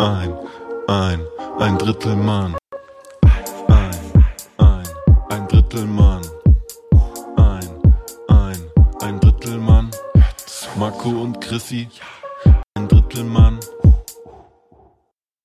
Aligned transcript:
ein, 0.00 0.34
ein, 0.88 1.20
ein 1.58 1.78
Drittel 1.78 2.16
Mann. 2.16 2.56
Ein, 3.68 4.24
ein, 4.56 4.88
ein 5.28 5.48
Drittel 5.48 5.84
Mann. 5.84 6.22
Ein, 7.36 7.68
ein, 8.28 8.58
ein 9.00 9.20
Drittel 9.20 9.58
Mann. 9.58 9.90
Marco 10.76 11.10
und 11.10 11.40
Chrissy, 11.42 11.88
ein 12.74 12.88
Drittel 12.88 13.24
Mann. 13.24 13.60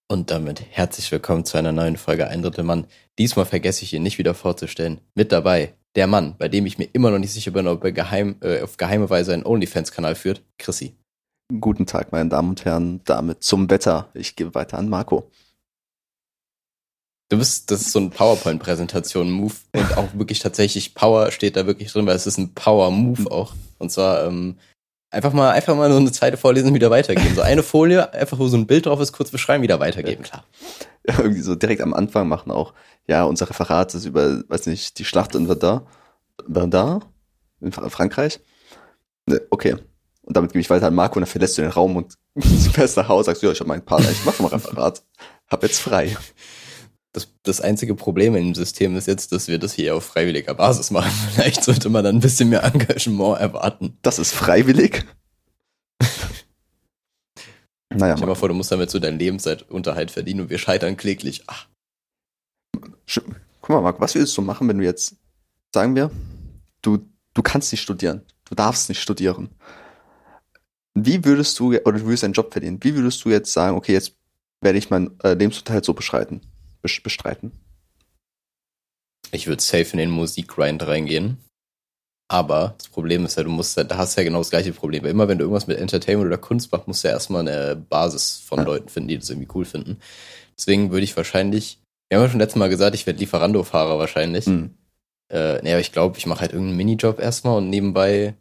Und 0.08 0.31
damit 0.31 0.63
herzlich 0.69 1.12
willkommen 1.12 1.44
zu 1.44 1.58
einer 1.58 1.74
neuen 1.74 1.97
Folge 1.97 2.29
Ein 2.29 2.42
Drittel 2.42 2.63
Mann. 2.63 2.87
Diesmal 3.19 3.46
vergesse 3.46 3.83
ich 3.83 3.94
ihn 3.94 4.03
nicht 4.03 4.19
wieder 4.19 4.33
vorzustellen. 4.33 5.01
Mit 5.15 5.33
dabei 5.33 5.74
der 5.96 6.08
Mann, 6.08 6.37
bei 6.37 6.47
dem 6.47 6.65
ich 6.65 6.78
mir 6.78 6.87
immer 6.94 7.12
noch 7.12 7.19
nicht 7.19 7.33
sicher 7.33 7.51
bin, 7.51 7.67
ob 7.67 7.83
er 7.83 7.92
geheim, 7.92 8.37
äh, 8.42 8.62
auf 8.62 8.78
geheime 8.78 9.10
Weise 9.10 9.33
einen 9.33 9.46
OnlyFans-Kanal 9.46 10.15
führt, 10.15 10.44
Chrissy. 10.58 10.96
Guten 11.47 11.85
Tag, 11.85 12.12
meine 12.12 12.29
Damen 12.29 12.49
und 12.49 12.65
Herren. 12.65 13.01
Damit 13.05 13.43
zum 13.43 13.69
Wetter. 13.69 14.09
Ich 14.15 14.35
gebe 14.35 14.55
weiter 14.55 14.79
an 14.79 14.89
Marco. 14.89 15.29
Du 17.30 17.38
bist, 17.38 17.70
das 17.70 17.81
ist 17.81 17.91
so 17.91 17.99
ein 17.99 18.09
PowerPoint-Präsentation-Move 18.09 19.53
und 19.73 19.98
auch 19.98 20.13
wirklich 20.13 20.39
tatsächlich 20.39 20.95
Power 20.95 21.31
steht 21.31 21.55
da 21.55 21.67
wirklich 21.67 21.91
drin, 21.91 22.08
weil 22.08 22.16
es 22.16 22.26
ist 22.26 22.39
ein 22.39 22.53
Power-Move 22.55 23.30
auch. 23.31 23.53
Und 23.77 23.91
zwar 23.91 24.26
ähm, 24.26 24.58
einfach 25.12 25.34
mal 25.34 25.52
einfach 25.52 25.76
mal 25.76 25.91
so 25.91 25.98
eine 25.98 26.12
zweite 26.12 26.38
vorlesen 26.38 26.70
und 26.70 26.73
wieder 26.73 26.89
weitergeben. 26.89 27.36
So 27.36 27.41
eine 27.41 27.62
Folie, 27.62 28.12
einfach 28.14 28.39
wo 28.39 28.48
so 28.48 28.58
ein 28.58 28.67
Bild 28.67 28.88
drauf 28.88 29.00
ist, 29.00 29.12
kurz 29.12 29.30
beschreiben, 29.30 29.62
wieder 29.62 29.80
weitergeben, 29.80 30.23
klar. 30.23 30.45
Ja, 31.08 31.16
irgendwie 31.20 31.41
so 31.41 31.53
direkt 31.53 31.81
am 31.81 31.94
Anfang 31.94 32.27
machen 32.27 32.52
auch, 32.52 32.73
ja, 33.08 33.23
unser 33.23 33.48
Referat 33.48 33.94
ist 33.94 34.05
über, 34.05 34.44
weiß 34.48 34.66
nicht, 34.66 34.98
die 34.98 35.05
Schlacht 35.05 35.36
in 35.36 35.45
Verdun. 35.45 35.81
Verdun? 36.52 37.05
In 37.62 37.72
Frankreich? 37.72 38.39
Ne, 39.27 39.41
Okay. 39.52 39.75
Und 40.26 40.36
damit 40.36 40.52
gebe 40.54 40.60
ich 40.62 40.70
weiter 40.70 40.88
an 40.88 40.96
Marco 40.96 41.16
und 41.16 41.22
dann 41.22 41.30
verlässt 41.30 41.58
du 41.58 41.62
den 41.62 41.72
Raum 41.72 41.96
und 41.96 42.16
fährst 42.74 42.98
nach 42.98 43.08
Hause, 43.08 43.28
sagst 43.28 43.44
du, 43.44 43.48
ja, 43.48 43.54
ich 43.54 43.60
habe 43.60 43.68
meinen 43.68 43.86
Partner, 43.86 44.10
ich 44.12 44.26
mache 44.26 44.42
mal 44.42 44.50
Referat. 44.50 45.04
Hab 45.48 45.62
jetzt 45.64 45.80
frei. 45.80 46.18
Das, 47.14 47.28
das 47.44 47.62
einzige 47.62 47.96
Problem 47.96 48.36
in 48.36 48.44
dem 48.45 48.56
System 48.56 48.98
ist 48.98 49.08
jetzt, 49.08 49.32
dass 49.32 49.48
wir 49.48 49.59
das 49.59 49.73
hier 49.73 49.95
auf 49.95 50.04
freiwilliger 50.04 50.54
Basis 50.56 50.92
machen. 50.92 51.12
Vielleicht 51.34 51.64
sollte 51.64 51.90
man 51.90 52.04
dann 52.04 52.17
ein 52.17 52.22
bisschen 52.22 52.50
mehr 52.50 52.64
Engagement 52.64 53.40
erwarten. 53.40 53.98
Das 54.02 54.17
ist 54.20 54.34
freiwillig. 54.34 55.06
naja, 57.89 58.16
Stell 58.17 58.26
dir 58.26 58.32
mal 58.32 58.36
vor, 58.36 58.50
du 58.50 58.56
musst 58.56 58.72
damit 58.72 58.89
so 58.89 59.00
deinen 59.00 59.20
Lebensunterhalt 59.20 60.12
verdienen 60.12 60.42
und 60.42 60.50
wir 60.50 60.58
scheitern 60.58 60.98
kläglich. 60.98 61.44
Ach, 61.48 61.67
Sch- 63.08 63.22
Guck 63.62 63.70
mal, 63.70 63.82
Marco, 63.82 64.02
was 64.02 64.16
würdest 64.16 64.36
du 64.38 64.42
machen, 64.42 64.67
wenn 64.67 64.78
du 64.78 64.84
jetzt, 64.84 65.16
sagen 65.73 65.95
wir, 65.95 66.12
du, 66.82 67.00
du 67.34 67.42
kannst 67.42 67.72
nicht 67.72 67.82
studieren, 67.82 68.23
du 68.50 68.56
darfst 68.56 68.89
nicht 68.89 69.02
studieren. 69.02 69.50
Wie 70.98 71.24
würdest 71.26 71.60
du, 71.60 71.68
oder 71.76 72.00
du 72.00 72.06
würdest 72.06 72.24
einen 72.24 72.34
Job 72.34 72.52
verdienen, 72.52 72.80
wie 72.82 72.96
würdest 72.96 73.24
du 73.24 73.30
jetzt 73.30 73.52
sagen, 73.52 73.76
okay, 73.78 73.94
jetzt 73.94 74.16
werde 74.62 74.78
ich 74.78 74.90
meinen 74.90 75.20
äh, 75.24 75.34
Lebensunterhalt 75.34 75.86
so 75.86 75.94
beschreiten, 75.94 76.42
bes- 76.84 77.04
bestreiten? 77.04 77.52
ich 79.32 79.48
würde 79.48 79.62
safe 79.62 79.92
in 79.92 79.98
den 79.98 80.10
Musikgrind 80.10 80.86
reingehen. 80.88 81.38
Aber 82.28 82.73
das 82.78 82.88
Problem 82.88 83.26
ist 83.26 83.38
ja, 83.38 83.44
du 83.44 83.50
musst 83.50 83.78
da 83.78 83.86
hast 83.98 84.16
du 84.16 84.22
ja 84.22 84.26
genau 84.26 84.40
das 84.40 84.50
gleiche 84.50 84.72
Problem. 84.72 85.04
Weil 85.04 85.12
immer 85.12 85.28
wenn 85.28 85.38
du 85.38 85.44
irgendwas 85.44 85.68
mit 85.68 85.78
Entertainment 85.78 86.28
oder 86.28 86.38
Kunst 86.38 86.72
machst, 86.72 86.88
musst 86.88 87.04
du 87.04 87.08
ja 87.10 87.14
erstmal 87.14 87.42
eine 87.48 87.76
Basis 87.76 88.40
von 88.40 88.60
Ja. 88.60 88.66
Leuten 88.66 88.90
finden, 88.90 89.10
die 89.10 89.18
das 89.20 89.30
irgendwie 89.30 89.50
cool 89.54 89.66
finden. 89.66 90.00
Deswegen 90.58 90.92
würde 90.92 91.04
ich 91.04 91.16
wahrscheinlich, 91.18 91.80
wir 92.10 92.18
haben 92.18 92.26
ja 92.26 92.30
schon 92.32 92.40
letztes 92.40 92.58
Mal 92.58 92.70
gesagt, 92.70 92.96
ich 92.96 93.06
werde 93.06 93.20
Lieferando-Fahrer 93.20 94.00
wahrscheinlich. 94.00 94.46
Hm. 94.46 94.73
Äh, 95.32 95.62
nee, 95.62 95.72
aber 95.72 95.82
ich 95.82 95.92
glaube, 95.92 96.18
ich 96.18 96.26
mache 96.26 96.42
halt 96.42 96.54
irgendeinen 96.54 96.78
Minijob 96.78 97.20
erstmal 97.20 97.58
und 97.58 97.70
nebenbei, 97.70 98.36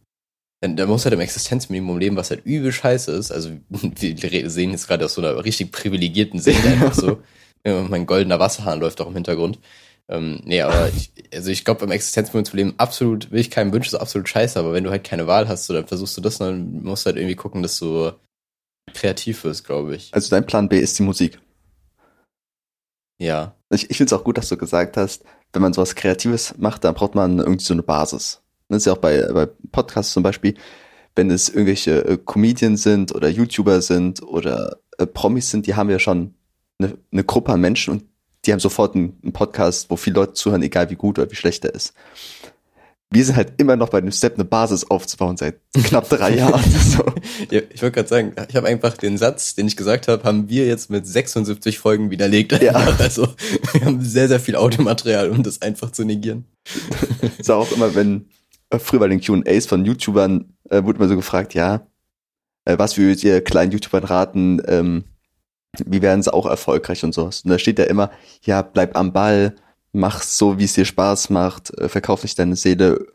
dann, 0.65 0.77
da 0.77 0.87
muss 0.87 1.05
halt 1.05 1.13
im 1.13 1.21
Existenzminimum 1.21 1.99
leben, 1.99 2.17
was 2.17 2.31
halt 2.31 2.45
übel 2.47 2.73
scheiße 2.73 3.13
ist. 3.13 3.31
Also 3.31 3.51
wir 3.69 4.51
sehen 4.51 4.71
jetzt 4.71 4.89
gerade 4.89 5.05
aus 5.05 5.15
so 5.15 5.21
einer 5.21 5.45
richtig 5.45 5.71
privilegierten 5.71 6.41
Sicht 6.41 6.65
einfach 6.67 6.95
so. 6.95 7.21
Mein 7.67 8.07
goldener 8.07 8.39
Wasserhahn 8.41 8.81
läuft 8.81 9.01
auch 9.01 9.09
im 9.09 9.15
Hintergrund. 9.15 9.59
Ähm, 10.09 10.41
nee, 10.45 10.61
aber 10.61 10.89
ich, 10.97 11.13
also 11.33 11.51
ich 11.51 11.65
glaube, 11.65 11.81
beim 11.81 11.91
Existenzminimum 11.91 12.45
zu 12.45 12.57
leben, 12.57 12.75
absolut, 12.79 13.31
will 13.31 13.41
ich 13.41 13.51
keinem 13.51 13.73
wünschen, 13.73 13.95
ist 13.95 14.01
absolut 14.01 14.29
scheiße, 14.29 14.59
aber 14.59 14.73
wenn 14.73 14.85
du 14.85 14.91
halt 14.91 15.05
keine 15.05 15.27
Wahl 15.27 15.49
hast, 15.49 15.67
so, 15.67 15.75
dann 15.75 15.87
versuchst 15.87 16.17
du 16.17 16.21
das, 16.21 16.39
dann 16.39 16.83
musst 16.83 17.05
du 17.05 17.09
halt 17.09 17.17
irgendwie 17.17 17.37
gucken, 17.37 17.63
dass 17.63 17.79
du 17.79 18.13
kreativ 18.93 19.45
wirst, 19.45 19.65
glaube 19.65 19.97
ich. 19.97 20.13
Also 20.13 20.31
dein 20.31 20.47
Plan 20.47 20.69
B 20.69 20.79
ist 20.79 20.99
die 20.99 21.03
Musik. 21.03 21.41
Ja. 23.19 23.55
Ich, 23.71 23.91
ich 23.91 23.97
finde 23.97 24.15
es 24.15 24.19
auch 24.19 24.25
gut, 24.25 24.39
dass 24.39 24.49
du 24.49 24.57
gesagt 24.57 24.97
hast, 24.97 25.25
wenn 25.53 25.63
man 25.63 25.73
sowas 25.73 25.95
Kreatives 25.95 26.55
macht, 26.59 26.85
dann 26.85 26.95
braucht 26.95 27.15
man 27.15 27.39
irgendwie 27.39 27.65
so 27.65 27.75
eine 27.75 27.83
Basis. 27.83 28.44
Das 28.69 28.79
ist 28.79 28.87
ja 28.87 28.93
auch 28.93 28.99
bei, 28.99 29.21
bei 29.33 29.47
Podcasts 29.73 30.13
zum 30.13 30.23
Beispiel, 30.23 30.55
wenn 31.17 31.31
es 31.31 31.49
irgendwelche 31.49 32.05
äh, 32.05 32.19
Comedians 32.19 32.83
sind 32.83 33.15
oder 33.15 33.29
YouTuber 33.29 33.83
sind 33.83 34.23
oder 34.23 34.79
äh, 34.99 35.07
Promis 35.07 35.51
sind, 35.51 35.67
die 35.67 35.75
haben 35.75 35.91
ja 35.91 35.99
schon 35.99 36.35
eine, 36.79 36.97
eine 37.13 37.25
Gruppe 37.25 37.53
an 37.53 37.61
Menschen 37.61 37.93
und 37.93 38.05
die 38.45 38.53
haben 38.53 38.61
sofort 38.61 38.95
einen, 38.95 39.19
einen 39.23 39.33
Podcast, 39.33 39.91
wo 39.91 39.97
viele 39.97 40.17
Leute 40.17 40.35
zuhören, 40.35 40.63
egal 40.63 40.91
wie 40.91 40.97
gut 40.97 41.19
oder 41.19 41.31
wie 41.31 41.37
schlecht 41.37 41.65
er 41.65 41.75
ist. 41.75 41.95
Wir 43.11 43.25
sind 43.25 43.37
halt 43.37 43.53
immer 43.59 43.77
noch 43.77 43.91
bei 43.91 44.01
dem 44.01 44.11
Step, 44.11 44.35
eine 44.35 44.45
Basis 44.45 44.91
aufzubauen 44.91 45.37
seit 45.37 45.61
knapp 45.73 46.09
drei 46.09 46.35
Jahren. 46.37 46.65
So. 46.65 47.05
Ja, 47.49 47.61
ich 47.71 47.81
wollte 47.81 47.93
gerade 47.93 48.09
sagen, 48.09 48.35
ich 48.49 48.57
habe 48.57 48.67
einfach 48.67 48.97
den 48.97 49.19
Satz, 49.19 49.55
den 49.55 49.69
ich 49.69 49.77
gesagt 49.77 50.09
habe, 50.09 50.25
haben 50.25 50.49
wir 50.49 50.67
jetzt 50.67 50.91
mit 50.91 51.07
76 51.07 51.79
Folgen 51.79 52.11
widerlegt. 52.11 52.61
Ja. 52.61 52.75
Also 52.99 53.29
wir 53.73 53.85
haben 53.85 54.03
sehr, 54.03 54.27
sehr 54.27 54.41
viel 54.41 54.57
Audiomaterial, 54.57 55.31
um 55.31 55.43
das 55.45 55.63
einfach 55.63 55.93
zu 55.93 56.05
negieren. 56.05 56.45
ist 57.39 57.51
auch 57.51 57.71
immer, 57.71 57.95
wenn 57.95 58.27
früher 58.79 59.01
bei 59.01 59.09
den 59.09 59.21
Q&As 59.21 59.67
von 59.67 59.85
YouTubern 59.85 60.57
äh, 60.71 60.83
wurde 60.83 60.99
immer 60.99 61.09
so 61.09 61.17
gefragt, 61.17 61.55
ja, 61.55 61.87
äh, 62.65 62.79
was 62.79 62.97
würdet 62.97 63.23
ihr 63.25 63.43
kleinen 63.43 63.73
YouTubern 63.73 64.05
raten, 64.05 64.63
ähm, 64.67 65.05
wie 65.85 66.03
werden 66.03 66.23
sie 66.23 66.33
auch 66.33 66.47
erfolgreich 66.47 67.05
und 67.05 67.13
sowas. 67.13 67.43
Und 67.43 67.51
da 67.51 67.59
steht 67.59 67.79
ja 67.79 67.87
immer, 67.87 68.11
ja, 68.43 68.63
bleib 68.63 68.97
am 68.97 69.13
Ball, 69.13 69.55
mach 69.93 70.23
so, 70.23 70.59
wie 70.59 70.65
es 70.65 70.75
dir 70.75 70.85
Spaß 70.85 71.31
macht, 71.31 71.77
äh, 71.79 71.89
verkauf 71.89 72.23
nicht 72.23 72.39
deine 72.39 72.57
Seele. 72.57 73.07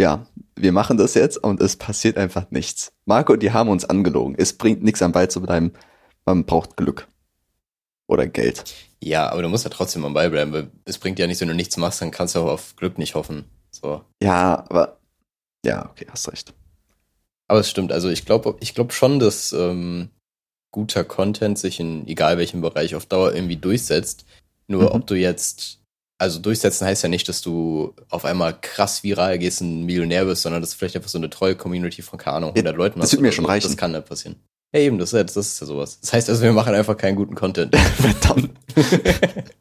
Ja, 0.00 0.26
wir 0.54 0.72
machen 0.72 0.96
das 0.96 1.14
jetzt 1.14 1.38
und 1.38 1.60
es 1.60 1.76
passiert 1.76 2.16
einfach 2.16 2.50
nichts. 2.50 2.92
Marco, 3.04 3.36
die 3.36 3.52
haben 3.52 3.68
uns 3.68 3.84
angelogen. 3.84 4.36
Es 4.38 4.52
bringt 4.52 4.82
nichts 4.82 5.02
am 5.02 5.12
Ball 5.12 5.28
zu 5.28 5.40
bleiben. 5.40 5.72
Man 6.24 6.44
braucht 6.44 6.76
Glück. 6.76 7.08
Oder 8.06 8.26
Geld. 8.26 8.64
Ja, 9.00 9.30
aber 9.30 9.42
du 9.42 9.48
musst 9.48 9.64
ja 9.64 9.70
trotzdem 9.70 10.04
am 10.04 10.14
Ball 10.14 10.30
bleiben, 10.30 10.52
weil 10.52 10.70
es 10.84 10.98
bringt 10.98 11.18
ja 11.18 11.26
nichts, 11.26 11.40
wenn 11.40 11.48
du 11.48 11.54
nichts 11.54 11.76
machst, 11.76 12.00
dann 12.00 12.10
kannst 12.10 12.34
du 12.34 12.40
auch 12.40 12.48
auf 12.48 12.76
Glück 12.76 12.98
nicht 12.98 13.14
hoffen. 13.14 13.44
So. 13.80 14.02
Ja, 14.22 14.64
aber 14.68 14.98
ja, 15.64 15.88
okay, 15.90 16.06
hast 16.10 16.30
recht. 16.30 16.54
Aber 17.48 17.60
es 17.60 17.70
stimmt, 17.70 17.92
also 17.92 18.08
ich 18.08 18.24
glaube 18.26 18.56
ich 18.60 18.74
glaub 18.74 18.92
schon, 18.92 19.18
dass 19.20 19.52
ähm, 19.52 20.10
guter 20.70 21.04
Content 21.04 21.58
sich 21.58 21.80
in 21.80 22.06
egal 22.06 22.36
welchem 22.38 22.60
Bereich 22.60 22.94
auf 22.94 23.06
Dauer 23.06 23.34
irgendwie 23.34 23.56
durchsetzt. 23.56 24.24
Nur 24.66 24.82
Mhm. 24.82 24.88
ob 24.88 25.06
du 25.06 25.14
jetzt, 25.14 25.80
also 26.18 26.40
durchsetzen 26.40 26.86
heißt 26.86 27.02
ja 27.04 27.08
nicht, 27.08 27.28
dass 27.28 27.40
du 27.40 27.94
auf 28.10 28.24
einmal 28.26 28.58
krass 28.60 29.02
viral 29.02 29.38
gehst 29.38 29.62
und 29.62 29.80
ein 29.80 29.86
Millionär 29.86 30.26
bist, 30.26 30.42
sondern 30.42 30.60
dass 30.60 30.72
du 30.72 30.76
vielleicht 30.76 30.96
einfach 30.96 31.08
so 31.08 31.16
eine 31.18 31.30
treue 31.30 31.56
Community 31.56 32.02
von, 32.02 32.18
keine 32.18 32.36
Ahnung, 32.36 32.50
100 32.50 32.76
Leuten 32.76 33.00
das 33.00 33.06
hast 33.08 33.12
wird 33.12 33.22
mir 33.22 33.32
schon 33.32 33.44
so. 33.46 33.50
reichen. 33.50 33.68
Das 33.68 33.76
kann 33.78 33.92
ja 33.94 34.00
passieren. 34.02 34.36
Ja, 34.74 34.80
eben, 34.80 34.98
das, 34.98 35.10
ist 35.10 35.16
ja- 35.16 35.24
das 35.24 35.36
ist 35.36 35.60
ja 35.60 35.66
sowas. 35.66 35.98
Das 36.00 36.12
heißt 36.12 36.28
also, 36.28 36.42
wir 36.42 36.52
machen 36.52 36.74
einfach 36.74 36.96
keinen 36.98 37.16
guten 37.16 37.34
Content. 37.34 37.74
Verdammt. 37.96 38.50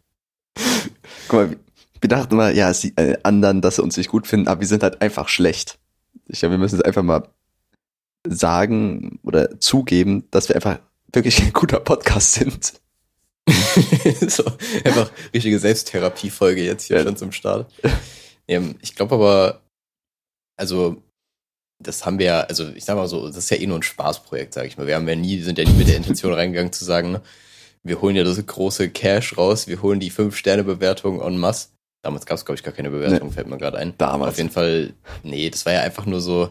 Wir- 2.10 2.18
dachten 2.18 2.36
mal, 2.36 2.56
ja, 2.56 2.70
es 2.70 2.82
die 2.82 2.94
äh, 2.98 3.18
anderen, 3.24 3.62
dass 3.62 3.76
sie 3.78 3.84
uns 3.84 3.98
nicht 3.98 4.10
gut 4.10 4.28
finden, 4.28 4.48
aber 4.48 4.62
wir 4.62 4.68
sind 4.68 4.84
halt 4.84 5.02
einfach 5.02 5.28
schlecht. 5.30 5.78
Ich 6.28 6.40
glaube, 6.40 6.54
wir 6.54 6.60
müssen 6.60 6.76
es 6.80 6.82
einfach 6.82 7.04
mal 7.04 7.28
sagen 8.28 9.20
oder 9.24 9.60
zugeben, 9.60 10.26
dass 10.32 10.50
wir 10.50 10.56
einfach 10.56 10.80
wirklich 11.14 11.42
ein 11.42 11.54
guter 11.54 11.80
Podcast 11.80 12.34
sind. 12.34 12.74
so, 14.28 14.44
einfach 14.84 15.10
richtige 15.34 15.58
Selbsttherapie-Folge 15.60 16.64
jetzt 16.64 16.84
hier 16.86 16.98
Ja. 16.98 17.04
schon 17.04 17.16
zum 17.18 17.32
Start. 17.32 17.72
Ähm, 18.48 18.76
ich 18.82 18.96
glaube 18.96 19.16
aber, 19.16 19.62
also, 20.58 21.02
das 21.82 22.06
haben 22.06 22.20
wir 22.20 22.26
ja, 22.26 22.40
also 22.42 22.68
ich 22.70 22.84
sag 22.84 22.96
mal 22.98 23.08
so, 23.08 23.28
das 23.28 23.38
ist 23.38 23.50
ja 23.52 23.58
eh 23.58 23.68
nur 23.68 23.78
ein 23.80 23.84
Spaßprojekt, 23.84 24.54
sag 24.54 24.66
ich 24.66 24.78
mal. 24.78 24.88
Wir 24.88 24.96
haben 24.96 25.08
ja 25.08 25.16
nie, 25.16 25.40
sind 25.42 25.58
ja 25.60 25.64
nie 25.64 25.74
mit 25.78 25.88
der 25.88 25.98
Intention 25.98 26.34
reingegangen 26.34 26.74
zu 26.74 26.84
sagen, 26.84 27.20
wir 27.84 28.02
holen 28.02 28.16
ja 28.18 28.24
das 28.26 28.44
große 28.46 28.90
Cash 28.90 29.38
raus, 29.38 29.68
wir 29.68 29.82
holen 29.82 30.00
die 30.02 30.12
5-Sterne-Bewertung 30.12 31.22
en 31.22 31.38
masse. 31.38 31.70
Damals 32.04 32.26
gab 32.26 32.38
es, 32.38 32.46
glaube 32.46 32.58
ich, 32.58 32.64
gar 32.64 32.74
keine 32.74 32.90
Bewertung, 32.90 33.32
fällt 33.32 33.48
mir 33.48 33.58
gerade 33.58 33.78
ein. 33.78 33.94
Damals. 33.98 34.32
Auf 34.34 34.38
jeden 34.38 34.50
Fall, 34.50 34.94
nee, 35.24 35.50
das 35.50 35.66
war 35.66 35.74
ja 35.74 35.82
einfach 35.82 36.06
nur 36.06 36.22
so, 36.22 36.50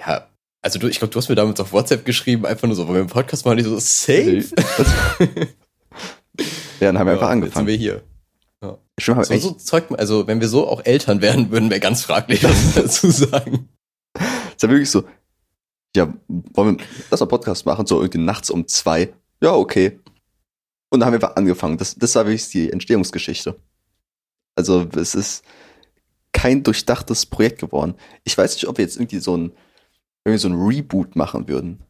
ja, 0.00 0.26
also 0.62 0.78
du, 0.78 0.88
ich 0.88 0.98
glaube, 0.98 1.12
du 1.12 1.18
hast 1.18 1.28
mir 1.28 1.34
damals 1.36 1.60
auf 1.60 1.72
WhatsApp 1.72 2.04
geschrieben, 2.04 2.44
einfach 2.46 2.66
nur 2.66 2.74
so, 2.76 2.84
wollen 2.86 2.94
wir 2.94 3.00
einen 3.02 3.10
Podcast 3.10 3.44
machen? 3.44 3.58
Ich 3.58 3.64
so, 3.64 3.78
safe? 3.78 4.46
Ja, 6.80 6.92
dann 6.92 6.98
haben 6.98 7.06
wir 7.06 7.12
einfach 7.14 7.30
Ja, 7.30 7.34
Jetzt 7.34 7.54
sind 7.54 7.62
angefangen. 7.62 7.66
wir 7.68 7.76
hier. 7.76 8.02
Schwör 8.98 9.14
mal, 9.14 9.24
So, 9.24 9.38
so 9.38 9.50
Zeug, 9.52 9.84
also 9.96 10.26
wenn 10.26 10.40
wir 10.40 10.48
so 10.48 10.66
auch 10.68 10.84
Eltern 10.84 11.20
werden, 11.22 11.50
würden 11.50 11.70
wir 11.70 11.80
ganz 11.80 12.02
fraglich 12.02 12.42
was 12.44 12.74
dazu 12.74 13.10
sagen. 13.10 13.68
ist 14.14 14.62
ja 14.62 14.68
wirklich 14.68 14.90
so, 14.90 15.04
ja, 15.94 16.12
wollen 16.28 16.78
wir, 16.78 16.84
lass 17.10 17.20
mal 17.20 17.26
Podcast 17.26 17.64
machen, 17.66 17.86
so 17.86 18.00
irgendwie 18.00 18.18
nachts 18.18 18.50
um 18.50 18.66
zwei. 18.68 19.12
Ja, 19.42 19.54
okay. 19.54 19.98
Und 20.90 21.00
dann 21.00 21.06
haben 21.06 21.12
wir 21.14 21.22
einfach 21.22 21.36
angefangen. 21.36 21.78
Das, 21.78 21.94
das 21.94 22.14
war 22.14 22.26
wirklich 22.26 22.48
die 22.48 22.70
Entstehungsgeschichte. 22.70 23.56
Also, 24.56 24.88
es 24.96 25.14
ist 25.14 25.44
kein 26.32 26.62
durchdachtes 26.62 27.26
Projekt 27.26 27.60
geworden. 27.60 27.94
Ich 28.24 28.36
weiß 28.36 28.54
nicht, 28.54 28.66
ob 28.66 28.78
wir 28.78 28.84
jetzt 28.84 28.96
irgendwie 28.96 29.20
so 29.20 29.36
ein, 29.36 29.52
irgendwie 30.24 30.40
so 30.40 30.48
ein 30.48 30.54
Reboot 30.54 31.16
machen 31.16 31.48
würden. 31.48 31.82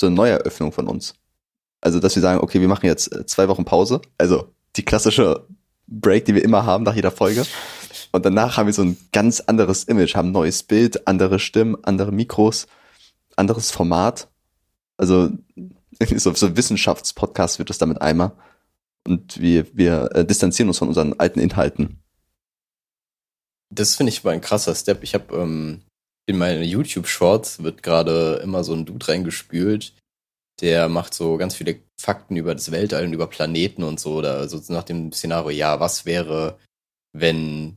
So 0.00 0.08
eine 0.08 0.16
Neueröffnung 0.16 0.72
von 0.72 0.88
uns. 0.88 1.14
Also, 1.80 2.00
dass 2.00 2.16
wir 2.16 2.22
sagen, 2.22 2.40
okay, 2.40 2.60
wir 2.60 2.68
machen 2.68 2.86
jetzt 2.86 3.12
äh, 3.14 3.26
zwei 3.26 3.48
Wochen 3.48 3.64
Pause. 3.64 4.00
Also 4.18 4.52
die 4.76 4.84
klassische 4.84 5.46
Break, 5.86 6.24
die 6.24 6.34
wir 6.34 6.42
immer 6.44 6.66
haben 6.66 6.84
nach 6.84 6.94
jeder 6.94 7.10
Folge. 7.10 7.44
Und 8.12 8.24
danach 8.24 8.56
haben 8.56 8.66
wir 8.66 8.72
so 8.72 8.82
ein 8.82 8.96
ganz 9.12 9.40
anderes 9.40 9.84
Image, 9.84 10.14
haben 10.14 10.32
neues 10.32 10.62
Bild, 10.62 11.06
andere 11.06 11.38
Stimmen, 11.38 11.76
andere 11.82 12.12
Mikros, 12.12 12.66
anderes 13.36 13.70
Format. 13.70 14.28
Also 14.96 15.30
so, 16.16 16.34
so 16.34 16.56
Wissenschaftspodcast 16.56 17.58
wird 17.58 17.70
es 17.70 17.78
damit 17.78 18.00
einmal. 18.00 18.32
Und 19.06 19.40
wir, 19.40 19.66
wir 19.76 20.10
äh, 20.14 20.24
distanzieren 20.24 20.68
uns 20.68 20.78
von 20.78 20.88
unseren 20.88 21.18
alten 21.20 21.40
Inhalten. 21.40 21.98
Das 23.70 23.96
finde 23.96 24.10
ich 24.10 24.24
mal 24.24 24.30
ein 24.32 24.40
krasser 24.40 24.74
Step. 24.74 25.02
Ich 25.02 25.14
habe 25.14 25.36
ähm, 25.36 25.82
in 26.26 26.38
meine 26.38 26.64
YouTube-Shorts 26.64 27.62
wird 27.62 27.82
gerade 27.82 28.40
immer 28.42 28.64
so 28.64 28.74
ein 28.74 28.86
Dude 28.86 29.06
reingespült, 29.08 29.92
der 30.60 30.88
macht 30.88 31.14
so 31.14 31.36
ganz 31.36 31.54
viele 31.54 31.80
Fakten 32.00 32.36
über 32.36 32.54
das 32.54 32.70
Weltall 32.70 33.04
und 33.04 33.12
über 33.12 33.26
Planeten 33.26 33.82
und 33.82 34.00
so, 34.00 34.14
oder 34.14 34.48
so 34.48 34.60
nach 34.72 34.84
dem 34.84 35.12
Szenario, 35.12 35.50
ja, 35.50 35.80
was 35.80 36.06
wäre, 36.06 36.58
wenn 37.12 37.76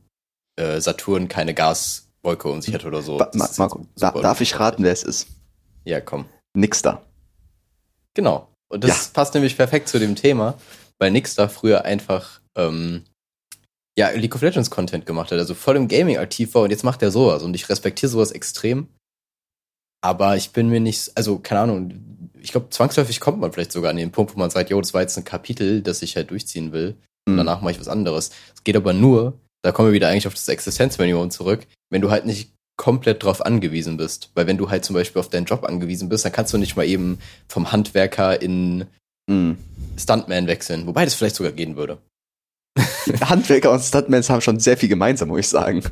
äh, 0.56 0.80
Saturn 0.80 1.28
keine 1.28 1.54
Gaswolke 1.54 2.48
um 2.48 2.62
sich 2.62 2.72
hätte 2.72 2.86
oder 2.86 3.02
so. 3.02 3.18
Ma 3.18 3.50
Marco, 3.56 3.86
da, 3.96 4.12
darf 4.12 4.40
ich 4.40 4.58
raten, 4.58 4.84
wer 4.84 4.92
es 4.92 5.02
ist? 5.02 5.28
Ja, 5.84 6.00
komm. 6.00 6.26
Nix 6.54 6.82
da. 6.82 7.04
Genau. 8.14 8.48
Und 8.68 8.84
das 8.84 9.06
ja. 9.06 9.10
passt 9.12 9.34
nämlich 9.34 9.56
perfekt 9.56 9.88
zu 9.88 9.98
dem 9.98 10.14
Thema, 10.14 10.58
weil 10.98 11.10
Nix 11.10 11.34
da 11.34 11.48
früher 11.48 11.84
einfach 11.84 12.40
ähm, 12.56 13.04
ja, 13.98 14.10
League 14.10 14.34
of 14.34 14.42
Legends 14.42 14.70
Content 14.70 15.06
gemacht 15.06 15.32
hat, 15.32 15.38
also 15.38 15.54
voll 15.54 15.76
im 15.76 15.88
Gaming 15.88 16.18
aktiv 16.18 16.54
war 16.54 16.62
und 16.62 16.70
jetzt 16.70 16.84
macht 16.84 17.02
er 17.02 17.10
sowas 17.10 17.42
und 17.42 17.54
ich 17.54 17.68
respektiere 17.68 18.10
sowas 18.10 18.30
extrem. 18.30 18.88
Aber 20.00 20.36
ich 20.36 20.50
bin 20.50 20.68
mir 20.68 20.78
nicht, 20.78 21.10
also 21.16 21.38
keine 21.40 21.62
Ahnung, 21.62 22.30
ich 22.40 22.52
glaube, 22.52 22.70
zwangsläufig 22.70 23.18
kommt 23.18 23.40
man 23.40 23.52
vielleicht 23.52 23.72
sogar 23.72 23.90
an 23.90 23.96
den 23.96 24.12
Punkt, 24.12 24.34
wo 24.34 24.38
man 24.38 24.50
sagt, 24.50 24.70
jo, 24.70 24.80
das 24.80 24.94
war 24.94 25.00
jetzt 25.00 25.16
ein 25.18 25.24
Kapitel, 25.24 25.82
das 25.82 26.02
ich 26.02 26.14
halt 26.14 26.30
durchziehen 26.30 26.72
will. 26.72 26.96
Und 27.26 27.34
mhm. 27.34 27.38
danach 27.38 27.60
mache 27.60 27.72
ich 27.72 27.80
was 27.80 27.88
anderes. 27.88 28.30
Es 28.54 28.62
geht 28.62 28.76
aber 28.76 28.92
nur, 28.92 29.38
da 29.62 29.72
kommen 29.72 29.88
wir 29.88 29.92
wieder 29.92 30.08
eigentlich 30.08 30.28
auf 30.28 30.34
das 30.34 30.48
Existenzminimum 30.48 31.30
zurück, 31.30 31.66
wenn 31.90 32.00
du 32.00 32.10
halt 32.10 32.26
nicht 32.26 32.52
komplett 32.76 33.24
drauf 33.24 33.44
angewiesen 33.44 33.96
bist. 33.96 34.30
Weil 34.34 34.46
wenn 34.46 34.56
du 34.56 34.70
halt 34.70 34.84
zum 34.84 34.94
Beispiel 34.94 35.18
auf 35.18 35.28
deinen 35.28 35.46
Job 35.46 35.64
angewiesen 35.64 36.08
bist, 36.08 36.24
dann 36.24 36.32
kannst 36.32 36.52
du 36.52 36.58
nicht 36.58 36.76
mal 36.76 36.86
eben 36.86 37.18
vom 37.48 37.72
Handwerker 37.72 38.40
in 38.40 38.86
mhm. 39.28 39.58
Stuntman 39.96 40.46
wechseln. 40.46 40.86
Wobei 40.86 41.04
das 41.04 41.14
vielleicht 41.14 41.36
sogar 41.36 41.52
gehen 41.52 41.76
würde. 41.76 41.98
Handwerker 43.20 43.72
und 43.72 43.80
Stuntmans 43.80 44.30
haben 44.30 44.40
schon 44.40 44.60
sehr 44.60 44.76
viel 44.76 44.88
gemeinsam, 44.88 45.28
muss 45.28 45.40
ich 45.40 45.48
sagen. 45.48 45.82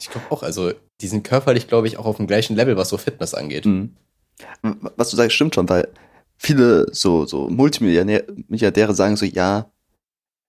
Ich 0.00 0.10
glaube 0.10 0.26
auch, 0.30 0.42
also 0.42 0.72
die 1.00 1.08
sind 1.08 1.24
körperlich, 1.24 1.68
glaube 1.68 1.86
ich, 1.86 1.98
auch 1.98 2.06
auf 2.06 2.16
dem 2.16 2.26
gleichen 2.26 2.56
Level, 2.56 2.76
was 2.76 2.88
so 2.88 2.98
Fitness 2.98 3.34
angeht. 3.34 3.66
Mhm. 3.66 3.96
Was 4.96 5.10
du 5.10 5.16
sagst, 5.16 5.34
stimmt 5.34 5.54
schon, 5.54 5.68
weil 5.68 5.88
viele 6.36 6.86
so, 6.92 7.26
so 7.26 7.48
Multimilliardäre 7.48 8.94
sagen 8.94 9.16
so, 9.16 9.24
ja, 9.24 9.70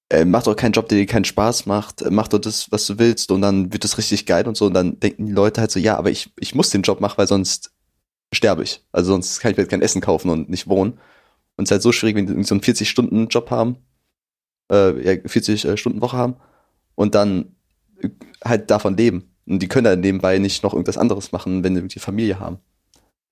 äh, 0.10 0.26
mach 0.26 0.44
doch 0.44 0.56
keinen 0.56 0.74
Job, 0.74 0.90
der 0.90 0.98
dir 0.98 1.06
keinen 1.06 1.26
Spaß 1.26 1.66
macht, 1.66 2.02
äh, 2.02 2.10
mach 2.10 2.28
doch 2.28 2.40
das, 2.40 2.72
was 2.72 2.86
du 2.86 3.00
willst 3.00 3.32
und 3.32 3.42
dann 3.42 3.72
wird 3.74 3.84
das 3.84 3.98
richtig 3.98 4.26
geil 4.26 4.48
und 4.48 4.58
so 4.58 4.66
und 4.66 4.74
dann 4.74 5.00
denken 5.00 5.26
die 5.26 5.32
Leute 5.32 5.62
halt 5.62 5.72
so, 5.72 5.80
ja, 5.80 5.98
aber 5.98 6.12
ich, 6.12 6.32
ich 6.40 6.56
muss 6.56 6.70
den 6.70 6.82
Job 6.82 7.00
machen, 7.02 7.18
weil 7.18 7.28
sonst 7.28 7.72
sterbe 8.34 8.64
ich. 8.64 8.84
Also 8.92 9.12
sonst 9.12 9.40
kann 9.40 9.52
ich 9.52 9.58
mir 9.58 9.66
kein 9.66 9.82
Essen 9.82 10.02
kaufen 10.02 10.30
und 10.30 10.50
nicht 10.50 10.68
wohnen. 10.68 11.00
Und 11.56 11.66
es 11.66 11.68
ist 11.68 11.72
halt 11.72 11.82
so 11.82 11.92
schwierig, 11.92 12.16
wenn 12.16 12.26
die 12.28 12.44
so 12.44 12.56
einen 12.56 12.62
40-Stunden-Job 12.62 13.50
haben 13.52 13.78
äh, 14.72 15.16
ja, 15.16 15.22
40 15.26 15.66
äh, 15.66 15.76
haben 15.76 16.36
und 16.96 17.16
dann 17.16 17.56
äh, 18.02 18.10
halt 18.44 18.70
davon 18.70 18.98
leben. 18.98 19.30
Und 19.46 19.60
die 19.60 19.68
können 19.68 19.86
dann 19.86 20.00
nebenbei 20.00 20.40
nicht 20.40 20.64
noch 20.64 20.74
irgendwas 20.74 20.98
anderes 20.98 21.32
machen, 21.32 21.64
wenn 21.64 21.74
sie 21.74 21.82
irgendwie 21.82 22.00
Familie 22.00 22.40
haben. 22.40 22.60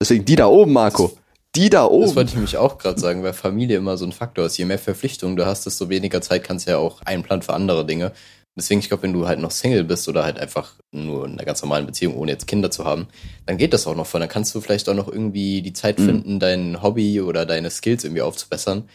Deswegen 0.02 0.26
die 0.26 0.36
da 0.36 0.48
oben, 0.48 0.74
Marco. 0.74 1.18
Die 1.56 1.70
da 1.70 1.86
oben. 1.86 2.06
Das 2.06 2.16
wollte 2.16 2.30
ich 2.30 2.36
nämlich 2.36 2.58
auch 2.58 2.78
gerade 2.78 3.00
sagen, 3.00 3.24
weil 3.24 3.34
Familie 3.34 3.78
immer 3.78 3.98
so 3.98 4.06
ein 4.06 4.12
Faktor 4.12 4.46
ist. 4.46 4.58
Je 4.58 4.66
mehr 4.66 4.80
Verpflichtungen 4.80 5.36
du 5.36 5.46
hast, 5.46 5.66
desto 5.66 5.90
weniger 5.90 6.22
Zeit 6.22 6.44
kannst 6.44 6.68
du 6.68 6.72
ja 6.72 6.78
auch 6.78 7.02
einplanen 7.02 7.42
für 7.42 7.54
andere 7.54 7.86
Dinge. 7.86 8.14
Deswegen, 8.58 8.82
ich 8.82 8.90
glaube, 8.90 9.04
wenn 9.04 9.14
du 9.14 9.28
halt 9.28 9.40
noch 9.40 9.52
Single 9.52 9.86
bist 9.86 10.10
oder 10.10 10.24
halt 10.24 10.38
einfach 10.38 10.76
nur 10.92 11.26
in 11.26 11.34
einer 11.34 11.46
ganz 11.46 11.62
normalen 11.62 11.86
Beziehung, 11.86 12.16
ohne 12.18 12.32
jetzt 12.32 12.48
Kinder 12.48 12.70
zu 12.70 12.84
haben, 12.84 13.08
dann 13.46 13.58
geht 13.58 13.74
das 13.74 13.88
auch 13.88 13.96
noch 13.96 14.08
voll. 14.08 14.20
Dann 14.20 14.30
kannst 14.30 14.54
du 14.54 14.60
vielleicht 14.60 14.90
auch 14.90 14.94
noch 14.94 15.08
irgendwie 15.08 15.62
die 15.62 15.74
Zeit 15.74 16.00
mhm. 16.00 16.06
finden, 16.06 16.40
dein 16.40 16.82
Hobby 16.82 17.22
oder 17.22 17.46
deine 17.46 17.70
Skills 17.70 18.04
irgendwie 18.04 18.22
aufzubessern. 18.22 18.90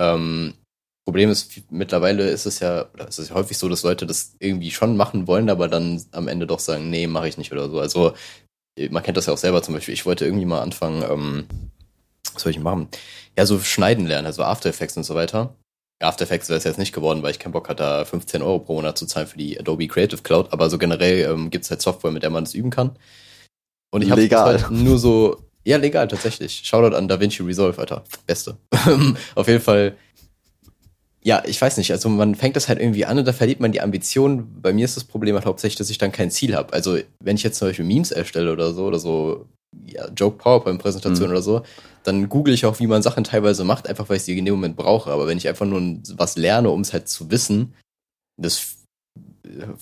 Ähm, 0.00 0.54
Problem 1.06 1.30
ist, 1.30 1.52
mittlerweile 1.70 2.28
ist 2.30 2.46
es 2.46 2.60
ja, 2.60 2.86
oder 2.94 3.06
ist 3.06 3.18
es 3.18 3.28
ja 3.28 3.34
häufig 3.34 3.58
so, 3.58 3.68
dass 3.68 3.82
Leute 3.82 4.06
das 4.06 4.34
irgendwie 4.38 4.70
schon 4.70 4.96
machen 4.96 5.26
wollen, 5.26 5.50
aber 5.50 5.68
dann 5.68 6.02
am 6.12 6.28
Ende 6.28 6.46
doch 6.46 6.60
sagen, 6.60 6.90
nee, 6.90 7.06
mache 7.06 7.28
ich 7.28 7.38
nicht 7.38 7.52
oder 7.52 7.68
so. 7.68 7.78
Also 7.78 8.14
man 8.90 9.02
kennt 9.02 9.16
das 9.16 9.26
ja 9.26 9.34
auch 9.34 9.38
selber 9.38 9.62
zum 9.62 9.74
Beispiel. 9.74 9.94
Ich 9.94 10.06
wollte 10.06 10.24
irgendwie 10.24 10.46
mal 10.46 10.62
anfangen, 10.62 11.04
ähm, 11.08 11.46
was 12.32 12.42
soll 12.42 12.50
ich 12.50 12.58
machen? 12.58 12.88
Ja, 13.36 13.46
so 13.46 13.60
schneiden 13.60 14.06
lernen, 14.06 14.26
also 14.26 14.42
After 14.42 14.70
Effects 14.70 14.96
und 14.96 15.04
so 15.04 15.14
weiter. 15.14 15.54
After 16.00 16.24
Effects 16.24 16.48
wäre 16.48 16.58
es 16.58 16.64
jetzt 16.64 16.78
nicht 16.78 16.92
geworden, 16.92 17.22
weil 17.22 17.30
ich 17.30 17.38
keinen 17.38 17.52
Bock 17.52 17.68
hatte, 17.68 17.82
da 17.82 18.04
15 18.04 18.42
Euro 18.42 18.58
pro 18.58 18.74
Monat 18.74 18.98
zu 18.98 19.06
zahlen 19.06 19.26
für 19.26 19.38
die 19.38 19.58
Adobe 19.58 19.86
Creative 19.86 20.22
Cloud. 20.22 20.52
Aber 20.52 20.68
so 20.68 20.78
generell 20.78 21.30
ähm, 21.30 21.50
gibt 21.50 21.64
es 21.64 21.70
halt 21.70 21.82
Software, 21.82 22.10
mit 22.10 22.22
der 22.22 22.30
man 22.30 22.44
das 22.44 22.54
üben 22.54 22.70
kann. 22.70 22.96
Und 23.90 24.02
ich 24.02 24.10
habe 24.10 24.28
halt 24.28 24.70
nur 24.70 24.98
so, 24.98 25.36
ja, 25.64 25.76
legal, 25.76 26.08
tatsächlich. 26.08 26.62
Shoutout 26.64 26.96
an 26.96 27.08
DaVinci 27.08 27.42
Resolve, 27.42 27.78
Alter. 27.78 28.02
Beste. 28.26 28.56
Auf 29.34 29.46
jeden 29.46 29.62
Fall 29.62 29.96
ja, 31.26 31.42
ich 31.46 31.60
weiß 31.60 31.78
nicht, 31.78 31.90
also 31.90 32.10
man 32.10 32.34
fängt 32.34 32.54
das 32.54 32.68
halt 32.68 32.78
irgendwie 32.78 33.06
an 33.06 33.18
und 33.18 33.26
da 33.26 33.32
verliert 33.32 33.58
man 33.58 33.72
die 33.72 33.80
Ambition. 33.80 34.60
Bei 34.60 34.74
mir 34.74 34.84
ist 34.84 34.96
das 34.96 35.04
Problem 35.04 35.34
halt 35.34 35.46
hauptsächlich, 35.46 35.78
dass 35.78 35.88
ich 35.88 35.96
dann 35.96 36.12
kein 36.12 36.30
Ziel 36.30 36.54
habe. 36.54 36.74
Also 36.74 36.98
wenn 37.18 37.36
ich 37.36 37.42
jetzt 37.42 37.58
zum 37.58 37.68
Beispiel 37.68 37.86
Memes 37.86 38.10
erstelle 38.10 38.52
oder 38.52 38.74
so, 38.74 38.84
oder 38.84 38.98
so, 38.98 39.46
ja, 39.86 40.08
Joke 40.16 40.38
PowerPoint-Präsentation 40.38 41.28
mhm. 41.28 41.32
oder 41.32 41.42
so, 41.42 41.62
dann 42.02 42.28
google 42.28 42.54
ich 42.54 42.66
auch, 42.66 42.78
wie 42.80 42.86
man 42.86 43.02
Sachen 43.02 43.24
teilweise 43.24 43.64
macht, 43.64 43.88
einfach 43.88 44.08
weil 44.08 44.18
ich 44.18 44.24
sie 44.24 44.36
in 44.36 44.44
dem 44.44 44.54
Moment 44.54 44.76
brauche. 44.76 45.10
Aber 45.10 45.26
wenn 45.26 45.38
ich 45.38 45.48
einfach 45.48 45.66
nur 45.66 45.80
was 46.16 46.36
lerne, 46.36 46.70
um 46.70 46.80
es 46.80 46.92
halt 46.92 47.08
zu 47.08 47.30
wissen, 47.30 47.74
das 48.36 48.76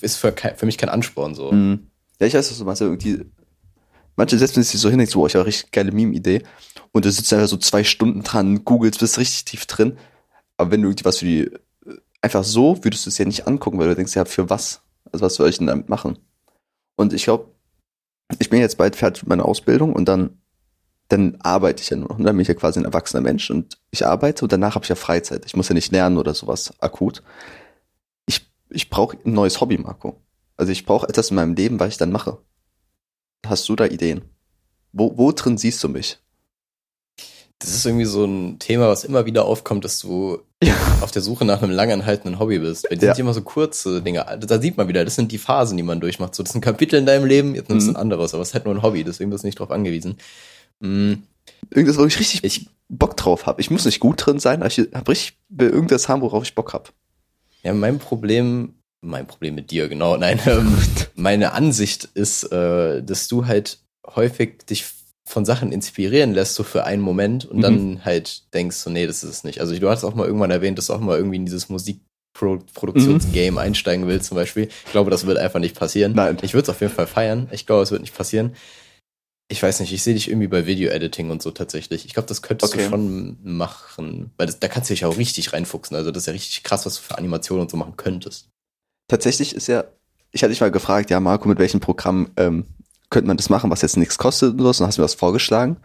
ist 0.01 0.17
für, 0.17 0.33
für 0.33 0.67
mich 0.67 0.79
kein 0.79 0.89
Ansporn 0.89 1.35
so. 1.35 1.53
Mhm. 1.53 1.87
Ja, 2.21 2.27
ich 2.27 2.35
weiß, 2.35 2.51
was 2.51 2.59
du 2.59 2.65
meinst. 2.65 2.83
Irgendwie, 2.83 3.25
manche 4.17 4.39
setzen 4.39 4.63
sich 4.63 4.81
so 4.81 4.91
hin, 4.91 5.05
so, 5.07 5.23
oh, 5.23 5.27
ich 5.27 5.35
habe 5.35 5.41
eine 5.41 5.49
richtig 5.49 5.73
geile 5.73 5.93
Meme-Idee. 5.93 6.43
Und 6.93 7.05
du 7.05 7.11
sitzt 7.11 7.33
einfach 7.33 7.49
so 7.49 7.57
zwei 7.57 7.85
Stunden 7.85 8.23
dran, 8.23 8.65
googelst, 8.65 9.01
bist 9.01 9.19
richtig 9.19 9.45
tief 9.45 9.67
drin 9.67 9.97
aber 10.63 10.71
wenn 10.71 10.83
du 10.83 10.89
irgendwie 10.89 11.05
was 11.05 11.19
für 11.19 11.25
die, 11.25 11.51
einfach 12.21 12.45
so, 12.45 12.83
würdest 12.85 13.05
du 13.05 13.11
es 13.11 13.19
ja 13.19 13.25
nicht 13.25 13.47
angucken, 13.47 13.79
weil 13.79 13.89
du 13.89 13.97
denkst, 13.97 14.15
ja, 14.15 14.25
für 14.25 14.49
was? 14.49 14.83
Also 15.11 15.25
was 15.25 15.35
soll 15.35 15.49
ich 15.49 15.59
denn 15.59 15.67
damit 15.67 15.89
machen? 15.89 16.19
Und 16.97 17.13
ich 17.13 17.25
glaube, 17.25 17.51
ich 18.39 18.51
bin 18.51 18.61
jetzt 18.61 18.79
bald 18.79 18.97
fertig 18.97 19.23
mit 19.23 19.31
meiner 19.31 19.47
Ausbildung 19.47 19.93
und 19.93 20.07
dann, 20.07 20.39
dann 21.09 21.37
arbeite 21.41 21.83
ich 21.83 21.91
ja 21.91 21.97
nur 21.97 22.09
noch. 22.09 22.19
Und 22.19 22.25
dann 22.25 22.37
bin 22.37 22.43
ich 22.43 22.49
ja 22.49 22.55
quasi 22.55 22.81
ein 22.81 22.85
erwachsener 22.85 23.23
Mensch 23.23 23.51
und 23.51 23.79
ich 23.91 24.07
arbeite 24.07 24.45
und 24.45 24.53
danach 24.53 24.75
habe 24.75 24.85
ich 24.85 24.89
ja 24.89 24.95
Freizeit. 24.95 25.45
Ich 25.47 25.57
muss 25.57 25.69
ja 25.69 25.75
nicht 25.75 25.93
lernen 25.93 26.19
oder 26.19 26.35
sowas 26.35 26.73
akut. 26.81 27.23
Ich, 28.27 28.47
ich 28.71 28.91
brauche 28.91 29.17
ein 29.25 29.33
neues 29.33 29.61
Hobby, 29.61 29.79
Marco. 29.79 30.21
Also 30.57 30.73
ich 30.73 30.87
brauche 30.87 31.09
etwas 31.09 31.31
in 31.31 31.37
meinem 31.37 31.55
Leben, 31.55 31.81
was 31.81 31.91
ich 31.91 31.99
dann 31.99 32.13
mache. 32.13 32.39
Hast 33.45 33.69
du 33.69 33.77
da 33.77 33.87
Ideen? 33.87 34.23
Wo, 34.93 35.17
wo 35.17 35.33
drin 35.33 35.59
siehst 35.59 35.83
du 35.83 35.89
mich? 35.89 36.22
Das 37.63 37.71
ist 37.71 37.87
irgendwie 37.87 38.05
so 38.05 38.25
ein 38.25 38.59
Thema, 38.59 38.89
was 38.89 39.05
immer 39.05 39.25
wieder 39.25 39.45
aufkommt, 39.45 39.85
dass 39.85 39.99
du 40.01 40.41
ja. 40.63 40.75
auf 41.01 41.13
der 41.13 41.23
Suche 41.23 41.45
nach 41.45 41.63
einem 41.63 41.73
langanhaltenden 41.73 42.39
Hobby 42.39 42.59
bist. 42.59 42.91
Weil 42.91 42.99
die 42.99 43.07
ja. 43.07 43.15
sind 43.15 43.23
immer 43.23 43.35
so 43.35 43.43
kurze 43.43 44.03
Dinge. 44.03 44.27
Da 44.41 44.61
sieht 44.61 44.77
man 44.77 44.89
wieder, 44.89 45.05
das 45.05 45.15
sind 45.15 45.31
die 45.33 45.39
Phasen, 45.39 45.77
die 45.77 45.83
man 45.83 46.01
durchmacht. 46.01 46.35
So, 46.35 46.43
das 46.43 46.53
sind 46.53 46.61
Kapitel 46.61 46.99
in 46.99 47.07
deinem 47.07 47.25
Leben, 47.25 47.55
jetzt 47.55 47.69
nimmst 47.69 47.87
du 47.87 47.91
mhm. 47.91 47.97
ein 47.97 48.01
anderes, 48.03 48.35
aber 48.35 48.43
es 48.43 48.49
ist 48.49 48.55
halt 48.55 48.65
nur 48.65 48.75
ein 48.75 48.83
Hobby, 48.83 49.05
deswegen 49.05 49.31
bist 49.31 49.45
du 49.45 49.49
nicht 49.49 49.59
drauf 49.59 49.71
angewiesen. 49.71 50.17
Mhm. 50.81 51.23
Irgendwas, 51.71 51.99
wo 51.99 52.05
ich 52.05 52.19
richtig 52.19 52.45
ich, 52.45 52.69
Bock 52.89 53.17
drauf 53.17 53.47
habe. 53.47 53.61
Ich 53.61 53.71
muss 53.71 53.85
nicht 53.85 54.01
gut 54.01 54.27
drin 54.27 54.39
sein, 54.39 54.61
aber 54.61 54.67
ich 54.67 54.79
habe 54.93 55.11
richtig 55.11 55.39
will 55.49 55.71
irgendwas 55.71 56.09
haben, 56.09 56.21
worauf 56.21 56.43
ich 56.43 56.55
Bock 56.55 56.73
habe. 56.73 56.91
Ja, 57.63 57.73
mein 57.73 57.99
Problem, 57.99 58.75
mein 59.01 59.27
Problem 59.27 59.55
mit 59.55 59.71
dir, 59.71 59.89
genau, 59.89 60.17
nein, 60.17 60.41
ähm, 60.47 60.77
meine 61.15 61.53
Ansicht 61.53 62.09
ist, 62.15 62.45
äh, 62.53 63.03
dass 63.03 63.29
du 63.29 63.47
halt 63.47 63.79
häufig 64.15 64.67
dich 64.69 64.85
von 65.25 65.45
Sachen 65.45 65.73
inspirieren 65.73 66.35
lässt, 66.35 66.55
so 66.55 66.63
für 66.63 66.85
einen 66.85 67.03
Moment 67.03 67.45
und 67.45 67.59
mhm. 67.59 67.63
dann 67.63 68.05
halt 68.05 68.53
denkst 68.55 68.77
so, 68.77 68.91
nee, 68.91 69.07
das 69.07 69.23
ist 69.23 69.31
es 69.31 69.45
nicht. 69.45 69.61
Also 69.61 69.79
du 69.79 69.89
hast 69.89 70.05
auch 70.05 70.15
mal 70.15 70.27
irgendwann 70.27 70.51
erwähnt, 70.51 70.79
dass 70.79 70.89
du 70.89 70.95
auch 70.95 71.01
mal 71.01 71.17
irgendwie 71.17 71.37
in 71.37 71.45
dieses 71.45 71.69
Musikproduktionsgame 71.69 73.53
mhm. 73.53 73.59
einsteigen 73.59 74.07
willst 74.09 74.27
zum 74.27 74.37
Beispiel. 74.37 74.69
Ich 74.87 74.93
glaube, 74.93 75.11
das 75.11 75.27
wird 75.27 75.39
einfach 75.39 75.61
nicht 75.61 75.79
passieren. 75.79 76.13
Nein. 76.15 76.39
Ich 76.43 76.55
würde 76.55 76.65
es 76.65 76.69
auf 76.71 76.81
jeden 76.81 76.93
Fall 76.93 77.07
feiern. 77.07 77.49
Ich 77.53 77.67
glaube, 77.67 77.83
es 77.83 77.91
wird 77.91 78.03
nicht 78.03 78.17
passieren. 78.17 78.55
Ich 79.49 79.63
weiß 79.63 79.81
nicht, 79.81 79.93
ich 79.93 80.03
sehe 80.03 80.15
dich 80.15 80.29
irgendwie 80.29 80.49
bei 80.49 80.67
Video-Editing 80.67 81.31
und 81.31 81.43
so 81.43 81.51
tatsächlich. 81.51 82.07
Ich 82.07 82.15
glaube, 82.15 82.29
das 82.29 82.43
könntest 82.43 82.73
okay. 82.73 82.85
du 82.85 82.91
schon 82.91 83.39
machen. 83.43 84.33
Weil 84.39 84.47
das, 84.47 84.59
da 84.59 84.69
kannst 84.69 84.89
du 84.89 84.95
dich 84.95 85.05
auch 85.05 85.19
richtig 85.19 85.53
reinfuchsen. 85.53 85.97
Also 85.97 86.11
das 86.11 86.23
ist 86.23 86.27
ja 86.27 86.33
richtig 86.33 86.63
krass, 86.63 86.87
was 86.87 86.97
du 86.97 87.03
für 87.03 87.19
Animationen 87.19 87.63
und 87.63 87.71
so 87.71 87.77
machen 87.77 87.97
könntest. 87.97 88.49
Tatsächlich 89.09 89.55
ist 89.55 89.67
ja, 89.67 89.85
ich 90.31 90.43
hatte 90.43 90.53
dich 90.53 90.61
mal 90.63 90.71
gefragt, 90.71 91.11
ja, 91.11 91.21
Marco, 91.21 91.49
mit 91.49 91.59
welchem 91.59 91.81
Programm 91.81 92.31
ähm, 92.37 92.67
könnte 93.13 93.29
man 93.29 93.37
das 93.37 93.51
machen, 93.51 93.71
was 93.71 93.83
jetzt 93.83 93.97
nichts 93.97 94.19
kostet 94.19 94.53
und 94.53 94.59
so, 94.59 94.67
und 94.67 94.81
dann 94.81 94.89
hast 94.89 94.99
du 94.99 95.03
mir 95.03 95.05
was 95.05 95.15
vorgeschlagen. 95.15 95.77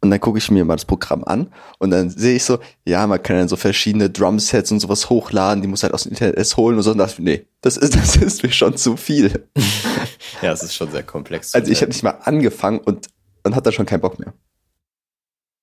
Und 0.00 0.10
dann 0.10 0.18
gucke 0.18 0.38
ich 0.38 0.50
mir 0.50 0.64
mal 0.64 0.74
das 0.74 0.84
Programm 0.84 1.22
an 1.22 1.52
und 1.78 1.90
dann 1.90 2.10
sehe 2.10 2.34
ich 2.34 2.42
so, 2.42 2.58
ja, 2.84 3.06
man 3.06 3.22
kann 3.22 3.36
dann 3.36 3.46
so 3.48 3.54
verschiedene 3.54 4.10
Drumsets 4.10 4.72
und 4.72 4.80
sowas 4.80 5.08
hochladen, 5.08 5.62
die 5.62 5.68
muss 5.68 5.84
halt 5.84 5.94
aus 5.94 6.02
dem 6.02 6.10
Internet 6.10 6.36
erst 6.36 6.56
holen 6.56 6.76
und 6.76 6.82
so. 6.82 6.90
Und 6.90 6.98
dachte, 6.98 7.22
nee, 7.22 7.46
das 7.60 7.76
ist, 7.76 7.94
das 7.96 8.16
ist 8.16 8.42
mir 8.42 8.50
schon 8.50 8.76
zu 8.76 8.96
viel. 8.96 9.46
ja, 10.42 10.50
es 10.52 10.64
ist 10.64 10.74
schon 10.74 10.90
sehr 10.90 11.04
komplex. 11.04 11.54
Also 11.54 11.70
ich 11.70 11.80
habe 11.82 11.92
nicht 11.92 12.02
mal 12.02 12.18
angefangen 12.24 12.80
und, 12.80 13.06
und 13.44 13.54
hat 13.54 13.64
da 13.64 13.70
schon 13.70 13.86
keinen 13.86 14.00
Bock 14.00 14.18
mehr. 14.18 14.34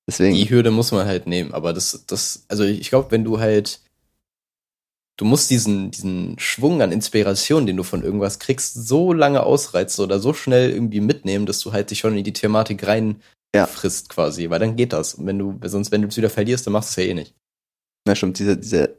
Deswegen. 0.07 0.35
Die 0.35 0.49
Hürde 0.49 0.71
muss 0.71 0.93
man 0.93 1.05
halt 1.05 1.27
nehmen, 1.27 1.53
aber 1.53 1.73
das, 1.73 2.05
das, 2.07 2.45
also 2.47 2.63
ich 2.63 2.89
glaube, 2.89 3.11
wenn 3.11 3.25
du 3.25 3.41
halt, 3.41 3.81
du 5.19 5.25
musst 5.25 5.49
diesen, 5.49 5.91
diesen 5.91 6.39
Schwung 6.39 6.81
an 6.81 6.93
Inspiration, 6.93 7.65
den 7.65 7.75
du 7.75 7.83
von 7.83 8.03
irgendwas 8.03 8.39
kriegst, 8.39 8.73
so 8.87 9.11
lange 9.11 9.43
ausreizen 9.43 10.01
oder 10.05 10.17
so 10.19 10.33
schnell 10.33 10.69
irgendwie 10.71 11.01
mitnehmen, 11.01 11.45
dass 11.45 11.59
du 11.59 11.73
halt 11.73 11.91
dich 11.91 11.99
schon 11.99 12.17
in 12.17 12.23
die 12.23 12.31
Thematik 12.31 12.87
rein 12.87 13.21
Ja. 13.53 13.67
frisst 13.67 14.07
quasi, 14.07 14.49
weil 14.49 14.59
dann 14.59 14.77
geht 14.77 14.93
das. 14.93 15.15
Und 15.15 15.25
wenn 15.25 15.37
du, 15.37 15.59
sonst, 15.65 15.91
wenn 15.91 16.01
du 16.01 16.07
es 16.07 16.15
wieder 16.15 16.29
verlierst, 16.29 16.65
dann 16.65 16.71
machst 16.71 16.95
du 16.95 17.01
es 17.01 17.05
ja 17.05 17.11
eh 17.11 17.15
nicht. 17.15 17.35
Na 18.05 18.15
stimmt, 18.15 18.39
diese, 18.39 18.55
diese, 18.55 18.95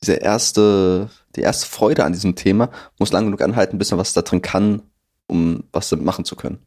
diese 0.00 0.14
erste, 0.14 1.10
die 1.36 1.42
erste 1.42 1.66
Freude 1.66 2.04
an 2.04 2.14
diesem 2.14 2.36
Thema 2.36 2.70
muss 2.98 3.12
lang 3.12 3.26
genug 3.26 3.42
anhalten, 3.42 3.76
bis 3.76 3.90
man 3.90 4.00
was 4.00 4.14
da 4.14 4.22
drin 4.22 4.40
kann, 4.40 4.80
um 5.26 5.64
was 5.72 5.90
damit 5.90 6.06
machen 6.06 6.24
zu 6.24 6.36
können. 6.36 6.58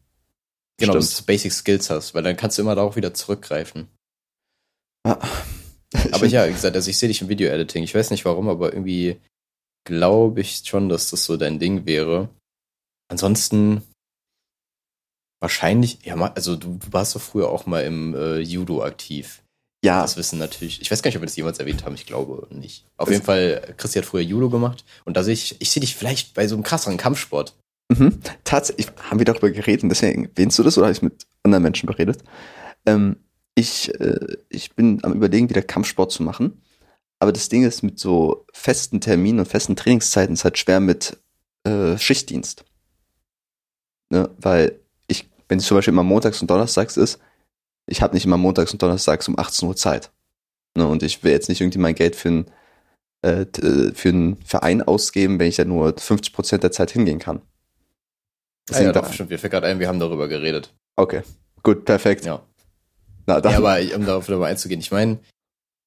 Genau, 0.77 0.91
Stimmt. 0.91 1.03
dass 1.03 1.17
du 1.17 1.25
Basic 1.25 1.51
Skills 1.51 1.89
hast, 1.89 2.13
weil 2.13 2.21
dann 2.21 2.37
kannst 2.37 2.59
du 2.59 2.61
immer 2.61 2.75
darauf 2.75 2.95
wieder 2.95 3.15
zurückgreifen. 3.15 3.87
Ja. 5.07 5.17
Aber 6.11 6.25
ja, 6.25 6.47
wie 6.47 6.53
gesagt, 6.53 6.75
also 6.75 6.89
ich 6.89 6.97
sehe 6.97 7.07
dich 7.09 7.21
im 7.21 7.29
Video-Editing. 7.29 7.83
Ich 7.83 7.95
weiß 7.95 8.11
nicht 8.11 8.25
warum, 8.25 8.49
aber 8.49 8.73
irgendwie 8.73 9.17
glaube 9.85 10.41
ich 10.41 10.63
schon, 10.65 10.89
dass 10.89 11.09
das 11.11 11.23
so 11.23 11.37
dein 11.37 11.59
Ding 11.59 11.85
wäre. 11.85 12.27
Ansonsten 13.09 13.83
wahrscheinlich, 15.41 15.99
ja, 16.03 16.15
also 16.33 16.55
du, 16.55 16.77
du 16.77 16.91
warst 16.93 17.15
doch 17.15 17.21
früher 17.21 17.49
auch 17.49 17.65
mal 17.65 17.81
im 17.85 18.15
äh, 18.15 18.39
Judo 18.39 18.83
aktiv. 18.83 19.43
Ja, 19.85 20.01
Das 20.01 20.17
wissen 20.17 20.39
natürlich, 20.39 20.81
ich 20.81 20.89
weiß 20.89 21.01
gar 21.03 21.09
nicht, 21.09 21.17
ob 21.17 21.21
wir 21.21 21.27
das 21.27 21.35
jemals 21.35 21.59
erwähnt 21.59 21.85
haben, 21.85 21.93
ich 21.95 22.05
glaube 22.07 22.47
nicht. 22.53 22.83
Auf 22.97 23.05
Das- 23.05 23.13
jeden 23.13 23.25
Fall, 23.25 23.73
Christi 23.77 23.99
hat 23.99 24.05
früher 24.05 24.21
Judo 24.23 24.49
gemacht 24.49 24.83
und 25.05 25.15
da 25.15 25.23
sehe 25.23 25.33
ich, 25.35 25.61
ich 25.61 25.69
sehe 25.69 25.81
dich 25.81 25.95
vielleicht 25.95 26.33
bei 26.33 26.47
so 26.47 26.55
einem 26.55 26.63
krasseren 26.63 26.97
Kampfsport. 26.97 27.55
Mhm. 27.95 28.19
Tatsächlich 28.43 28.87
haben 29.09 29.19
wir 29.19 29.25
darüber 29.25 29.51
geredet 29.51 29.83
und 29.83 29.89
deswegen 29.89 30.25
erwähnst 30.25 30.57
du 30.59 30.63
das 30.63 30.77
oder 30.77 30.87
habe 30.87 30.95
ich 30.95 31.01
mit 31.03 31.25
anderen 31.43 31.63
Menschen 31.63 31.85
beredet? 31.85 32.23
Ähm, 32.85 33.17
ich, 33.57 33.93
äh, 33.99 34.37
ich 34.49 34.75
bin 34.75 35.03
am 35.03 35.13
überlegen, 35.13 35.49
wieder 35.49 35.63
Kampfsport 35.63 36.11
zu 36.11 36.21
machen. 36.23 36.61
Aber 37.19 37.31
das 37.33 37.49
Ding 37.49 37.63
ist, 37.65 37.81
mit 37.81 37.97
so 37.97 38.45
festen 38.53 39.01
Terminen 39.01 39.39
und 39.39 39.47
festen 39.47 39.75
Trainingszeiten 39.75 40.33
ist 40.33 40.43
halt 40.43 40.59
schwer 40.59 40.79
mit 40.79 41.17
äh, 41.63 41.97
Schichtdienst. 41.97 42.63
Ne? 44.11 44.29
Weil 44.37 44.79
ich, 45.07 45.27
wenn 45.49 45.57
es 45.57 45.65
zum 45.65 45.77
Beispiel 45.77 45.93
immer 45.93 46.03
montags 46.03 46.41
und 46.41 46.49
donnerstags 46.51 46.95
ist, 46.95 47.19
ich 47.87 48.01
habe 48.01 48.13
nicht 48.13 48.25
immer 48.25 48.37
montags 48.37 48.71
und 48.71 48.81
donnerstags 48.81 49.27
um 49.27 49.39
18 49.39 49.67
Uhr 49.67 49.75
Zeit. 49.75 50.11
Ne? 50.77 50.87
Und 50.87 51.01
ich 51.01 51.23
will 51.23 51.31
jetzt 51.31 51.49
nicht 51.49 51.59
irgendwie 51.61 51.79
mein 51.79 51.95
Geld 51.95 52.15
für 52.15 52.29
einen 52.29 52.51
äh, 53.25 53.41
äh, 53.41 53.93
für 53.95 54.09
einen 54.09 54.37
Verein 54.43 54.83
ausgeben, 54.83 55.39
wenn 55.39 55.47
ich 55.47 55.57
ja 55.57 55.65
nur 55.65 55.97
50% 55.97 56.59
der 56.59 56.71
Zeit 56.71 56.91
hingehen 56.91 57.17
kann. 57.17 57.37
Ah, 57.37 57.41
ja, 57.41 58.69
Deswegen 58.69 58.93
doch, 58.93 59.01
da- 59.01 59.13
stimmt, 59.13 59.31
mir 59.31 59.39
fällt 59.39 59.53
gerade 59.53 59.65
ein, 59.65 59.79
wir 59.79 59.87
haben 59.87 59.99
darüber 59.99 60.27
geredet. 60.27 60.75
Okay, 60.97 61.23
gut, 61.63 61.85
perfekt. 61.85 62.25
Ja. 62.25 62.45
Na, 63.27 63.41
dann, 63.41 63.51
Ja, 63.51 63.57
aber 63.59 63.77
um 63.95 64.05
darauf 64.05 64.27
wieder 64.27 64.37
mal 64.37 64.47
einzugehen, 64.47 64.79
ich 64.79 64.91
meine, 64.91 65.19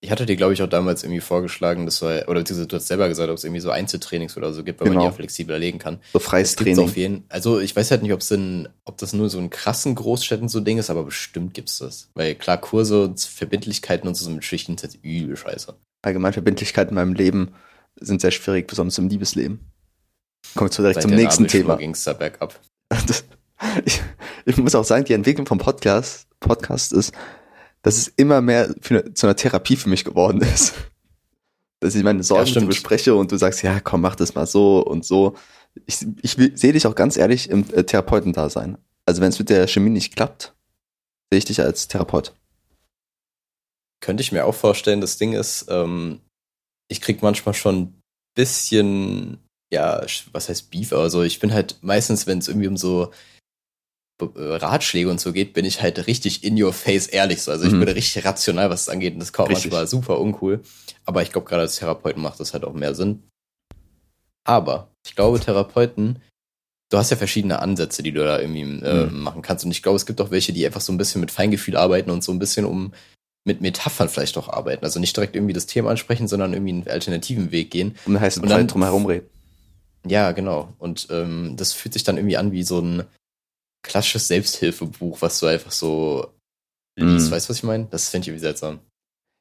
ich 0.02 0.10
hatte 0.10 0.24
dir, 0.24 0.36
glaube 0.36 0.54
ich, 0.54 0.62
auch 0.62 0.68
damals 0.68 1.02
irgendwie 1.02 1.20
vorgeschlagen, 1.20 1.84
dass 1.84 2.00
wir, 2.00 2.24
oder 2.28 2.40
beziehungsweise 2.40 2.68
du 2.68 2.76
hast 2.76 2.86
selber 2.86 3.08
gesagt, 3.08 3.28
ob 3.28 3.36
es 3.36 3.44
irgendwie 3.44 3.60
so 3.60 3.70
Einzeltrainings 3.70 4.34
oder 4.36 4.52
so 4.54 4.64
gibt, 4.64 4.80
weil 4.80 4.86
man 4.88 4.92
Genau. 4.94 5.04
die 5.06 5.10
ja 5.10 5.16
flexibler 5.16 5.58
legen 5.58 5.78
kann. 5.78 6.00
so 6.14 6.18
freies 6.20 6.56
Training. 6.56 6.84
auf 6.84 6.96
jeden 6.96 7.24
Also 7.28 7.60
ich 7.60 7.76
weiß 7.76 7.90
halt 7.90 8.02
nicht, 8.02 8.12
ob 8.14 8.20
es 8.20 8.30
in, 8.30 8.68
ob 8.86 8.96
das 8.96 9.12
nur 9.12 9.28
so 9.28 9.38
in 9.38 9.50
krassen 9.50 9.94
Großstädten 9.94 10.48
so 10.48 10.60
Ding 10.60 10.78
ist, 10.78 10.88
aber 10.88 11.04
bestimmt 11.04 11.52
gibt's 11.52 11.78
das. 11.78 12.08
Weil 12.14 12.34
klar, 12.34 12.58
Kurse 12.58 13.04
und 13.04 13.20
Verbindlichkeiten 13.20 14.08
und 14.08 14.14
so 14.14 14.30
mit 14.30 14.42
Schichten 14.44 14.78
sind 14.78 14.90
halt 14.94 15.04
übel 15.04 15.36
scheiße. 15.36 15.74
Allgemein 16.02 16.32
Verbindlichkeiten 16.32 16.90
in 16.90 16.94
meinem 16.94 17.12
Leben 17.14 17.52
sind 18.00 18.22
sehr 18.22 18.30
schwierig, 18.30 18.68
besonders 18.68 18.96
im 18.96 19.08
Liebesleben. 19.08 19.60
Kommt 20.54 20.72
so 20.72 20.82
direkt 20.82 21.02
Seit 21.02 21.02
zum 21.02 21.10
nächsten 21.10 21.42
Nabelschnur 21.42 21.62
Thema. 21.62 21.76
ging's 21.76 22.04
da 22.04 22.14
bergab. 22.14 22.58
Ich, 23.84 24.00
ich 24.46 24.56
muss 24.56 24.74
auch 24.74 24.84
sagen, 24.84 25.04
die 25.04 25.12
Entwicklung 25.12 25.46
vom 25.46 25.58
Podcast, 25.58 26.26
Podcast 26.40 26.92
ist, 26.92 27.12
dass 27.82 27.96
es 27.96 28.08
immer 28.08 28.40
mehr 28.40 28.74
eine, 28.88 29.14
zu 29.14 29.26
einer 29.26 29.36
Therapie 29.36 29.76
für 29.76 29.88
mich 29.88 30.04
geworden 30.04 30.40
ist. 30.54 30.74
Dass 31.80 31.94
ich 31.94 32.02
meine 32.02 32.22
Sorgen 32.22 32.50
Ja, 32.50 32.64
bespreche 32.66 33.14
und 33.14 33.32
du 33.32 33.36
sagst, 33.36 33.62
ja, 33.62 33.80
komm, 33.80 34.02
mach 34.02 34.16
das 34.16 34.34
mal 34.34 34.46
so 34.46 34.80
und 34.84 35.04
so. 35.04 35.34
Ich, 35.86 36.06
ich 36.22 36.36
sehe 36.54 36.72
dich 36.72 36.86
auch 36.86 36.94
ganz 36.94 37.16
ehrlich 37.16 37.48
im 37.48 37.64
äh, 37.72 37.84
Therapeutendasein. 37.84 38.76
Also 39.06 39.22
wenn 39.22 39.30
es 39.30 39.38
mit 39.38 39.48
der 39.48 39.66
Chemie 39.66 39.90
nicht 39.90 40.14
klappt, 40.14 40.54
sehe 41.30 41.38
ich 41.38 41.44
dich 41.46 41.60
als 41.60 41.88
Therapeut. 41.88 42.34
Könnte 44.00 44.22
ich 44.22 44.32
mir 44.32 44.44
auch 44.44 44.54
vorstellen, 44.54 45.00
das 45.00 45.16
Ding 45.16 45.32
ist, 45.32 45.66
ähm, 45.68 46.20
ich 46.88 47.00
krieg 47.00 47.22
manchmal 47.22 47.54
schon 47.54 47.82
ein 47.82 48.02
bisschen, 48.34 49.38
ja, 49.72 50.04
was 50.32 50.48
heißt 50.48 50.70
Beef, 50.70 50.92
aber 50.92 51.08
so, 51.08 51.22
ich 51.22 51.38
bin 51.38 51.52
halt 51.52 51.78
meistens, 51.82 52.26
wenn 52.26 52.38
es 52.38 52.48
irgendwie 52.48 52.68
um 52.68 52.76
so 52.76 53.10
Ratschläge 54.22 55.08
und 55.10 55.20
so 55.20 55.32
geht, 55.32 55.52
bin 55.52 55.64
ich 55.64 55.82
halt 55.82 56.06
richtig 56.06 56.44
in 56.44 56.60
your 56.62 56.72
face 56.72 57.06
ehrlich 57.06 57.42
so. 57.42 57.50
Also 57.50 57.64
ich 57.66 57.72
Mhm. 57.72 57.80
bin 57.80 57.88
richtig 57.90 58.24
rational, 58.24 58.70
was 58.70 58.82
es 58.82 58.88
angeht 58.88 59.14
und 59.14 59.20
das 59.20 59.32
kommt 59.32 59.50
manchmal 59.52 59.86
super 59.86 60.18
uncool. 60.20 60.60
Aber 61.04 61.22
ich 61.22 61.32
glaube, 61.32 61.46
gerade 61.48 61.62
als 61.62 61.76
Therapeuten 61.76 62.22
macht 62.22 62.40
das 62.40 62.52
halt 62.52 62.64
auch 62.64 62.72
mehr 62.74 62.94
Sinn. 62.94 63.22
Aber 64.44 64.88
ich 65.06 65.14
glaube, 65.14 65.40
Therapeuten, 65.40 66.20
du 66.90 66.98
hast 66.98 67.10
ja 67.10 67.16
verschiedene 67.16 67.60
Ansätze, 67.60 68.02
die 68.02 68.12
du 68.12 68.22
da 68.24 68.40
irgendwie 68.40 68.62
äh, 68.84 69.06
Mhm. 69.06 69.20
machen 69.20 69.42
kannst. 69.42 69.64
Und 69.64 69.70
ich 69.70 69.82
glaube, 69.82 69.96
es 69.96 70.06
gibt 70.06 70.20
auch 70.20 70.30
welche, 70.30 70.52
die 70.52 70.64
einfach 70.66 70.80
so 70.80 70.92
ein 70.92 70.98
bisschen 70.98 71.20
mit 71.20 71.30
Feingefühl 71.30 71.76
arbeiten 71.76 72.10
und 72.10 72.24
so 72.24 72.32
ein 72.32 72.38
bisschen 72.38 72.64
um 72.64 72.92
mit 73.46 73.60
Metaphern 73.62 74.08
vielleicht 74.08 74.36
auch 74.36 74.48
arbeiten. 74.48 74.84
Also 74.84 75.00
nicht 75.00 75.16
direkt 75.16 75.34
irgendwie 75.34 75.54
das 75.54 75.66
Thema 75.66 75.90
ansprechen, 75.90 76.28
sondern 76.28 76.52
irgendwie 76.52 76.72
einen 76.72 76.88
alternativen 76.88 77.50
Weg 77.52 77.70
gehen. 77.70 77.96
Den 78.06 78.20
heißen 78.20 78.42
Und 78.42 78.48
dann- 78.50 78.66
drum 78.68 78.82
herum 78.82 79.06
reden. 79.06 79.26
Ja, 80.06 80.32
genau. 80.32 80.72
Und 80.78 81.08
ähm, 81.10 81.54
das 81.56 81.72
fühlt 81.72 81.92
sich 81.92 82.04
dann 82.04 82.16
irgendwie 82.16 82.36
an 82.38 82.52
wie 82.52 82.62
so 82.62 82.80
ein 82.80 83.04
klassisches 83.82 84.28
Selbsthilfebuch, 84.28 85.20
was 85.22 85.40
du 85.40 85.46
einfach 85.46 85.72
so 85.72 86.32
liest. 86.96 87.26
Mhm. 87.26 87.30
Weißt 87.32 87.48
du, 87.48 87.50
was 87.50 87.56
ich 87.58 87.62
meine? 87.62 87.86
Das 87.90 88.08
finde 88.08 88.24
ich 88.24 88.28
irgendwie 88.28 88.42
seltsam. 88.42 88.80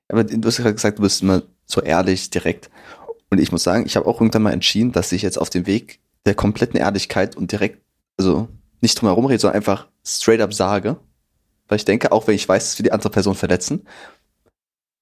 Aber 0.08 0.24
du 0.24 0.48
hast 0.48 0.58
gerade 0.58 0.74
gesagt, 0.74 0.98
du 0.98 1.03
bist 1.03 1.22
immer 1.22 1.43
so 1.65 1.81
ehrlich, 1.81 2.29
direkt. 2.29 2.69
Und 3.29 3.39
ich 3.39 3.51
muss 3.51 3.63
sagen, 3.63 3.86
ich 3.86 3.96
habe 3.96 4.08
auch 4.08 4.19
irgendwann 4.19 4.43
mal 4.43 4.53
entschieden, 4.53 4.91
dass 4.91 5.12
ich 5.12 5.22
jetzt 5.22 5.38
auf 5.38 5.50
dem 5.50 5.67
Weg 5.67 6.00
der 6.25 6.36
kompletten 6.36 6.79
Ehrlichkeit 6.79 7.36
und 7.36 7.51
direkt, 7.51 7.84
also 8.17 8.48
nicht 8.81 9.00
drum 9.00 9.10
herum 9.10 9.25
rede, 9.25 9.39
sondern 9.39 9.58
einfach 9.58 9.88
straight 10.05 10.41
up 10.41 10.53
sage. 10.53 10.98
Weil 11.67 11.77
ich 11.77 11.86
denke, 11.86 12.12
auch 12.12 12.25
wenn 12.27 12.36
ich 12.36 12.50
weiß, 12.50 12.65
dass 12.65 12.79
wir 12.79 12.84
die 12.84 12.91
andere 12.91 13.12
Person 13.12 13.36
verletzen, 13.36 13.86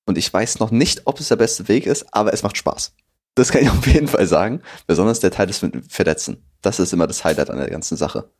und 0.07 0.17
ich 0.17 0.33
weiß 0.33 0.59
noch 0.59 0.71
nicht, 0.71 1.01
ob 1.05 1.19
es 1.19 1.27
der 1.27 1.35
beste 1.35 1.67
Weg 1.67 1.85
ist, 1.85 2.05
aber 2.13 2.33
es 2.33 2.41
macht 2.41 2.57
Spaß. 2.57 2.93
Das 3.35 3.51
kann 3.51 3.61
ich 3.61 3.69
auf 3.69 3.85
jeden 3.85 4.07
Fall 4.07 4.25
sagen. 4.25 4.61
Besonders 4.87 5.19
der 5.19 5.31
Teil 5.31 5.47
des 5.47 5.63
Verletzen. 5.89 6.43
Das 6.61 6.79
ist 6.79 6.93
immer 6.93 7.07
das 7.07 7.23
Highlight 7.23 7.49
an 7.49 7.57
der 7.57 7.69
ganzen 7.69 7.97
Sache. 7.97 8.31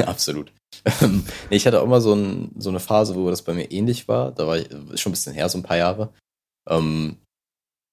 Absolut. 0.06 0.52
Ähm, 1.00 1.24
nee, 1.50 1.56
ich 1.56 1.66
hatte 1.66 1.80
auch 1.80 1.86
mal 1.86 2.00
so, 2.00 2.14
ein, 2.14 2.52
so 2.58 2.70
eine 2.70 2.80
Phase, 2.80 3.14
wo 3.14 3.30
das 3.30 3.42
bei 3.42 3.54
mir 3.54 3.70
ähnlich 3.70 4.08
war. 4.08 4.32
Da 4.32 4.46
war 4.46 4.58
ich, 4.58 4.70
ist 4.70 5.00
schon 5.00 5.10
ein 5.10 5.14
bisschen 5.14 5.34
her, 5.34 5.48
so 5.48 5.58
ein 5.58 5.62
paar 5.62 5.76
Jahre. 5.76 6.12
Ähm, 6.68 7.18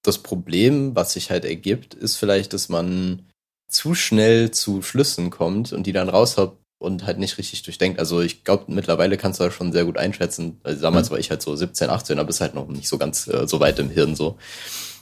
das 0.04 0.18
Problem, 0.18 0.96
was 0.96 1.14
sich 1.14 1.30
halt 1.30 1.46
ergibt, 1.46 1.94
ist 1.94 2.18
vielleicht, 2.18 2.54
dass 2.54 2.70
man 2.70 3.30
zu 3.70 3.94
schnell 3.96 4.52
zu 4.52 4.82
Schlüssen 4.82 5.30
kommt 5.30 5.74
und 5.74 5.86
die 5.88 5.94
dann 5.94 6.10
raushaut 6.10 6.58
und 6.80 7.06
halt 7.06 7.20
nicht 7.20 7.38
richtig 7.38 7.62
durchdenkt. 7.64 8.00
Also 8.00 8.22
ich 8.22 8.44
glaube, 8.44 8.66
mittlerweile 8.74 9.16
kannst 9.18 9.40
du 9.40 9.44
das 9.44 9.54
schon 9.54 9.72
sehr 9.72 9.86
gut 9.86 9.98
einschätzen. 9.98 10.60
Also 10.64 10.82
damals 10.82 11.10
Mhm. 11.10 11.12
war 11.14 11.20
ich 11.20 11.30
halt 11.30 11.42
so 11.42 11.56
17, 11.56 11.90
18, 11.90 12.18
aber 12.18 12.28
bist 12.28 12.42
halt 12.42 12.56
noch 12.56 12.68
nicht 12.68 12.88
so 12.88 12.98
ganz 12.98 13.28
äh, 13.28 13.48
so 13.48 13.60
weit 13.60 13.78
im 13.80 13.92
Hirn 13.92 14.16
so, 14.16 14.38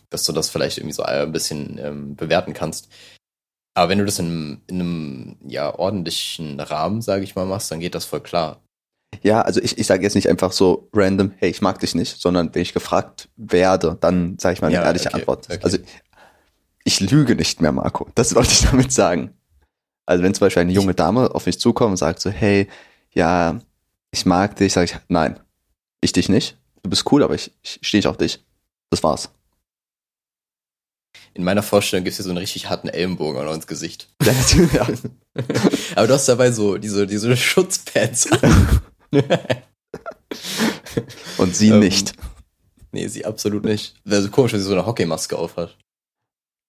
dass 0.10 0.25
du 0.25 0.34
das 0.34 0.50
vielleicht 0.50 0.77
irgendwie 0.77 0.94
so 0.94 1.03
ein 1.03 1.32
bisschen 1.32 1.77
ähm, 1.77 2.15
bewerten 2.15 2.53
kannst. 2.53 2.89
Aber 3.79 3.89
wenn 3.89 4.00
du 4.00 4.05
das 4.05 4.19
in, 4.19 4.59
in 4.67 4.81
einem 4.81 5.38
ja 5.48 5.74
ordentlichen 5.74 6.59
Rahmen, 6.59 7.01
sage 7.01 7.24
ich 7.24 7.36
mal, 7.36 7.45
machst, 7.45 7.71
dann 7.71 7.79
geht 7.79 7.95
das 7.95 8.03
voll 8.03 8.19
klar. 8.19 8.62
Ja, 9.24 9.41
also 9.41 9.62
ich, 9.62 9.77
ich 9.77 9.88
sage 9.88 10.03
jetzt 10.03 10.15
nicht 10.15 10.27
einfach 10.27 10.51
so 10.51 10.89
random, 10.91 11.31
hey, 11.38 11.50
ich 11.50 11.62
mag 11.62 11.79
dich 11.79 11.95
nicht, 11.95 12.19
sondern 12.21 12.53
wenn 12.53 12.62
ich 12.62 12.74
gefragt 12.74 13.29
werde, 13.38 13.98
dann 14.01 14.38
sage 14.38 14.55
ich 14.55 14.62
mal 14.62 14.67
eine 14.67 14.75
Ja, 14.75 14.83
ehrliche 14.83 15.07
okay, 15.07 15.19
Antwort. 15.19 15.48
okay. 15.50 15.59
Also 15.63 15.77
ich 16.83 17.00
lüge 17.00 17.36
nicht 17.36 17.62
mehr, 17.62 17.71
Marco. 17.71 18.09
Das 18.15 18.36
wollte 18.36 18.51
ich 18.51 18.63
damit 18.69 18.91
sagen. 18.91 19.33
Also 20.05 20.25
wenn 20.25 20.33
zum 20.33 20.41
Beispiel 20.45 20.62
eine 20.62 20.74
junge 20.74 20.93
Dame 20.93 21.33
auf 21.33 21.45
mich 21.45 21.57
zukommt 21.57 21.91
und 21.91 21.98
sagt 21.98 22.19
so, 22.19 22.29
hey, 22.29 22.67
ja, 23.13 23.59
ich 24.12 24.25
mag 24.25 24.57
dich, 24.57 24.74
sage 24.74 24.86
ich, 24.91 24.98
nein, 25.07 25.39
ich 26.01 26.12
dich 26.12 26.27
nicht. 26.27 26.57
Du 26.83 26.89
bist 26.89 27.09
cool, 27.13 27.24
aber 27.24 27.36
ich, 27.36 27.53
ich 27.62 27.79
stehe 27.81 28.00
nicht 28.00 28.07
auf 28.07 28.17
dich. 28.17 28.43
Das 28.89 29.03
war's. 29.03 29.29
In 31.39 31.46
meiner 31.46 31.63
Vorstellung 31.63 32.03
gibt's 32.03 32.17
hier 32.17 32.25
so 32.25 32.31
einen 32.31 32.38
richtig 32.38 32.69
harten 32.69 32.89
Ellenbogen 32.89 33.48
ins 33.48 33.65
Gesicht. 33.65 34.10
Ja. 34.74 34.86
Aber 35.96 36.08
du 36.08 36.13
hast 36.13 36.27
dabei 36.27 36.51
so 36.51 36.77
diese, 36.77 37.08
diese 37.08 37.38
Schutzpads 37.38 38.29
an. 38.34 38.81
Und 41.38 41.55
sie 41.55 41.69
Ähm, 41.69 41.79
nicht. 41.79 42.12
nee, 42.91 43.08
sie 43.08 43.25
absolut 43.25 43.63
nicht. 43.63 43.96
Wäre 44.03 44.22
so 44.22 44.29
komisch, 44.29 44.51
wenn 44.51 44.60
sie 44.60 44.65
so 44.65 44.74
eine 44.74 44.86
Hockeymaske 44.86 45.38
aufhat. 45.38 45.77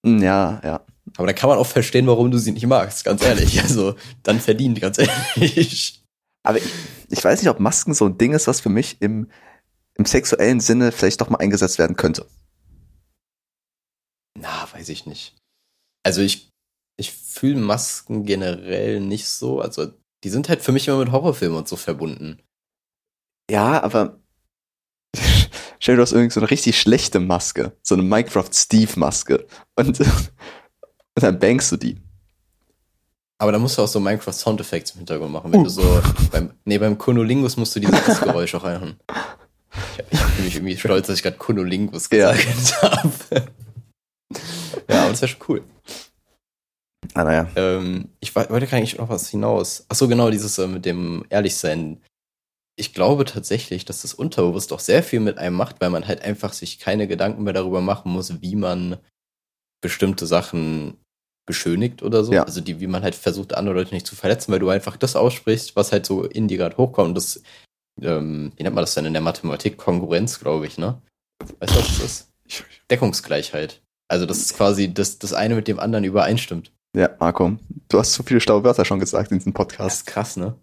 Hm, 0.07 0.23
Ja, 0.23 0.61
ja. 0.63 0.87
Aber 1.17 1.27
da 1.27 1.33
kann 1.33 1.49
man 1.51 1.59
auch 1.59 1.67
verstehen, 1.67 2.07
warum 2.07 2.31
du 2.31 2.39
sie 2.39 2.53
nicht 2.53 2.67
magst, 2.67 3.03
ganz 3.05 3.25
ehrlich. 3.25 3.61
Also, 3.61 3.97
dann 4.23 4.39
verdient, 4.39 4.81
ganz 4.81 4.99
ehrlich. 4.99 6.01
Aber 6.45 6.59
ich, 6.59 6.65
ich 7.09 7.25
weiß 7.25 7.43
nicht, 7.43 7.51
ob 7.51 7.59
Masken 7.59 7.93
so 7.93 8.07
ein 8.07 8.17
Ding 8.19 8.35
ist, 8.35 8.47
was 8.47 8.61
für 8.61 8.69
mich 8.69 9.03
im, 9.03 9.27
im 9.95 10.05
sexuellen 10.05 10.61
Sinne 10.61 10.93
vielleicht 10.93 11.21
doch 11.21 11.29
mal 11.29 11.39
eingesetzt 11.39 11.81
werden 11.81 11.97
könnte. 11.97 12.27
Na, 14.41 14.69
weiß 14.73 14.89
ich 14.89 15.07
nicht. 15.07 15.35
Also 16.05 16.23
ich, 16.23 16.49
ich 16.97 17.13
fühle 17.13 17.57
Masken 17.59 18.25
generell 18.25 19.01
nicht 19.01 19.27
so. 19.29 19.61
Also 19.61 19.93
die 20.25 20.31
sind 20.31 20.49
halt 20.49 20.63
für 20.63 20.73
mich 20.73 20.89
immer 20.89 20.99
mit 20.99 21.13
Horrorfilmen 21.13 21.59
und 21.59 21.69
so 21.69 21.77
verbunden. 21.77 22.41
Ja, 23.51 23.83
aber 23.83 24.19
stell 25.81 25.97
dir 25.97 26.05
doch 26.05 26.13
irgendwie 26.13 26.33
so 26.33 26.41
eine 26.41 26.51
richtig 26.51 26.79
schlechte 26.81 27.21
Maske, 27.21 27.73
so 27.83 27.95
eine 27.95 28.03
Minecraft 28.05 28.49
Steve 28.53 28.93
Maske 28.99 29.47
und, 29.77 30.01
und 30.01 31.23
dann 31.23 31.39
bankst 31.39 31.73
du 31.73 31.77
die. 31.77 32.01
Aber 33.39 33.53
da 33.53 33.59
musst 33.59 33.79
du 33.79 33.83
auch 33.83 33.89
so 33.89 34.01
Minecraft 34.01 34.33
Soundeffekte 34.35 34.93
im 34.93 34.99
Hintergrund 34.99 35.33
machen, 35.33 35.53
wenn 35.53 35.61
Uh. 35.61 35.65
du 35.65 35.71
so 35.71 36.03
beim 36.31 36.53
nee 36.65 36.79
beim 36.79 36.97
Kunolingus 36.99 37.57
musst 37.57 37.75
du 37.75 37.81
dieses 37.81 38.21
Geräusch 38.21 38.55
auch 38.55 38.65
reinhauen. 38.65 39.01
Ich, 40.11 40.19
ich 40.21 40.35
bin 40.37 40.45
mich 40.45 40.55
irgendwie 40.57 40.77
stolz, 40.77 41.07
dass 41.07 41.17
ich 41.17 41.23
gerade 41.23 41.39
Kunolingus 41.39 42.09
Ja. 42.13 42.33
gesagt 42.33 42.83
habe. 42.83 43.47
Ja, 44.91 45.03
aber 45.03 45.11
das 45.11 45.23
wäre 45.23 45.31
schon 45.31 45.43
cool. 45.49 45.65
Ah, 47.15 47.25
naja. 47.25 47.49
Ähm, 47.57 48.09
ich 48.21 48.35
wollte 48.37 48.67
gar 48.67 48.81
nicht 48.81 48.99
noch 48.99 49.09
was 49.09 49.29
hinaus. 49.29 49.85
Ach 49.89 49.97
so, 49.97 50.07
genau, 50.07 50.31
dieses 50.31 50.59
äh, 50.59 50.67
mit 50.67 50.85
dem 50.85 51.25
Ehrlichsein. 51.31 52.01
Ich 52.77 52.95
glaube 52.95 53.25
tatsächlich, 53.25 53.85
dass 53.85 54.03
das 54.03 54.15
unterbewusst 54.15 54.73
auch 54.73 54.81
sehr 54.81 55.03
viel 55.03 55.21
mit 55.21 55.39
einem 55.39 55.57
macht, 55.57 55.81
weil 55.81 55.91
man 55.91 56.07
halt 56.07 56.23
einfach 56.23 56.53
sich 56.53 56.79
keine 56.79 57.09
Gedanken 57.09 57.43
mehr 57.43 57.53
darüber 57.53 57.81
machen 57.81 58.13
muss, 58.13 58.41
wie 58.41 58.57
man 58.57 58.99
bestimmte 59.83 60.27
Sachen 60.27 60.97
beschönigt 61.47 62.03
oder 62.03 62.23
so. 62.23 62.33
Ja. 62.33 62.45
Also 62.45 62.61
die, 62.61 62.81
wie 62.81 62.87
man 62.87 63.03
halt 63.03 63.15
versucht, 63.15 63.55
andere 63.55 63.75
Leute 63.75 63.93
nicht 63.93 64.07
zu 64.07 64.15
verletzen, 64.15 64.53
weil 64.53 64.61
du 64.61 64.69
einfach 64.69 64.97
das 64.97 65.17
aussprichst, 65.17 65.75
was 65.75 65.91
halt 65.93 66.07
so 66.07 66.25
in 66.25 66.49
dir 66.49 66.59
gerade 66.59 66.77
hochkommt. 66.77 67.17
Das, 67.17 67.43
ähm, 68.01 68.53
wie 68.57 68.63
nennt 68.63 68.75
man 68.75 68.83
das 68.83 68.95
denn 68.95 69.07
in 69.07 69.15
der 69.15 69.23
Mathematik? 69.23 69.77
Kongruenz, 69.77 70.39
glaube 70.39 70.67
ich, 70.67 70.79
ne? 70.79 71.03
Weißt 71.59 71.75
du, 71.75 71.79
was 71.81 71.89
das 71.89 72.01
ist? 72.01 72.31
Ich- 72.45 72.65
Deckungsgleichheit. 72.91 73.83
Also 74.11 74.27
das 74.27 74.39
ist 74.39 74.55
quasi 74.57 74.93
das, 74.93 75.19
das 75.19 75.33
eine 75.33 75.55
mit 75.55 75.69
dem 75.69 75.79
anderen 75.79 76.05
übereinstimmt. 76.05 76.73
Ja, 76.97 77.11
Marco, 77.21 77.57
du 77.89 77.99
hast 77.99 78.13
so 78.15 78.23
viele 78.25 78.41
schlaue 78.41 78.65
Wörter 78.65 78.85
schon 78.85 78.99
gesagt 78.99 79.31
in 79.31 79.39
diesem 79.39 79.53
Das 79.53 79.59
Podcast. 79.59 79.97
ist 79.99 80.07
krass, 80.07 80.37
ne? 80.37 80.57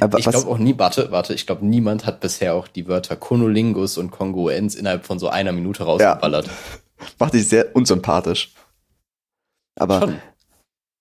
Aber 0.00 0.18
Ich 0.18 0.26
glaube 0.26 0.48
auch 0.48 0.58
nie, 0.58 0.78
warte, 0.78 1.10
warte, 1.10 1.34
ich 1.34 1.46
glaube, 1.46 1.64
niemand 1.66 2.06
hat 2.06 2.20
bisher 2.20 2.54
auch 2.54 2.68
die 2.68 2.86
Wörter 2.88 3.16
Konolingus 3.16 3.96
und 3.98 4.10
Kongruenz 4.10 4.74
innerhalb 4.74 5.06
von 5.06 5.18
so 5.18 5.28
einer 5.28 5.52
Minute 5.52 5.84
rausgeballert. 5.84 6.50
macht 7.18 7.34
dich 7.34 7.48
sehr 7.48 7.74
unsympathisch. 7.74 8.52
Aber 9.78 10.12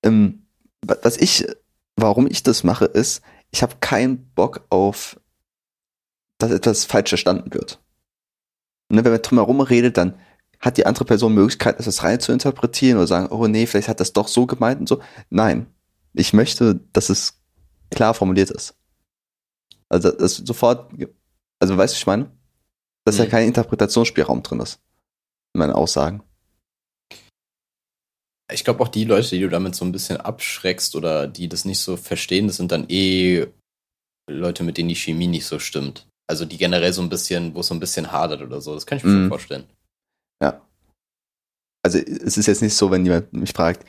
ähm, 0.04 0.46
wa- 0.86 0.98
was 1.04 1.18
ich, 1.18 1.46
warum 1.98 2.28
ich 2.28 2.44
das 2.44 2.64
mache, 2.64 2.86
ist, 2.86 3.22
ich 3.52 3.62
habe 3.62 3.76
keinen 3.82 4.30
Bock 4.34 4.66
auf, 4.70 5.20
dass 6.40 6.52
etwas 6.52 6.86
falsch 6.86 7.10
verstanden 7.10 7.54
wird. 7.54 7.82
Ne, 8.92 9.04
wenn 9.04 9.12
man 9.12 9.22
drumherum 9.22 9.62
redet, 9.62 9.98
dann 9.98 10.16
hat 10.62 10.78
die 10.78 10.86
andere 10.86 11.06
Person 11.06 11.34
Möglichkeit, 11.34 11.80
etwas 11.80 12.04
rein 12.04 12.20
zu 12.20 12.32
interpretieren 12.32 12.98
oder 12.98 13.08
sagen, 13.08 13.28
oh 13.32 13.48
nee, 13.48 13.66
vielleicht 13.66 13.88
hat 13.88 14.00
das 14.00 14.14
doch 14.14 14.28
so 14.28 14.46
gemeint 14.46 14.80
und 14.80 14.88
so. 14.88 15.02
Nein, 15.30 15.66
ich 16.14 16.34
möchte, 16.34 16.80
dass 16.94 17.10
es 17.10 17.42
klar 17.90 18.14
formuliert 18.14 18.52
ist. 18.52 18.76
Also 19.90 20.12
das 20.12 20.38
sofort, 20.38 20.92
also 21.60 21.78
weißt 21.78 21.94
du, 21.94 21.96
was 21.96 21.98
ich 21.98 22.06
meine? 22.08 22.32
Dass 23.06 23.18
da 23.18 23.26
Mhm. 23.26 23.30
kein 23.30 23.48
Interpretationsspielraum 23.48 24.44
drin 24.44 24.60
ist. 24.60 24.80
In 25.54 25.60
meinen 25.60 25.74
Aussagen. 25.74 26.24
Ich 28.54 28.64
glaube 28.64 28.84
auch 28.84 28.90
die 28.90 29.06
Leute, 29.06 29.30
die 29.30 29.40
du 29.40 29.50
damit 29.50 29.76
so 29.76 29.86
ein 29.86 29.92
bisschen 29.92 30.18
abschreckst 30.18 30.96
oder 30.96 31.28
die 31.28 31.48
das 31.48 31.66
nicht 31.66 31.80
so 31.80 31.96
verstehen, 31.98 32.48
das 32.48 32.58
sind 32.58 32.72
dann 32.72 32.86
eh 32.90 33.48
Leute, 34.30 34.64
mit 34.64 34.78
denen 34.78 34.90
die 34.90 34.96
Chemie 34.96 35.28
nicht 35.28 35.46
so 35.46 35.58
stimmt. 35.58 36.08
Also 36.28 36.46
die 36.46 36.58
generell 36.58 36.94
so 36.94 37.02
ein 37.02 37.10
bisschen, 37.10 37.56
wo 37.56 37.62
es 37.62 37.68
so 37.68 37.74
ein 37.74 37.80
bisschen 37.80 38.12
hadert 38.12 38.42
oder 38.42 38.62
so. 38.62 38.74
Das 38.76 38.86
kann 38.86 38.98
ich 38.98 39.04
mir 39.04 39.10
Mhm. 39.12 39.22
schon 39.24 39.30
vorstellen. 39.30 39.64
Ja. 40.42 40.62
Also 41.84 41.98
es 41.98 42.38
ist 42.38 42.48
jetzt 42.48 42.62
nicht 42.62 42.76
so, 42.76 42.92
wenn 42.92 43.06
jemand 43.06 43.34
mich 43.34 43.54
fragt, 43.54 43.86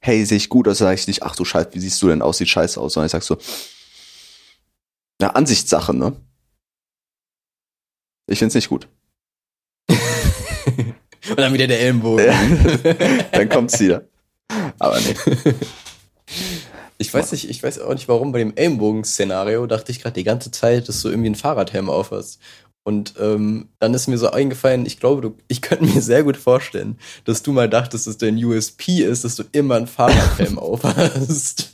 hey, 0.00 0.24
sehe 0.24 0.36
ich 0.36 0.48
gut 0.48 0.68
aus, 0.68 0.78
sage 0.78 0.94
ich 0.94 1.06
nicht, 1.06 1.22
ach 1.22 1.36
du 1.36 1.44
Scheiße, 1.44 1.70
wie 1.72 1.80
siehst 1.80 2.00
du 2.02 2.08
denn 2.08 2.22
aus, 2.22 2.38
sieht 2.38 2.48
scheiße 2.48 2.80
aus, 2.80 2.94
sondern 2.94 3.06
ich 3.06 3.12
sag 3.12 3.22
so, 3.22 3.38
ja, 5.20 5.30
Ansichtssache, 5.30 5.94
ne? 5.94 6.16
Ich 8.26 8.38
find's 8.38 8.54
nicht 8.54 8.68
gut. 8.68 8.88
und 9.88 11.38
dann 11.38 11.52
wieder 11.52 11.66
der 11.66 11.80
Ellenbogen. 11.80 12.26
Dann 13.32 13.48
kommt's 13.48 13.80
wieder. 13.80 14.06
Aber 14.78 15.00
nee. 15.00 15.14
Ich 17.00 17.14
weiß 17.14 17.30
nicht, 17.30 17.48
ich 17.48 17.62
weiß 17.62 17.78
auch 17.78 17.94
nicht 17.94 18.08
warum 18.08 18.32
bei 18.32 18.40
dem 18.40 18.56
Ellenbogen-Szenario 18.56 19.66
dachte 19.68 19.92
ich 19.92 20.02
gerade 20.02 20.14
die 20.14 20.24
ganze 20.24 20.50
Zeit, 20.50 20.88
dass 20.88 21.00
du 21.00 21.08
irgendwie 21.08 21.28
einen 21.28 21.36
Fahrradhelm 21.36 21.88
aufhast. 21.88 22.40
Und 22.88 23.16
ähm, 23.20 23.68
dann 23.80 23.92
ist 23.92 24.08
mir 24.08 24.16
so 24.16 24.30
eingefallen, 24.30 24.86
ich 24.86 24.98
glaube, 24.98 25.20
du, 25.20 25.36
ich 25.46 25.60
könnte 25.60 25.84
mir 25.84 26.00
sehr 26.00 26.24
gut 26.24 26.38
vorstellen, 26.38 26.96
dass 27.26 27.42
du 27.42 27.52
mal 27.52 27.68
dachtest, 27.68 28.06
dass 28.06 28.16
dein 28.16 28.42
USP 28.42 29.02
ist, 29.02 29.24
dass 29.24 29.36
du 29.36 29.44
immer 29.52 29.74
einen 29.74 29.86
Fahrradhelm 29.86 30.58
aufhast. 30.58 31.68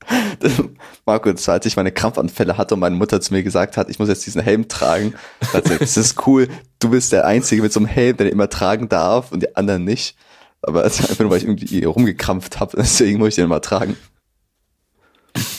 Marco, 1.04 1.28
als 1.28 1.66
ich 1.66 1.76
meine 1.76 1.92
Krampfanfälle 1.92 2.56
hatte 2.56 2.72
und 2.72 2.80
meine 2.80 2.96
Mutter 2.96 3.20
zu 3.20 3.34
mir 3.34 3.42
gesagt 3.42 3.76
hat, 3.76 3.90
ich 3.90 3.98
muss 3.98 4.08
jetzt 4.08 4.24
diesen 4.24 4.40
Helm 4.40 4.68
tragen. 4.68 5.12
Da 5.40 5.58
hat 5.58 5.64
sie 5.64 5.76
gesagt, 5.76 5.82
das 5.82 5.96
ist 5.98 6.26
cool, 6.26 6.48
du 6.78 6.88
bist 6.88 7.12
der 7.12 7.26
Einzige 7.26 7.60
mit 7.60 7.74
so 7.74 7.80
einem 7.80 7.88
Helm, 7.88 8.16
der 8.16 8.24
den 8.24 8.32
immer 8.32 8.48
tragen 8.48 8.88
darf 8.88 9.32
und 9.32 9.42
die 9.42 9.54
anderen 9.54 9.84
nicht. 9.84 10.16
Aber 10.62 10.82
es 10.86 10.98
ist 10.98 11.10
einfach 11.10 11.24
nur, 11.24 11.30
weil 11.30 11.40
ich 11.40 11.44
irgendwie 11.44 11.84
rumgekrampft 11.84 12.58
habe, 12.58 12.74
deswegen 12.78 13.18
muss 13.18 13.28
ich 13.28 13.34
den 13.34 13.44
immer 13.44 13.60
tragen. 13.60 13.98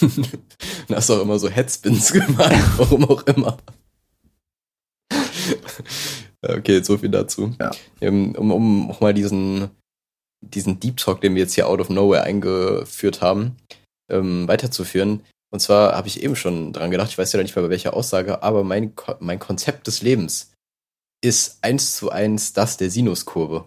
Dann 0.02 0.98
hast 0.98 1.10
du 1.10 1.14
auch 1.14 1.22
immer 1.22 1.38
so 1.38 1.48
Headspins 1.48 2.12
gemacht, 2.12 2.56
warum 2.78 3.08
auch 3.08 3.22
immer. 3.28 3.60
okay, 6.48 6.82
so 6.84 6.98
viel 6.98 7.10
dazu. 7.10 7.54
Ja. 7.60 7.72
Ähm, 8.02 8.36
Um, 8.38 8.52
um 8.52 8.92
auch 8.92 9.02
mal 9.02 9.14
diesen, 9.14 9.70
diesen 10.42 10.80
Deep 10.80 10.98
Talk, 10.98 11.22
den 11.22 11.36
wir 11.36 11.42
jetzt 11.44 11.54
hier 11.56 11.68
out 11.68 11.80
of 11.80 11.90
nowhere 11.90 12.24
eingeführt 12.24 13.22
haben, 13.22 13.56
ähm, 14.12 14.48
weiterzuführen. 14.48 15.22
Und 15.54 15.60
zwar 15.60 15.96
habe 15.96 16.08
ich 16.08 16.24
eben 16.24 16.36
schon 16.36 16.74
dran 16.74 16.90
gedacht, 16.92 17.10
ich 17.12 17.18
weiß 17.18 17.32
ja 17.32 17.42
nicht 17.42 17.56
mehr 17.56 17.64
bei 17.64 17.70
welcher 17.70 17.94
Aussage, 17.94 18.42
aber 18.42 18.64
mein, 18.64 18.96
Ko- 18.96 19.16
mein 19.20 19.40
Konzept 19.40 19.86
des 19.88 20.02
Lebens 20.02 20.52
ist 21.24 21.60
eins 21.62 21.96
zu 21.96 22.10
eins 22.12 22.54
das 22.54 22.78
der 22.78 22.90
Sinuskurve. 22.90 23.60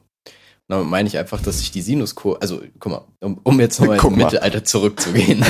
Und 0.69 0.75
damit 0.75 0.89
meine 0.89 1.09
ich 1.09 1.17
einfach, 1.17 1.41
dass 1.41 1.61
ich 1.61 1.71
die 1.71 1.81
Sinuskurve, 1.81 2.43
also 2.43 2.61
guck 2.81 2.91
mal, 2.93 3.05
um, 3.21 3.39
um 3.45 3.61
jetzt 3.61 3.79
nochmal 3.79 3.99
ins. 4.05 4.17
Mittelalter 4.17 4.65
zurückzugehen. 4.65 5.45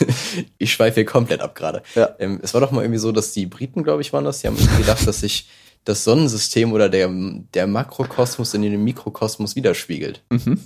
ich 0.58 0.72
schweife 0.72 0.94
hier 0.96 1.04
komplett 1.04 1.42
ab 1.42 1.54
gerade. 1.54 1.82
Ja. 1.94 2.16
Ähm, 2.18 2.40
es 2.42 2.54
war 2.54 2.62
doch 2.62 2.70
mal 2.70 2.80
irgendwie 2.82 2.98
so, 2.98 3.12
dass 3.12 3.32
die 3.32 3.44
Briten, 3.46 3.84
glaube 3.84 4.00
ich, 4.00 4.12
waren 4.14 4.24
das, 4.24 4.40
die 4.40 4.46
haben 4.46 4.56
gedacht, 4.78 5.06
dass 5.06 5.20
sich 5.20 5.48
das 5.84 6.04
Sonnensystem 6.04 6.72
oder 6.72 6.88
der, 6.88 7.10
der 7.54 7.66
Makrokosmos 7.66 8.54
in 8.54 8.62
den 8.62 8.82
Mikrokosmos 8.82 9.56
widerspiegelt. 9.56 10.24
Mhm. 10.30 10.60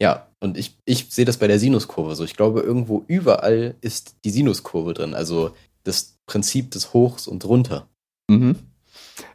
Ja, 0.00 0.28
und 0.40 0.56
ich, 0.56 0.78
ich 0.86 1.06
sehe 1.10 1.26
das 1.26 1.36
bei 1.36 1.46
der 1.46 1.58
Sinuskurve 1.58 2.16
so. 2.16 2.24
Ich 2.24 2.34
glaube, 2.34 2.60
irgendwo 2.60 3.04
überall 3.06 3.74
ist 3.82 4.16
die 4.24 4.30
Sinuskurve 4.30 4.94
drin. 4.94 5.14
Also 5.14 5.54
das 5.84 6.18
Prinzip 6.26 6.70
des 6.70 6.94
Hochs 6.94 7.26
und 7.26 7.44
runter. 7.44 7.88
Mhm. 8.28 8.56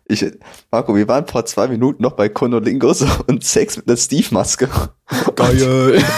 Ich, 0.08 0.26
Marco, 0.72 0.96
wir 0.96 1.08
waren 1.08 1.28
vor 1.28 1.46
zwei 1.46 1.68
Minuten 1.68 2.02
noch 2.02 2.14
bei 2.14 2.30
Konolingus 2.30 3.06
und 3.28 3.44
Sex 3.44 3.78
mit 3.78 3.88
einer 3.88 3.98
Steve-Maske. 3.98 4.70
Geil. 5.36 6.04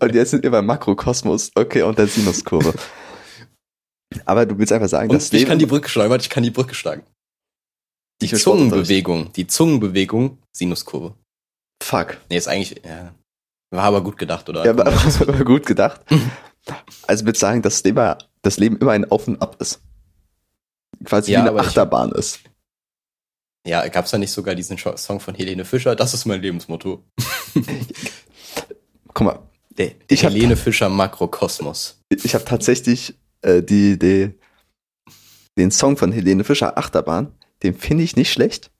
Und 0.00 0.14
jetzt 0.14 0.30
sind 0.30 0.42
wir 0.42 0.50
beim 0.50 0.64
Makrokosmos. 0.64 1.50
Okay, 1.54 1.82
und 1.82 1.98
der 1.98 2.06
Sinuskurve. 2.06 2.72
Aber 4.30 4.46
du 4.46 4.56
willst 4.56 4.72
einfach 4.72 4.88
sagen, 4.88 5.10
Und 5.10 5.16
das 5.16 5.32
ich 5.32 5.44
kann 5.44 5.58
die 5.58 5.66
Brücke 5.66 5.88
schlagen. 5.88 6.08
Warte, 6.10 6.22
ich 6.22 6.30
kann 6.30 6.44
die 6.44 6.50
Brücke 6.52 6.74
schlagen. 6.74 7.02
Die 8.22 8.26
Ich. 8.26 8.36
Zungenbewegung. 8.40 9.32
Die 9.32 9.46
Zungenbewegung, 9.48 10.38
Sinuskurve. 10.52 11.14
Fuck. 11.82 12.18
Nee, 12.28 12.36
ist 12.36 12.46
eigentlich, 12.46 12.80
ja, 12.84 13.12
war 13.70 13.84
aber 13.84 14.04
gut 14.04 14.16
gedacht, 14.18 14.48
oder? 14.48 14.64
Ja, 14.64 14.70
aber, 14.70 14.86
aber 15.20 15.44
gut 15.44 15.66
gedacht. 15.66 16.00
Also 17.06 17.24
du 17.24 17.34
sagen, 17.34 17.62
dass 17.62 17.76
das 17.76 17.84
Leben, 17.84 18.14
das 18.42 18.58
Leben 18.58 18.76
immer 18.76 18.92
ein 18.92 19.10
Auf 19.10 19.26
und 19.26 19.40
Ab 19.40 19.56
ist. 19.60 19.80
Quasi 21.04 21.32
Ja, 21.32 21.38
wie 21.38 21.40
eine 21.40 21.50
aber 21.50 21.62
ich- 21.62 21.68
Achterbahn 21.68 22.12
ist. 22.12 22.40
Ja, 23.66 23.88
gab's 23.88 24.10
da 24.10 24.18
nicht 24.18 24.30
sogar 24.30 24.54
diesen 24.54 24.76
Song 24.78 25.20
von 25.20 25.34
Helene 25.34 25.64
Fischer? 25.64 25.96
Das 25.96 26.12
ist 26.12 26.26
mein 26.26 26.40
Lebensmotto. 26.42 27.02
Guck 29.14 29.24
mal, 29.26 29.38
Der, 29.70 29.86
der 29.88 29.96
Ich 30.10 30.24
hab- 30.24 30.32
Helene 30.32 30.56
Fischer 30.56 30.88
Makrokosmos. 30.90 31.98
ich 32.10 32.34
habe 32.34 32.44
tatsächlich 32.44 33.14
äh, 33.42 33.62
die, 33.62 33.98
die, 33.98 34.32
den 35.56 35.70
Song 35.70 35.96
von 35.96 36.12
Helene 36.12 36.44
Fischer 36.44 36.76
Achterbahn, 36.78 37.32
den 37.62 37.74
finde 37.74 38.04
ich 38.04 38.16
nicht 38.16 38.32
schlecht. 38.32 38.70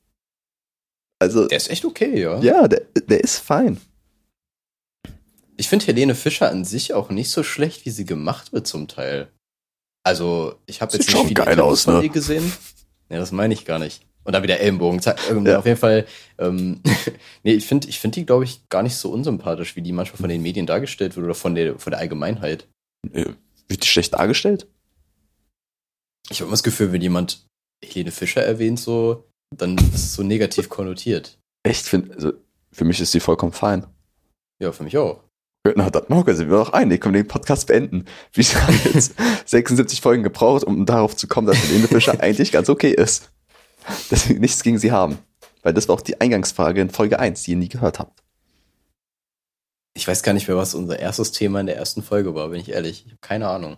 Also, 1.18 1.46
Der 1.48 1.58
ist 1.58 1.70
echt 1.70 1.84
okay, 1.84 2.20
ja. 2.20 2.40
ja, 2.40 2.66
der, 2.66 2.82
der 3.08 3.20
ist 3.20 3.38
fein. 3.38 3.78
Ich 5.56 5.68
finde 5.68 5.86
Helene 5.86 6.14
Fischer 6.14 6.50
an 6.50 6.64
sich 6.64 6.94
auch 6.94 7.10
nicht 7.10 7.30
so 7.30 7.42
schlecht, 7.42 7.84
wie 7.84 7.90
sie 7.90 8.06
gemacht 8.06 8.54
wird 8.54 8.66
zum 8.66 8.88
Teil. 8.88 9.30
Also, 10.02 10.54
ich 10.64 10.80
habe 10.80 10.92
jetzt 10.92 11.06
nicht 11.06 11.10
schon 11.10 11.28
viele 11.28 11.44
geil 11.44 11.60
aus, 11.60 11.82
von 11.82 11.98
ne? 11.98 12.04
ihr 12.04 12.08
gesehen. 12.08 12.50
Ja, 13.10 13.18
das 13.18 13.32
meine 13.32 13.52
ich 13.52 13.66
gar 13.66 13.78
nicht. 13.78 14.06
Und 14.24 14.32
dann 14.32 14.42
wieder 14.42 14.60
Ellenbogen. 14.60 15.00
Zack, 15.00 15.18
ähm, 15.30 15.44
Ja. 15.44 15.58
Auf 15.58 15.66
jeden 15.66 15.78
Fall. 15.78 16.06
Ähm, 16.38 16.80
nee, 17.42 17.52
ich 17.52 17.66
finde 17.66 17.88
ich 17.88 17.98
find 17.98 18.16
die, 18.16 18.24
glaube 18.24 18.44
ich, 18.44 18.68
gar 18.70 18.82
nicht 18.82 18.96
so 18.96 19.10
unsympathisch, 19.10 19.76
wie 19.76 19.82
die 19.82 19.92
manchmal 19.92 20.18
von 20.18 20.28
den 20.28 20.42
Medien 20.42 20.66
dargestellt 20.66 21.16
wird 21.16 21.24
oder 21.24 21.34
von 21.34 21.54
der, 21.54 21.78
von 21.78 21.90
der 21.90 22.00
Allgemeinheit. 22.00 22.66
Äh, 23.12 23.26
Wird 23.70 23.84
die 23.84 23.88
schlecht 23.88 24.14
dargestellt? 24.14 24.66
Ich 26.28 26.40
habe 26.40 26.46
immer 26.46 26.54
das 26.54 26.64
Gefühl, 26.64 26.92
wenn 26.92 27.00
jemand 27.00 27.46
Helene 27.84 28.10
Fischer 28.10 28.42
erwähnt, 28.42 28.80
so, 28.80 29.24
dann 29.56 29.78
ist 29.78 29.94
es 29.94 30.14
so 30.14 30.24
negativ 30.24 30.68
konnotiert. 30.68 31.38
Echt, 31.62 31.86
find, 31.86 32.12
also, 32.12 32.32
für 32.72 32.84
mich 32.84 33.00
ist 33.00 33.14
die 33.14 33.20
vollkommen 33.20 33.52
fein. 33.52 33.86
Ja, 34.60 34.72
für 34.72 34.82
mich 34.82 34.98
auch. 34.98 35.22
Na, 35.76 35.88
das 35.88 36.08
Mauke 36.08 36.34
sind 36.34 36.50
wir 36.50 36.56
doch 36.56 36.72
einig, 36.72 37.00
können 37.00 37.14
wir 37.14 37.22
den 37.22 37.28
Podcast 37.28 37.68
beenden. 37.68 38.06
Wir 38.32 38.44
haben 38.44 38.80
jetzt 38.92 39.14
76 39.46 40.00
Folgen 40.00 40.24
gebraucht, 40.24 40.64
um 40.64 40.84
darauf 40.84 41.14
zu 41.14 41.28
kommen, 41.28 41.46
dass 41.46 41.62
Helene 41.62 41.86
Fischer 41.86 42.20
eigentlich 42.20 42.50
ganz 42.50 42.68
okay 42.68 42.90
ist. 42.92 43.30
Dass 44.10 44.28
wir 44.28 44.38
nichts 44.38 44.62
gegen 44.64 44.78
sie 44.78 44.90
haben. 44.90 45.18
Weil 45.62 45.74
das 45.74 45.88
war 45.88 45.94
auch 45.94 46.00
die 46.00 46.20
Eingangsfrage 46.20 46.80
in 46.80 46.90
Folge 46.90 47.20
1, 47.20 47.44
die 47.44 47.52
ihr 47.52 47.56
nie 47.56 47.68
gehört 47.68 48.00
habt. 48.00 48.19
Ich 49.94 50.06
weiß 50.06 50.22
gar 50.22 50.32
nicht 50.32 50.48
mehr, 50.48 50.56
was 50.56 50.74
unser 50.74 50.98
erstes 50.98 51.32
Thema 51.32 51.60
in 51.60 51.66
der 51.66 51.76
ersten 51.76 52.02
Folge 52.02 52.34
war, 52.34 52.48
bin 52.48 52.60
ich 52.60 52.70
ehrlich. 52.70 53.04
Ich 53.06 53.12
habe 53.12 53.20
keine 53.20 53.48
Ahnung. 53.48 53.76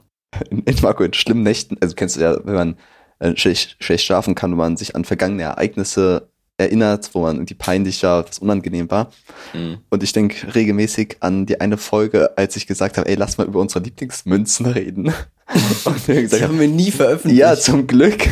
In, 0.51 0.63
in 0.63 0.77
Marco, 0.83 1.05
in 1.05 1.13
schlimmen 1.13 1.43
Nächten, 1.43 1.77
also 1.81 1.95
kennst 1.95 2.17
du 2.17 2.21
ja, 2.21 2.37
wenn 2.45 2.55
man 2.55 2.77
äh, 3.19 3.37
schlecht, 3.37 3.77
schlecht 3.81 4.05
schlafen 4.05 4.35
kann, 4.35 4.53
wenn 4.53 4.59
man 4.59 4.77
sich 4.77 4.95
an 4.95 5.05
vergangene 5.05 5.43
Ereignisse 5.45 6.29
erinnert, 6.59 7.11
wo 7.15 7.23
man 7.23 7.37
irgendwie 7.37 7.55
peinlicher, 7.55 8.27
was 8.27 8.39
unangenehm 8.39 8.91
war. 8.91 9.11
Hm. 9.53 9.79
Und 9.91 10.03
ich 10.03 10.13
denke 10.13 10.55
regelmäßig 10.55 11.17
an 11.21 11.47
die 11.47 11.61
eine 11.61 11.77
Folge, 11.77 12.37
als 12.37 12.57
ich 12.57 12.67
gesagt 12.67 12.99
habe, 12.99 13.09
ey, 13.09 13.15
lass 13.15 13.39
mal 13.39 13.47
über 13.47 13.61
unsere 13.61 13.85
Lieblingsmünzen 13.85 14.67
reden. 14.67 15.13
Und 15.85 16.09
wir 16.09 16.23
gesagt 16.23 16.43
haben, 16.43 16.53
haben 16.53 16.61
wir 16.61 16.69
nie 16.69 16.91
veröffentlicht. 16.91 17.41
ja, 17.41 17.57
zum 17.57 17.87
Glück. 17.87 18.29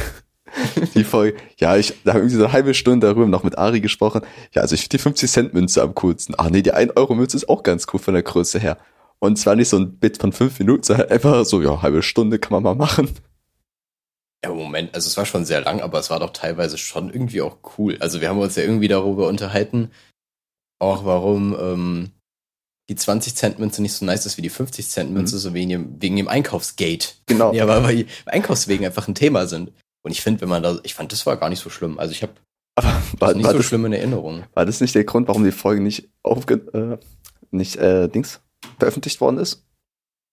Die 0.94 1.04
Folge, 1.04 1.38
ja, 1.58 1.76
ich 1.76 1.94
da 2.04 2.12
habe 2.12 2.20
irgendwie 2.20 2.36
so 2.36 2.44
eine 2.44 2.52
halbe 2.52 2.74
Stunde 2.74 3.06
darüber 3.06 3.26
noch 3.26 3.42
mit 3.42 3.58
Ari 3.58 3.80
gesprochen. 3.80 4.22
Ja, 4.52 4.62
also 4.62 4.74
ich 4.74 4.82
finde 4.82 4.98
die 4.98 5.02
50-Cent-Münze 5.02 5.82
am 5.82 5.94
coolsten. 5.94 6.34
Ach 6.38 6.50
nee, 6.50 6.62
die 6.62 6.74
1-Euro-Münze 6.74 7.36
ist 7.36 7.48
auch 7.48 7.62
ganz 7.62 7.86
cool 7.92 8.00
von 8.00 8.14
der 8.14 8.22
Größe 8.22 8.58
her. 8.58 8.78
Und 9.18 9.36
zwar 9.36 9.54
nicht 9.54 9.68
so 9.68 9.78
ein 9.78 9.98
Bit 9.98 10.18
von 10.18 10.32
fünf 10.32 10.58
Minuten, 10.58 10.82
sondern 10.82 11.10
einfach 11.10 11.44
so, 11.44 11.60
ja, 11.60 11.82
halbe 11.82 12.02
Stunde 12.02 12.38
kann 12.38 12.52
man 12.52 12.62
mal 12.62 12.74
machen. 12.74 13.10
Ja, 14.42 14.50
Moment, 14.50 14.94
also 14.94 15.06
es 15.06 15.16
war 15.18 15.26
schon 15.26 15.44
sehr 15.44 15.60
lang, 15.60 15.80
aber 15.82 15.98
es 15.98 16.08
war 16.08 16.18
doch 16.18 16.30
teilweise 16.30 16.78
schon 16.78 17.12
irgendwie 17.12 17.42
auch 17.42 17.58
cool. 17.76 17.98
Also 18.00 18.22
wir 18.22 18.30
haben 18.30 18.38
uns 18.38 18.56
ja 18.56 18.62
irgendwie 18.62 18.88
darüber 18.88 19.28
unterhalten, 19.28 19.90
auch 20.78 21.04
warum 21.04 21.54
ähm, 21.60 22.10
die 22.88 22.96
20-Cent-Münze 22.96 23.82
nicht 23.82 23.92
so 23.92 24.06
nice 24.06 24.24
ist 24.24 24.38
wie 24.38 24.42
die 24.42 24.50
50-Cent-Münze, 24.50 25.38
so 25.38 25.52
wegen 25.52 25.68
dem, 25.68 26.02
wegen 26.02 26.16
dem 26.16 26.28
Einkaufsgate. 26.28 27.14
Genau. 27.26 27.52
Ja, 27.52 27.68
weil, 27.68 27.84
weil 27.84 28.06
Einkaufswegen 28.26 28.86
einfach 28.86 29.06
ein 29.06 29.14
Thema 29.14 29.46
sind. 29.46 29.72
Und 30.02 30.10
ich 30.12 30.20
finde, 30.22 30.40
wenn 30.42 30.48
man 30.48 30.62
da, 30.62 30.78
ich 30.82 30.94
fand, 30.94 31.12
das 31.12 31.26
war 31.26 31.36
gar 31.36 31.48
nicht 31.50 31.60
so 31.60 31.70
schlimm. 31.70 31.98
Also 31.98 32.12
ich 32.12 32.22
habe 32.22 32.32
Aber 32.76 32.88
das 33.12 33.20
war, 33.20 33.34
nicht 33.34 33.44
war, 33.44 33.52
so 33.52 33.58
das, 33.58 33.66
schlimm 33.66 33.84
in 33.86 33.92
Erinnerung. 33.92 34.44
war 34.54 34.64
das 34.66 34.80
nicht 34.80 34.94
der 34.94 35.04
Grund, 35.04 35.28
warum 35.28 35.44
die 35.44 35.52
Folge 35.52 35.82
nicht 35.82 36.08
aufge 36.22 36.54
äh, 36.72 37.04
nicht 37.50 37.76
äh, 37.76 38.08
Dings 38.08 38.40
veröffentlicht 38.78 39.20
worden 39.20 39.38
ist? 39.38 39.64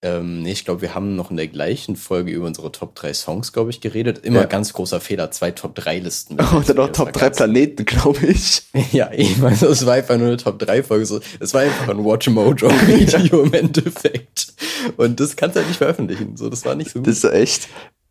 Ähm, 0.00 0.42
nee, 0.44 0.52
ich 0.52 0.64
glaube, 0.64 0.80
wir 0.80 0.94
haben 0.94 1.16
noch 1.16 1.32
in 1.32 1.36
der 1.36 1.48
gleichen 1.48 1.96
Folge 1.96 2.30
über 2.30 2.46
unsere 2.46 2.70
Top 2.70 2.94
3 2.94 3.12
Songs, 3.14 3.52
glaube 3.52 3.70
ich, 3.70 3.80
geredet. 3.80 4.18
Immer 4.24 4.42
Ja. 4.42 4.46
ganz 4.46 4.72
großer 4.72 5.00
Fehler, 5.00 5.32
zwei 5.32 5.50
Top 5.50 5.74
3 5.74 5.98
Listen. 5.98 6.38
Und 6.54 6.68
dann 6.68 6.76
noch 6.76 6.92
Top 6.92 7.06
war 7.06 7.12
3 7.12 7.20
ganz- 7.20 7.36
Planeten, 7.38 7.84
glaube 7.84 8.24
ich. 8.26 8.62
Ja, 8.92 9.10
ich 9.12 9.36
meine, 9.38 9.56
das 9.56 9.84
war 9.84 9.94
einfach 9.94 10.16
nur 10.16 10.28
eine 10.28 10.36
Top 10.36 10.60
3 10.60 10.84
Folge. 10.84 11.20
Das 11.40 11.52
war 11.52 11.62
einfach 11.62 11.88
ein 11.88 12.04
Watch 12.04 12.28
Mojo 12.28 12.70
Video 12.86 13.42
im 13.42 13.52
Endeffekt. 13.52 14.54
Und 14.96 15.18
das 15.18 15.34
kannst 15.34 15.56
du 15.56 15.60
halt 15.60 15.68
nicht 15.68 15.78
veröffentlichen. 15.78 16.36
So, 16.36 16.48
das 16.48 16.64
war 16.64 16.76
nicht 16.76 16.92
so 16.92 17.00
gut. 17.00 17.08
Das 17.08 17.16
ist 17.16 17.24
echt 17.24 17.68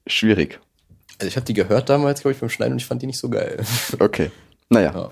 schwierig. 0.08 0.60
Also 1.20 1.28
ich 1.28 1.36
habe 1.36 1.46
die 1.46 1.54
gehört 1.54 1.90
damals, 1.90 2.22
glaube 2.22 2.34
ich, 2.34 2.40
beim 2.40 2.50
Schneiden 2.50 2.74
und 2.74 2.80
ich 2.80 2.86
fand 2.86 3.02
die 3.02 3.08
nicht 3.08 3.20
so 3.20 3.30
geil. 3.30 3.64
Okay. 4.00 4.32
Naja, 4.70 4.94
Ja. 4.94 5.12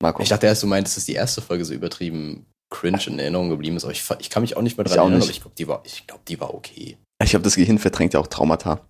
Marco. 0.00 0.22
Ich 0.22 0.28
dachte 0.28 0.46
erst, 0.46 0.62
du 0.62 0.66
meintest, 0.66 0.96
dass 0.96 1.04
die 1.04 1.14
erste 1.14 1.40
Folge 1.40 1.64
so 1.64 1.72
übertrieben 1.72 2.46
cringe 2.70 3.00
in 3.06 3.18
Erinnerung 3.18 3.50
geblieben 3.50 3.76
ist, 3.76 3.84
aber 3.84 3.92
ich, 3.92 4.02
ich 4.18 4.30
kann 4.30 4.42
mich 4.42 4.56
auch 4.56 4.62
nicht 4.62 4.76
mehr 4.76 4.84
dran 4.84 4.98
erinnern, 4.98 5.22
aber 5.22 5.30
ich 5.30 5.40
glaube, 5.40 5.54
die 5.56 5.68
war, 5.68 5.82
ich 5.84 6.06
glaube, 6.06 6.22
die 6.26 6.40
war 6.40 6.52
okay. 6.52 6.96
Ich 7.22 7.30
glaube, 7.30 7.44
das 7.44 7.54
Gehirn 7.54 7.78
verdrängt 7.78 8.12
ja 8.14 8.20
auch 8.20 8.26
Traumata. 8.26 8.80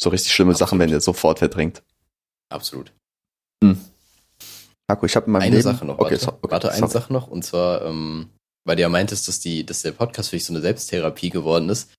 So 0.00 0.10
richtig 0.10 0.32
schlimme 0.32 0.54
Sachen 0.54 0.78
werden 0.78 0.90
ja 0.90 1.00
sofort 1.00 1.40
verdrängt. 1.40 1.82
Absolut. 2.48 2.92
Marco, 4.88 5.06
ich 5.06 5.16
habe 5.16 5.26
in 5.26 5.32
meinem 5.32 5.42
eine 5.42 5.56
Leben... 5.56 5.62
Sache 5.62 5.84
noch, 5.84 5.98
Okay, 5.98 6.12
warte, 6.12 6.24
so, 6.24 6.28
okay, 6.28 6.50
warte 6.50 6.72
eine. 6.72 6.88
Sache 6.88 7.12
noch, 7.12 7.28
und 7.28 7.44
zwar, 7.44 7.82
ähm, 7.82 8.28
weil 8.64 8.76
du 8.76 8.82
ja 8.82 8.88
meintest, 8.88 9.28
dass, 9.28 9.40
die, 9.40 9.64
dass 9.64 9.82
der 9.82 9.92
Podcast 9.92 10.30
für 10.30 10.36
dich 10.36 10.44
so 10.44 10.52
eine 10.52 10.60
Selbsttherapie 10.60 11.30
geworden 11.30 11.68
ist. 11.68 11.90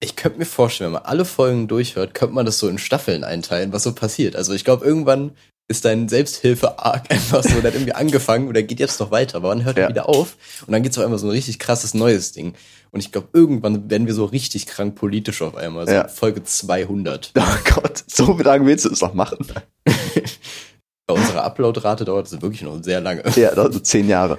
Ich 0.00 0.14
könnte 0.16 0.38
mir 0.38 0.44
vorstellen, 0.46 0.88
wenn 0.88 1.00
man 1.02 1.10
alle 1.10 1.24
Folgen 1.24 1.66
durchhört, 1.66 2.14
könnte 2.14 2.34
man 2.34 2.46
das 2.46 2.58
so 2.58 2.68
in 2.68 2.78
Staffeln 2.78 3.24
einteilen, 3.24 3.72
was 3.72 3.82
so 3.82 3.92
passiert. 3.94 4.36
Also 4.36 4.52
ich 4.52 4.64
glaube, 4.64 4.84
irgendwann 4.84 5.32
ist 5.66 5.84
dein 5.84 6.08
Selbsthilfe-Arc 6.08 7.06
einfach 7.10 7.42
so, 7.42 7.48
der 7.60 7.64
hat 7.64 7.74
irgendwie 7.74 7.92
angefangen 7.94 8.48
oder 8.48 8.62
geht 8.62 8.78
jetzt 8.80 9.00
noch 9.00 9.10
weiter, 9.10 9.36
aber 9.38 9.48
wann 9.50 9.64
hört 9.64 9.76
er 9.76 9.84
Ja. 9.84 9.88
wieder 9.90 10.08
auf? 10.08 10.36
Und 10.66 10.72
dann 10.72 10.82
geht's 10.82 10.96
auf 10.98 11.04
einmal 11.04 11.18
so 11.18 11.26
ein 11.26 11.30
richtig 11.32 11.58
krasses 11.58 11.94
neues 11.94 12.32
Ding. 12.32 12.54
Und 12.90 13.00
ich 13.00 13.12
glaube, 13.12 13.28
irgendwann 13.32 13.90
werden 13.90 14.06
wir 14.06 14.14
so 14.14 14.24
richtig 14.24 14.66
krank 14.66 14.94
politisch 14.94 15.42
auf 15.42 15.56
einmal. 15.56 15.86
So 15.86 15.92
Ja. 15.92 16.08
Folge 16.08 16.44
200. 16.44 17.32
Oh 17.38 17.42
Gott, 17.74 18.04
so 18.06 18.38
lange 18.38 18.66
willst 18.66 18.84
du 18.84 18.90
es 18.90 19.00
noch 19.00 19.14
machen? 19.14 19.38
Bei 21.06 21.14
unserer 21.14 21.42
Uploadrate 21.44 22.04
dauert 22.04 22.26
es 22.26 22.32
wirklich 22.40 22.62
noch 22.62 22.82
sehr 22.84 23.00
lange. 23.00 23.24
Ja, 23.36 23.48
also 23.50 23.78
zehn 23.80 24.08
Jahre. 24.08 24.38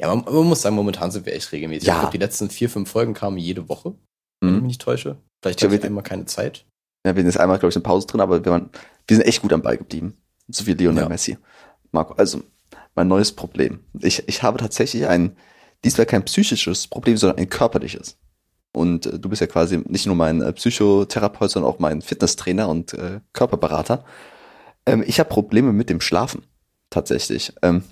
Ja, 0.00 0.14
man, 0.14 0.24
man 0.24 0.44
muss 0.46 0.62
sagen, 0.62 0.76
momentan 0.76 1.10
sind 1.10 1.26
wir 1.26 1.34
echt 1.34 1.50
regelmäßig. 1.52 1.86
Ja. 1.88 1.94
Ich 1.94 2.00
glaube, 2.00 2.12
die 2.12 2.18
letzten 2.24 2.50
vier, 2.50 2.70
fünf 2.70 2.90
Folgen 2.90 3.14
kamen 3.14 3.36
jede 3.36 3.68
Woche, 3.68 3.94
wenn 4.40 4.48
ich 4.48 4.54
mich 4.54 4.60
Mhm. 4.62 4.66
nicht 4.66 4.80
täusche. 4.82 5.16
Vielleicht 5.42 5.62
hatte 5.62 5.74
ich 5.74 5.82
wir- 5.82 5.86
einmal 5.86 6.04
keine 6.04 6.24
Zeit. 6.26 6.64
Ja, 7.06 7.14
wir 7.14 7.22
sind 7.22 7.26
jetzt 7.30 7.40
einmal, 7.40 7.58
glaube 7.58 7.70
ich, 7.70 7.76
in 7.76 7.82
Pause 7.82 8.06
drin, 8.06 8.20
aber 8.20 8.44
wir, 8.44 8.52
waren, 8.52 8.70
wir 9.06 9.16
sind 9.16 9.26
echt 9.26 9.40
gut 9.42 9.52
am 9.52 9.62
Ball 9.62 9.78
geblieben. 9.78 10.16
So 10.48 10.66
wie 10.66 10.72
Lionel 10.74 11.04
Ja. 11.04 11.08
Messi. 11.08 11.38
Marco, 11.92 12.14
also 12.14 12.42
mein 12.94 13.08
neues 13.08 13.32
Problem. 13.32 13.80
Ich, 14.00 14.26
ich 14.28 14.42
habe 14.42 14.58
tatsächlich 14.58 15.06
ein, 15.06 15.36
diesmal 15.84 16.06
kein 16.06 16.24
psychisches 16.24 16.86
Problem, 16.88 17.16
sondern 17.16 17.38
ein 17.38 17.48
körperliches. 17.48 18.18
Und 18.72 19.06
äh, 19.06 19.18
du 19.18 19.28
bist 19.28 19.40
ja 19.40 19.46
quasi 19.46 19.78
nicht 19.86 20.06
nur 20.06 20.16
mein 20.16 20.42
äh, 20.42 20.52
Psychotherapeut, 20.52 21.50
sondern 21.50 21.72
auch 21.72 21.78
mein 21.78 22.02
Fitnesstrainer 22.02 22.68
und 22.68 22.94
äh, 22.94 23.20
Körperberater. 23.32 24.04
Ähm, 24.86 25.04
ich 25.06 25.20
habe 25.20 25.28
Probleme 25.30 25.72
mit 25.72 25.88
dem 25.90 26.00
Schlafen. 26.00 26.42
Tatsächlich. 26.90 27.52
Ähm, 27.62 27.82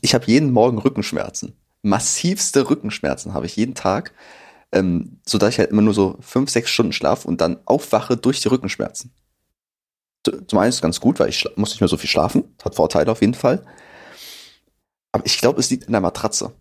ich 0.00 0.14
habe 0.14 0.26
jeden 0.26 0.52
Morgen 0.52 0.78
Rückenschmerzen. 0.78 1.54
Massivste 1.82 2.70
Rückenschmerzen 2.70 3.34
habe 3.34 3.46
ich 3.46 3.56
jeden 3.56 3.74
Tag. 3.74 4.12
Ähm, 4.72 5.20
so 5.26 5.38
dass 5.38 5.50
ich 5.50 5.58
halt 5.58 5.70
immer 5.70 5.82
nur 5.82 5.94
so 5.94 6.16
fünf, 6.20 6.50
sechs 6.50 6.70
Stunden 6.70 6.92
schlafe 6.92 7.28
und 7.28 7.40
dann 7.40 7.60
aufwache 7.66 8.16
durch 8.16 8.40
die 8.40 8.48
Rückenschmerzen. 8.48 9.12
Zu- 10.24 10.46
Zum 10.46 10.58
einen 10.58 10.68
ist 10.70 10.76
es 10.76 10.82
ganz 10.82 11.00
gut, 11.00 11.20
weil 11.20 11.28
ich 11.28 11.46
muss 11.56 11.70
nicht 11.70 11.80
mehr 11.80 11.88
so 11.88 11.96
viel 11.96 12.08
schlafen. 12.10 12.56
Hat 12.64 12.74
Vorteile 12.74 13.10
auf 13.10 13.20
jeden 13.20 13.34
Fall. 13.34 13.64
Aber 15.12 15.26
ich 15.26 15.38
glaube, 15.38 15.60
es 15.60 15.68
liegt 15.70 15.84
in 15.84 15.92
der 15.92 16.00
Matratze. 16.00 16.52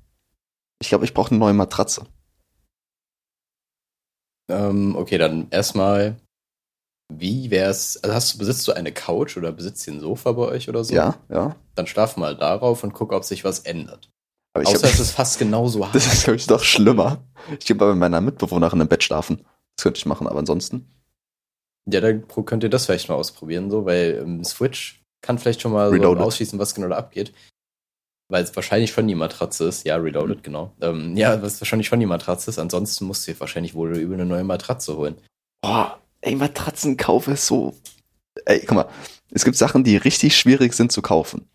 Ich 0.81 0.89
glaube, 0.89 1.05
ich 1.05 1.13
brauche 1.13 1.29
eine 1.31 1.39
neue 1.39 1.53
Matratze. 1.53 2.05
Ähm, 4.49 4.95
okay, 4.97 5.17
dann 5.17 5.47
erstmal, 5.51 6.17
wie 7.13 7.51
wär's, 7.51 7.97
also 8.03 8.13
hast 8.13 8.33
du, 8.33 8.37
besitzt 8.39 8.67
du 8.67 8.73
eine 8.73 8.91
Couch 8.91 9.37
oder 9.37 9.51
besitzt 9.51 9.87
ihr 9.87 9.93
ein 9.93 9.99
Sofa 9.99 10.31
bei 10.33 10.43
euch 10.43 10.67
oder 10.67 10.83
so? 10.83 10.93
Ja, 10.93 11.15
ja. 11.29 11.55
Dann 11.75 11.87
schlaf 11.87 12.17
mal 12.17 12.35
darauf 12.35 12.83
und 12.83 12.93
guck, 12.93 13.13
ob 13.13 13.23
sich 13.23 13.43
was 13.43 13.59
ändert. 13.59 14.09
Aber 14.53 14.63
ich 14.63 14.69
Außer 14.69 14.87
hab, 14.87 14.93
es 14.93 14.99
ist 14.99 15.11
fast 15.11 15.39
genauso 15.39 15.85
hart. 15.85 15.95
das 15.95 16.07
ist, 16.11 16.23
glaube 16.25 16.37
ich, 16.37 16.47
noch 16.47 16.63
schlimmer. 16.63 17.23
Ich 17.59 17.65
gehe 17.65 17.75
bei 17.75 17.93
meiner 17.95 18.21
Mitbewohnerin 18.21 18.81
im 18.81 18.87
Bett 18.87 19.03
schlafen. 19.03 19.45
Das 19.75 19.83
könnte 19.83 19.97
ich 19.97 20.05
machen, 20.05 20.27
aber 20.27 20.39
ansonsten. 20.39 20.87
Ja, 21.89 22.01
dann 22.01 22.27
könnt 22.27 22.63
ihr 22.63 22.69
das 22.69 22.85
vielleicht 22.85 23.09
mal 23.09 23.15
ausprobieren, 23.15 23.71
so, 23.71 23.85
weil 23.85 24.21
ähm, 24.23 24.43
Switch 24.43 25.01
kann 25.21 25.39
vielleicht 25.39 25.61
schon 25.61 25.71
mal 25.71 25.91
so 25.95 26.17
ausschließen, 26.17 26.59
was 26.59 26.75
genau 26.75 26.89
da 26.89 26.97
abgeht. 26.97 27.33
Weil 28.29 28.43
es 28.43 28.55
wahrscheinlich 28.55 28.91
schon 28.91 29.07
die 29.07 29.15
Matratze 29.15 29.65
ist. 29.65 29.85
Ja, 29.85 29.97
Reloaded, 29.97 30.37
Mhm. 30.37 30.43
genau. 30.43 30.73
Ähm, 30.81 31.17
ja, 31.17 31.41
was 31.41 31.59
wahrscheinlich 31.59 31.87
schon 31.87 31.99
die 31.99 32.05
Matratze 32.05 32.49
ist. 32.49 32.59
Ansonsten 32.59 33.05
musst 33.05 33.27
du 33.27 33.33
dir 33.33 33.39
wahrscheinlich 33.39 33.73
wohl 33.73 33.97
übel 33.97 34.15
eine 34.15 34.25
neue 34.25 34.43
Matratze 34.43 34.95
holen. 34.95 35.15
Boah, 35.61 35.99
ey, 36.21 36.35
Matratzenkauf 36.35 37.27
ist 37.27 37.47
so. 37.47 37.75
Ey, 38.45 38.59
guck 38.61 38.75
mal, 38.75 38.89
es 39.31 39.43
gibt 39.43 39.57
Sachen, 39.57 39.83
die 39.83 39.97
richtig 39.97 40.37
schwierig 40.37 40.73
sind 40.73 40.91
zu 40.91 41.01
kaufen. 41.01 41.47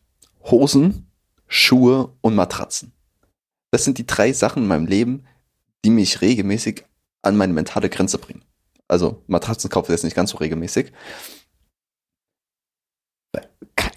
Hosen, 0.45 1.07
Schuhe 1.49 2.13
und 2.21 2.35
Matratzen. 2.35 2.93
Das 3.71 3.85
sind 3.85 3.99
die 3.99 4.07
drei 4.07 4.33
Sachen 4.33 4.63
in 4.63 4.69
meinem 4.69 4.87
Leben, 4.87 5.25
die 5.85 5.91
mich 5.91 6.21
regelmäßig 6.21 6.85
an 7.23 7.37
meine 7.37 7.53
mentale 7.53 7.91
Grenze 7.91 8.19
bringen. 8.19 8.43
Also 8.89 9.23
Matratzenkauf 9.27 9.89
ist 9.89 9.95
jetzt 9.95 10.05
nicht 10.05 10.17
ganz 10.17 10.31
so 10.31 10.39
regelmäßig. 10.39 10.93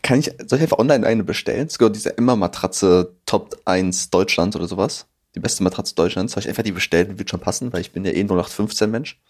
Kann, 0.01 0.19
ich, 0.19 0.31
soll 0.47 0.57
ich 0.57 0.63
einfach 0.63 0.79
online 0.79 1.05
eine 1.05 1.23
bestellen? 1.23 1.67
Es 1.67 1.77
gehört 1.77 1.95
diese 1.95 2.09
immer 2.09 2.35
Matratze 2.35 3.15
Top 3.25 3.55
1 3.65 4.09
Deutschland 4.09 4.55
oder 4.55 4.67
sowas. 4.67 5.05
Die 5.35 5.39
beste 5.39 5.63
Matratze 5.63 5.93
Deutschlands. 5.93 6.33
Soll 6.33 6.41
ich 6.41 6.49
einfach 6.49 6.63
die 6.63 6.71
bestellen? 6.71 7.09
Die 7.09 7.19
wird 7.19 7.29
schon 7.29 7.39
passen, 7.39 7.71
weil 7.71 7.81
ich 7.81 7.91
bin 7.91 8.03
ja 8.03 8.11
eh 8.11 8.23
0815 8.23 8.89
Mensch. 8.89 9.21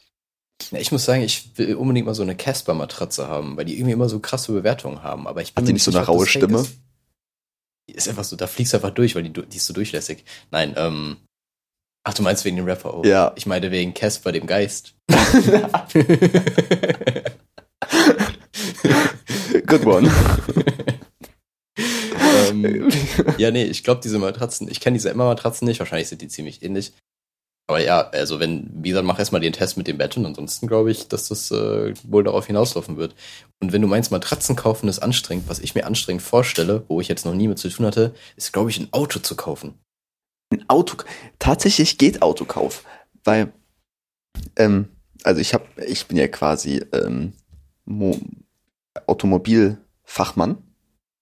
Ja, 0.71 0.79
ich 0.79 0.91
muss 0.91 1.05
sagen, 1.05 1.21
ich 1.21 1.57
will 1.57 1.75
unbedingt 1.75 2.05
mal 2.05 2.15
so 2.15 2.23
eine 2.23 2.35
Casper-Matratze 2.35 3.27
haben, 3.27 3.57
weil 3.57 3.65
die 3.65 3.75
irgendwie 3.75 3.93
immer 3.93 4.09
so 4.09 4.19
krasse 4.19 4.51
Bewertungen 4.53 5.03
haben. 5.03 5.27
Aber 5.27 5.41
ich 5.41 5.53
bin 5.53 5.63
Hat 5.63 5.67
die 5.67 5.73
nicht 5.73 5.83
so 5.83 5.91
eine 5.91 6.05
raue 6.05 6.25
Stimme? 6.25 6.59
Ist. 6.59 6.79
Ist 7.91 8.07
einfach 8.09 8.23
so, 8.23 8.35
da 8.35 8.47
fliegst 8.47 8.73
du 8.73 8.77
einfach 8.77 8.91
durch, 8.91 9.15
weil 9.15 9.23
die, 9.23 9.31
die 9.31 9.57
ist 9.57 9.65
so 9.65 9.73
durchlässig. 9.73 10.23
Nein, 10.51 10.73
ähm. 10.77 11.17
Ach, 12.03 12.13
du 12.13 12.23
meinst 12.23 12.45
wegen 12.45 12.55
dem 12.55 12.65
Rapper 12.65 12.93
auch? 12.93 13.05
Ja. 13.05 13.33
Ich 13.35 13.45
meine 13.45 13.71
wegen 13.71 13.93
Casper, 13.93 14.31
dem 14.31 14.47
Geist. 14.47 14.95
Good 19.67 19.85
one. 19.85 20.09
ähm, 22.49 22.89
ja, 23.37 23.51
nee, 23.51 23.65
ich 23.65 23.83
glaube, 23.83 24.01
diese 24.01 24.17
Matratzen, 24.17 24.69
ich 24.69 24.79
kenne 24.79 24.97
diese 24.97 25.09
Emma-Matratzen 25.09 25.67
nicht, 25.67 25.79
wahrscheinlich 25.79 26.07
sind 26.07 26.21
die 26.21 26.27
ziemlich 26.27 26.63
ähnlich. 26.63 26.93
Aber 27.69 27.79
ja, 27.79 28.09
also 28.09 28.39
wenn, 28.39 28.67
wie 28.73 28.89
gesagt, 28.89 29.05
mach 29.05 29.19
erstmal 29.19 29.41
den 29.41 29.53
Test 29.53 29.77
mit 29.77 29.85
dem 29.85 29.99
Bett 29.99 30.17
und 30.17 30.25
ansonsten 30.25 30.65
glaube 30.65 30.89
ich, 30.89 31.07
dass 31.07 31.27
das 31.27 31.51
äh, 31.51 31.93
wohl 32.01 32.23
darauf 32.23 32.47
hinauslaufen 32.47 32.97
wird. 32.97 33.13
Und 33.59 33.71
wenn 33.71 33.83
du 33.83 33.87
meinst, 33.87 34.09
Matratzen 34.09 34.55
kaufen 34.55 34.89
ist 34.89 34.97
anstrengend, 34.97 35.47
was 35.47 35.59
ich 35.59 35.75
mir 35.75 35.85
anstrengend 35.85 36.23
vorstelle, 36.23 36.83
wo 36.87 36.99
ich 36.99 37.07
jetzt 37.07 37.27
noch 37.27 37.35
nie 37.35 37.47
mit 37.47 37.59
zu 37.59 37.69
tun 37.69 37.85
hatte, 37.85 38.15
ist, 38.35 38.53
glaube 38.53 38.71
ich, 38.71 38.79
ein 38.79 38.87
Auto 38.91 39.19
zu 39.19 39.35
kaufen. 39.35 39.75
Ein 40.51 40.67
Auto, 40.67 40.97
tatsächlich 41.37 41.99
geht 41.99 42.23
Autokauf, 42.23 42.85
weil, 43.23 43.53
ähm, 44.55 44.87
also 45.21 45.39
ich 45.39 45.53
habe, 45.53 45.65
ich 45.85 46.07
bin 46.07 46.17
ja 46.17 46.27
quasi 46.27 46.83
ähm, 46.91 47.33
Mo 47.85 48.17
Automobilfachmann, 49.05 50.57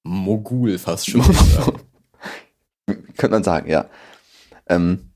Mogul 0.06 0.78
fast 0.78 1.10
schon. 1.10 1.26
könnte 3.18 3.32
man 3.32 3.44
sagen, 3.44 3.70
ja. 3.70 3.90
Ähm, 4.70 5.07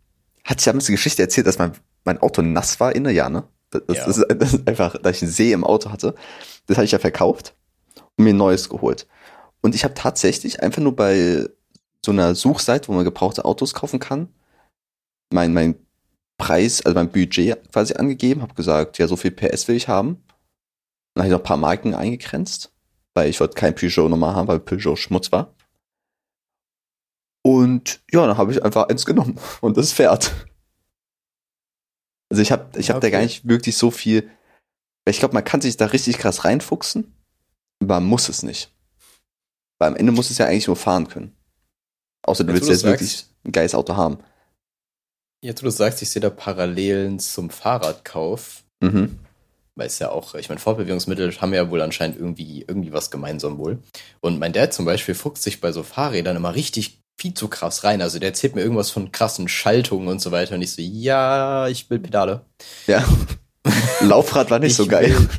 hat 0.43 0.59
ich 0.59 0.65
damals 0.65 0.85
die 0.85 0.91
Geschichte 0.93 1.21
erzählt, 1.21 1.47
dass 1.47 1.57
mein, 1.59 1.73
mein 2.03 2.19
Auto 2.21 2.41
nass 2.41 2.79
war 2.79 2.95
in 2.95 3.03
der 3.03 3.13
Jahr, 3.13 3.29
ne? 3.29 3.43
Das, 3.69 3.83
das, 3.87 3.97
Ja. 3.97 4.05
ist, 4.07 4.25
das 4.39 4.53
ist 4.53 4.67
einfach, 4.67 4.97
dass 5.01 5.17
ich 5.17 5.23
einen 5.23 5.31
See 5.31 5.51
im 5.51 5.63
Auto 5.63 5.91
hatte. 5.91 6.15
Das 6.67 6.77
habe 6.77 6.85
ich 6.85 6.91
ja 6.91 6.99
verkauft 6.99 7.55
und 8.17 8.23
mir 8.25 8.31
ein 8.33 8.37
neues 8.37 8.69
geholt. 8.69 9.07
Und 9.61 9.75
ich 9.75 9.83
habe 9.83 9.93
tatsächlich 9.93 10.61
einfach 10.61 10.81
nur 10.81 10.95
bei 10.95 11.47
so 12.03 12.11
einer 12.11 12.33
Suchseite, 12.35 12.87
wo 12.87 12.93
man 12.93 13.03
gebrauchte 13.05 13.45
Autos 13.45 13.73
kaufen 13.73 13.99
kann, 13.99 14.29
mein, 15.31 15.53
mein 15.53 15.75
Preis, 16.37 16.83
also 16.83 16.95
mein 16.95 17.11
Budget 17.11 17.71
quasi 17.71 17.93
angegeben, 17.93 18.41
habe 18.41 18.55
gesagt, 18.55 18.97
ja, 18.97 19.07
so 19.07 19.15
viel 19.15 19.31
PS 19.31 19.67
will 19.67 19.75
ich 19.75 19.87
haben. 19.87 20.23
Dann 21.13 21.23
habe 21.23 21.27
ich 21.27 21.31
noch 21.31 21.39
ein 21.39 21.43
paar 21.43 21.57
Marken 21.57 21.93
eingegrenzt, 21.93 22.71
weil 23.13 23.29
ich 23.29 23.39
wollte 23.39 23.53
kein 23.53 23.75
Peugeot 23.75 24.09
nochmal 24.09 24.33
haben, 24.33 24.47
weil 24.47 24.59
Peugeot 24.59 24.95
Schmutz 24.95 25.31
war. 25.31 25.53
Und 27.43 28.01
ja, 28.11 28.25
dann 28.27 28.37
habe 28.37 28.51
ich 28.51 28.63
einfach 28.63 28.87
eins 28.89 29.05
genommen 29.05 29.39
und 29.61 29.77
das 29.77 29.91
fährt. 29.91 30.31
Also 32.29 32.41
ich 32.41 32.51
habe 32.51 32.79
ich 32.79 32.89
hab 32.89 33.01
da 33.01 33.07
Okay. 33.07 33.11
gar 33.11 33.21
nicht 33.21 33.47
wirklich 33.47 33.75
so 33.77 33.91
viel. 33.91 34.29
Ich 35.07 35.19
glaube, 35.19 35.33
man 35.33 35.43
kann 35.43 35.61
sich 35.61 35.77
da 35.77 35.87
richtig 35.87 36.17
krass 36.17 36.45
reinfuchsen, 36.45 37.13
aber 37.81 37.95
man 37.95 38.05
muss 38.05 38.29
es 38.29 38.43
nicht. 38.43 38.71
Weil 39.79 39.89
am 39.89 39.95
Ende 39.95 40.11
muss 40.11 40.29
es 40.29 40.37
ja 40.37 40.45
eigentlich 40.45 40.67
nur 40.67 40.75
fahren 40.75 41.07
können. 41.07 41.35
Außer 42.23 42.43
du 42.43 42.53
Jetzt, 42.53 42.67
willst 42.67 42.67
wo 42.67 42.71
jetzt 42.73 42.83
du 42.83 42.87
wirklich 42.87 43.11
sagst- 43.17 43.35
ein 43.43 43.51
geiles 43.51 43.73
Auto 43.75 43.95
haben. 43.95 44.19
Jetzt, 45.43 45.63
wo 45.63 45.65
du 45.65 45.71
sagst, 45.71 46.01
ich 46.03 46.09
sehe 46.11 46.21
da 46.21 46.29
Parallelen 46.29 47.17
zum 47.19 47.49
Fahrradkauf, 47.49 48.63
Mhm. 48.83 49.17
weil 49.75 49.87
es 49.87 49.97
ja 49.97 50.09
auch, 50.11 50.35
ich 50.35 50.49
meine, 50.49 50.61
Fortbewegungsmittel 50.61 51.41
haben 51.41 51.53
ja 51.55 51.67
wohl 51.71 51.81
anscheinend 51.81 52.17
irgendwie, 52.17 52.61
irgendwie 52.61 52.93
was 52.93 53.09
gemeinsam 53.09 53.57
wohl. 53.57 53.81
Und 54.19 54.37
mein 54.37 54.53
Dad 54.53 54.71
zum 54.71 54.85
Beispiel 54.85 55.15
fuchst 55.15 55.41
sich 55.41 55.59
bei 55.59 55.71
so 55.71 55.81
Fahrrädern 55.81 56.35
immer 56.37 56.53
richtig 56.53 57.00
viel 57.21 57.33
zu 57.35 57.47
krass 57.47 57.83
rein. 57.83 58.01
Also 58.01 58.17
der 58.17 58.29
erzählt 58.29 58.55
mir 58.55 58.61
irgendwas 58.61 58.89
von 58.89 59.11
krassen 59.11 59.47
Schaltungen 59.47 60.07
und 60.07 60.19
so 60.19 60.31
weiter. 60.31 60.55
Und 60.55 60.63
ich 60.63 60.71
so, 60.71 60.81
ja, 60.81 61.67
ich 61.67 61.87
will 61.89 61.99
Pedale. 61.99 62.45
Ja. 62.87 63.07
Laufrad 64.01 64.49
war 64.49 64.57
nicht 64.57 64.71
Ich 64.71 64.77
so 64.77 64.87
geil. 64.87 65.11
Will, 65.11 65.29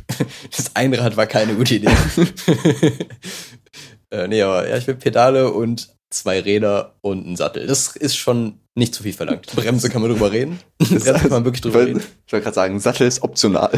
das 0.57 0.77
Einrad 0.77 1.17
war 1.17 1.27
keine 1.27 1.57
gute 1.57 1.75
Idee. 1.75 1.91
äh, 4.11 4.29
nee, 4.29 4.41
aber 4.43 4.69
ja, 4.69 4.77
ich 4.77 4.87
will 4.87 4.95
Pedale 4.95 5.51
und 5.53 5.89
zwei 6.11 6.39
Räder 6.39 6.95
und 7.01 7.27
einen 7.27 7.37
Sattel. 7.37 7.67
Das 7.67 7.97
ist 7.97 8.15
schon 8.17 8.61
nicht 8.77 8.95
zu 8.95 9.03
viel 9.03 9.13
verlangt. 9.13 9.49
Bremse 9.49 9.91
kann 9.91 10.03
man 10.03 10.13
drüber 10.13 10.31
reden. 10.31 10.61
Bremse 10.79 11.13
kann 11.15 11.31
man 11.31 11.45
wirklich 11.45 11.57
Ich 11.57 11.63
drüber 11.63 11.81
wollte 11.81 11.89
reden. 11.89 12.05
ich 12.27 12.33
wollte 12.33 12.45
gerade 12.45 12.55
sagen, 12.55 12.79
Sattel 12.79 13.09
ist 13.09 13.23
optional. 13.25 13.73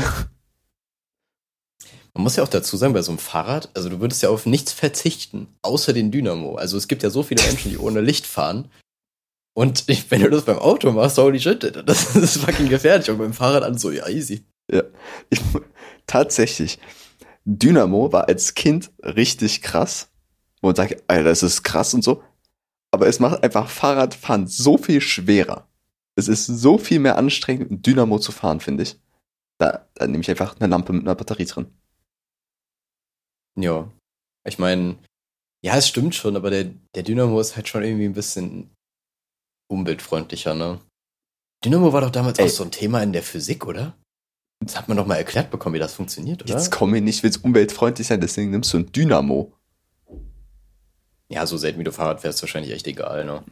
Man 2.14 2.22
muss 2.22 2.37
ja 2.37 2.44
auch 2.44 2.48
dazu 2.48 2.77
sagen, 2.77 2.92
bei 2.94 3.03
so 3.03 3.11
einem 3.11 3.18
Fahrrad, 3.18 3.70
also 3.74 3.88
du 3.88 4.00
würdest 4.00 4.22
ja 4.22 4.29
auf 4.29 4.46
nichts 4.46 4.72
verzichten, 4.72 5.48
außer 5.62 5.92
den 5.92 6.12
Dynamo. 6.12 6.55
Also 6.55 6.77
es 6.77 6.87
gibt 6.87 7.03
ja 7.03 7.11
so 7.11 7.24
viele 7.24 7.42
Menschen, 7.42 7.70
die 7.72 7.79
ohne 7.79 8.00
Licht 8.00 8.24
fahren. 8.24 8.70
Und 9.57 9.87
wenn 10.11 10.22
du 10.22 10.31
das 10.31 10.44
beim 10.44 10.59
Auto 10.59 10.92
machst, 10.92 11.18
holy 11.18 11.40
shit, 11.40 11.83
das 11.87 12.16
ist 12.16 12.38
fucking 12.38 12.68
gefährlich. 12.68 13.11
Und 13.11 13.18
beim 13.18 13.33
Fahrrad 13.33 13.64
an 13.64 13.79
so, 13.79 13.90
ja, 13.90 14.09
easy. 14.09 14.44
Ich, 15.31 15.40
tatsächlich. 16.07 16.79
Dynamo 17.44 18.12
war 18.12 18.29
als 18.29 18.55
Kind 18.55 18.92
richtig 19.03 19.61
krass. 19.61 20.09
Wo 20.61 20.68
man 20.68 20.77
sagt, 20.77 21.03
Alter, 21.09 21.24
das 21.24 21.42
ist 21.42 21.62
krass 21.62 21.94
und 21.94 22.03
so. 22.03 22.22
Aber 22.92 23.09
es 23.09 23.18
macht 23.18 23.42
einfach 23.42 23.68
Fahrradfahren 23.68 24.46
so 24.46 24.79
viel 24.79 25.00
schwerer. 25.00 25.68
Es 26.16 26.29
ist 26.29 26.46
so 26.46 26.79
viel 26.79 27.00
mehr 27.00 27.18
anstrengend, 27.18 27.85
Dynamo 27.85 28.20
zu 28.20 28.31
fahren, 28.31 28.61
finde 28.61 28.85
ich. 28.85 29.00
Da, 29.59 29.88
da 29.94 30.07
nehme 30.07 30.22
ich 30.22 30.31
einfach 30.31 30.55
eine 30.59 30.70
Lampe 30.70 30.92
mit 30.92 31.03
einer 31.03 31.16
Batterie 31.16 31.44
drin. 31.44 31.66
Ja. 33.56 33.90
Ich 34.46 34.58
meine, 34.58 34.96
ja, 35.64 35.76
es 35.76 35.88
stimmt 35.88 36.14
schon, 36.14 36.36
aber 36.36 36.50
der, 36.50 36.70
der 36.94 37.02
Dynamo 37.02 37.40
ist 37.40 37.56
halt 37.56 37.68
schon 37.68 37.82
irgendwie 37.82 38.04
ein 38.04 38.12
bisschen 38.12 38.70
umweltfreundlicher, 39.68 40.54
ne? 40.54 40.80
Dynamo 41.64 41.92
war 41.92 42.02
doch 42.02 42.10
damals 42.10 42.38
Ey. 42.38 42.46
auch 42.46 42.50
so 42.50 42.64
ein 42.64 42.70
Thema 42.70 43.02
in 43.02 43.12
der 43.12 43.22
Physik, 43.22 43.66
oder? 43.66 43.96
Das 44.60 44.76
hat 44.76 44.88
man 44.88 44.96
doch 44.96 45.06
mal 45.06 45.16
erklärt 45.16 45.50
bekommen, 45.50 45.74
wie 45.74 45.78
das 45.78 45.94
funktioniert, 45.94 46.42
oder? 46.42 46.52
Jetzt 46.52 46.70
komm 46.70 46.90
mir 46.90 47.00
nicht, 47.00 47.22
willst 47.22 47.42
umweltfreundlich 47.42 48.06
sein, 48.06 48.20
deswegen 48.20 48.50
nimmst 48.50 48.72
du 48.72 48.78
ein 48.78 48.92
Dynamo. 48.92 49.52
Ja, 51.30 51.46
so 51.46 51.56
selten 51.56 51.78
wie 51.80 51.84
du 51.84 51.92
Fahrrad 51.92 52.20
fährst, 52.20 52.42
wahrscheinlich 52.42 52.72
echt 52.72 52.86
egal, 52.86 53.24
ne? 53.24 53.42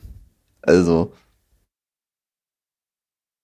Also, 0.61 1.13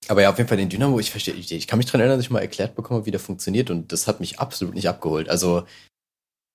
Aber 0.08 0.22
ja, 0.22 0.30
auf 0.30 0.38
jeden 0.38 0.48
Fall 0.48 0.56
den 0.56 0.70
Dynamo, 0.70 0.98
ich 0.98 1.10
verstehe, 1.10 1.34
ich, 1.34 1.52
ich 1.52 1.66
kann 1.66 1.78
mich 1.78 1.86
dran 1.86 2.00
erinnern, 2.00 2.18
dass 2.18 2.24
ich 2.24 2.30
mal 2.30 2.40
erklärt 2.40 2.74
bekommen 2.74 2.98
habe, 2.98 3.06
wie 3.06 3.10
der 3.10 3.20
funktioniert 3.20 3.70
und 3.70 3.92
das 3.92 4.06
hat 4.06 4.20
mich 4.20 4.38
absolut 4.38 4.74
nicht 4.74 4.88
abgeholt. 4.88 5.28
Also, 5.28 5.66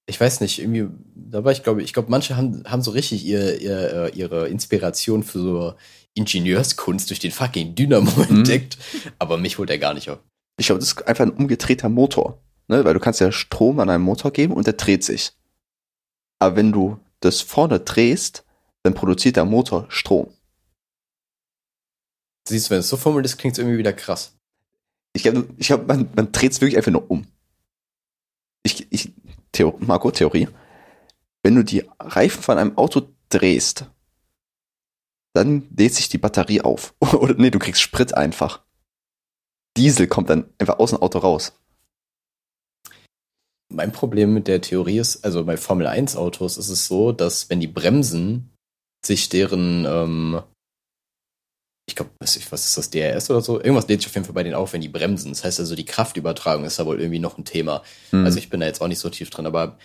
ich 0.05 0.19
weiß 0.19 0.41
nicht, 0.41 0.59
irgendwie, 0.59 0.87
da 1.15 1.43
war 1.43 1.51
ich 1.51 1.63
glaube, 1.63 1.81
ich 1.81 1.93
glaube, 1.93 2.11
manche 2.11 2.35
haben, 2.35 2.63
haben 2.65 2.81
so 2.81 2.91
richtig 2.91 3.23
ihr, 3.25 3.61
ihr, 3.61 3.93
äh, 3.93 4.09
ihre 4.15 4.47
Inspiration 4.49 5.23
für 5.23 5.39
so 5.39 5.73
Ingenieurskunst 6.13 7.09
durch 7.09 7.19
den 7.19 7.31
fucking 7.31 7.75
Dynamo 7.75 8.11
Mhm. 8.11 8.37
entdeckt, 8.37 8.77
aber 9.19 9.37
mich 9.37 9.57
holt 9.57 9.69
er 9.69 9.79
gar 9.79 9.93
nicht 9.93 10.09
auf. 10.09 10.19
ich 10.59 10.67
glaube, 10.67 10.79
das 10.79 10.89
ist 10.89 11.07
einfach 11.07 11.25
ein 11.25 11.31
umgedrehter 11.31 11.89
Motor. 11.89 12.39
Ne? 12.67 12.85
Weil 12.85 12.93
du 12.93 12.99
kannst 12.99 13.19
ja 13.19 13.31
Strom 13.31 13.79
an 13.79 13.89
einen 13.89 14.03
Motor 14.03 14.31
geben 14.31 14.53
und 14.53 14.67
der 14.67 14.73
dreht 14.73 15.03
sich. 15.03 15.31
Aber 16.39 16.55
wenn 16.55 16.71
du 16.71 16.99
das 17.21 17.41
vorne 17.41 17.79
drehst, 17.79 18.45
dann 18.83 18.93
produziert 18.93 19.37
der 19.37 19.45
Motor 19.45 19.85
Strom. 19.89 20.31
Siehst 22.47 22.67
du, 22.67 22.71
wenn 22.71 22.79
es 22.79 22.89
so 22.89 22.97
formuliert 22.97 23.25
ist, 23.25 23.37
klingt 23.37 23.53
es 23.53 23.59
irgendwie 23.59 23.77
wieder 23.77 23.93
krass. 23.93 24.35
Ich 25.13 25.23
glaube, 25.23 25.47
ich 25.57 25.67
glaub, 25.67 25.87
man, 25.87 26.09
man 26.15 26.31
dreht 26.31 26.51
es 26.51 26.59
wirklich 26.61 26.77
einfach 26.77 26.91
nur 26.91 27.09
um. 27.09 27.25
Ich, 28.63 28.87
ich, 28.91 29.13
Theo, 29.53 29.77
Marco, 29.79 30.11
Theorie. 30.11 30.49
Wenn 31.43 31.55
du 31.55 31.63
die 31.63 31.87
Reifen 31.99 32.41
von 32.41 32.57
einem 32.57 32.77
Auto 32.77 33.03
drehst, 33.29 33.85
dann 35.33 35.67
lädt 35.75 35.93
sich 35.93 36.09
die 36.09 36.17
Batterie 36.17 36.61
auf. 36.61 36.93
Oder 36.99 37.35
nee, 37.35 37.49
du 37.49 37.59
kriegst 37.59 37.81
Sprit 37.81 38.13
einfach. 38.13 38.63
Diesel 39.77 40.07
kommt 40.07 40.29
dann 40.29 40.49
einfach 40.59 40.79
aus 40.79 40.91
dem 40.91 41.01
Auto 41.01 41.19
raus. 41.19 41.53
Mein 43.71 43.91
Problem 43.91 44.33
mit 44.33 44.47
der 44.47 44.61
Theorie 44.61 44.99
ist, 44.99 45.25
also 45.25 45.45
bei 45.45 45.57
Formel 45.57 45.87
1 45.87 46.15
Autos 46.15 46.57
ist 46.57 46.69
es 46.69 46.85
so, 46.85 47.11
dass 47.11 47.49
wenn 47.49 47.59
die 47.59 47.67
bremsen, 47.67 48.51
sich 49.03 49.29
deren, 49.29 49.85
ähm, 49.85 50.43
ich 51.85 51.95
glaube, 51.95 52.11
was 52.19 52.39
was 52.51 52.65
ist 52.65 52.77
das, 52.77 52.89
DRS 52.89 53.29
oder 53.29 53.41
so? 53.41 53.59
Irgendwas 53.59 53.87
lädt 53.87 54.01
sich 54.01 54.07
auf 54.07 54.15
jeden 54.15 54.25
Fall 54.25 54.33
bei 54.33 54.43
denen 54.43 54.55
auf, 54.55 54.73
wenn 54.73 54.81
die 54.81 54.89
bremsen. 54.89 55.31
Das 55.31 55.43
heißt 55.43 55.59
also, 55.59 55.75
die 55.75 55.85
Kraftübertragung 55.85 56.65
ist 56.65 56.79
da 56.79 56.85
wohl 56.85 56.99
irgendwie 56.99 57.19
noch 57.19 57.37
ein 57.37 57.45
Thema. 57.45 57.83
Hm. 58.11 58.25
Also 58.25 58.37
ich 58.37 58.49
bin 58.49 58.59
da 58.61 58.65
jetzt 58.65 58.81
auch 58.81 58.87
nicht 58.87 58.99
so 58.99 59.09
tief 59.09 59.29
drin, 59.29 59.45
aber 59.45 59.77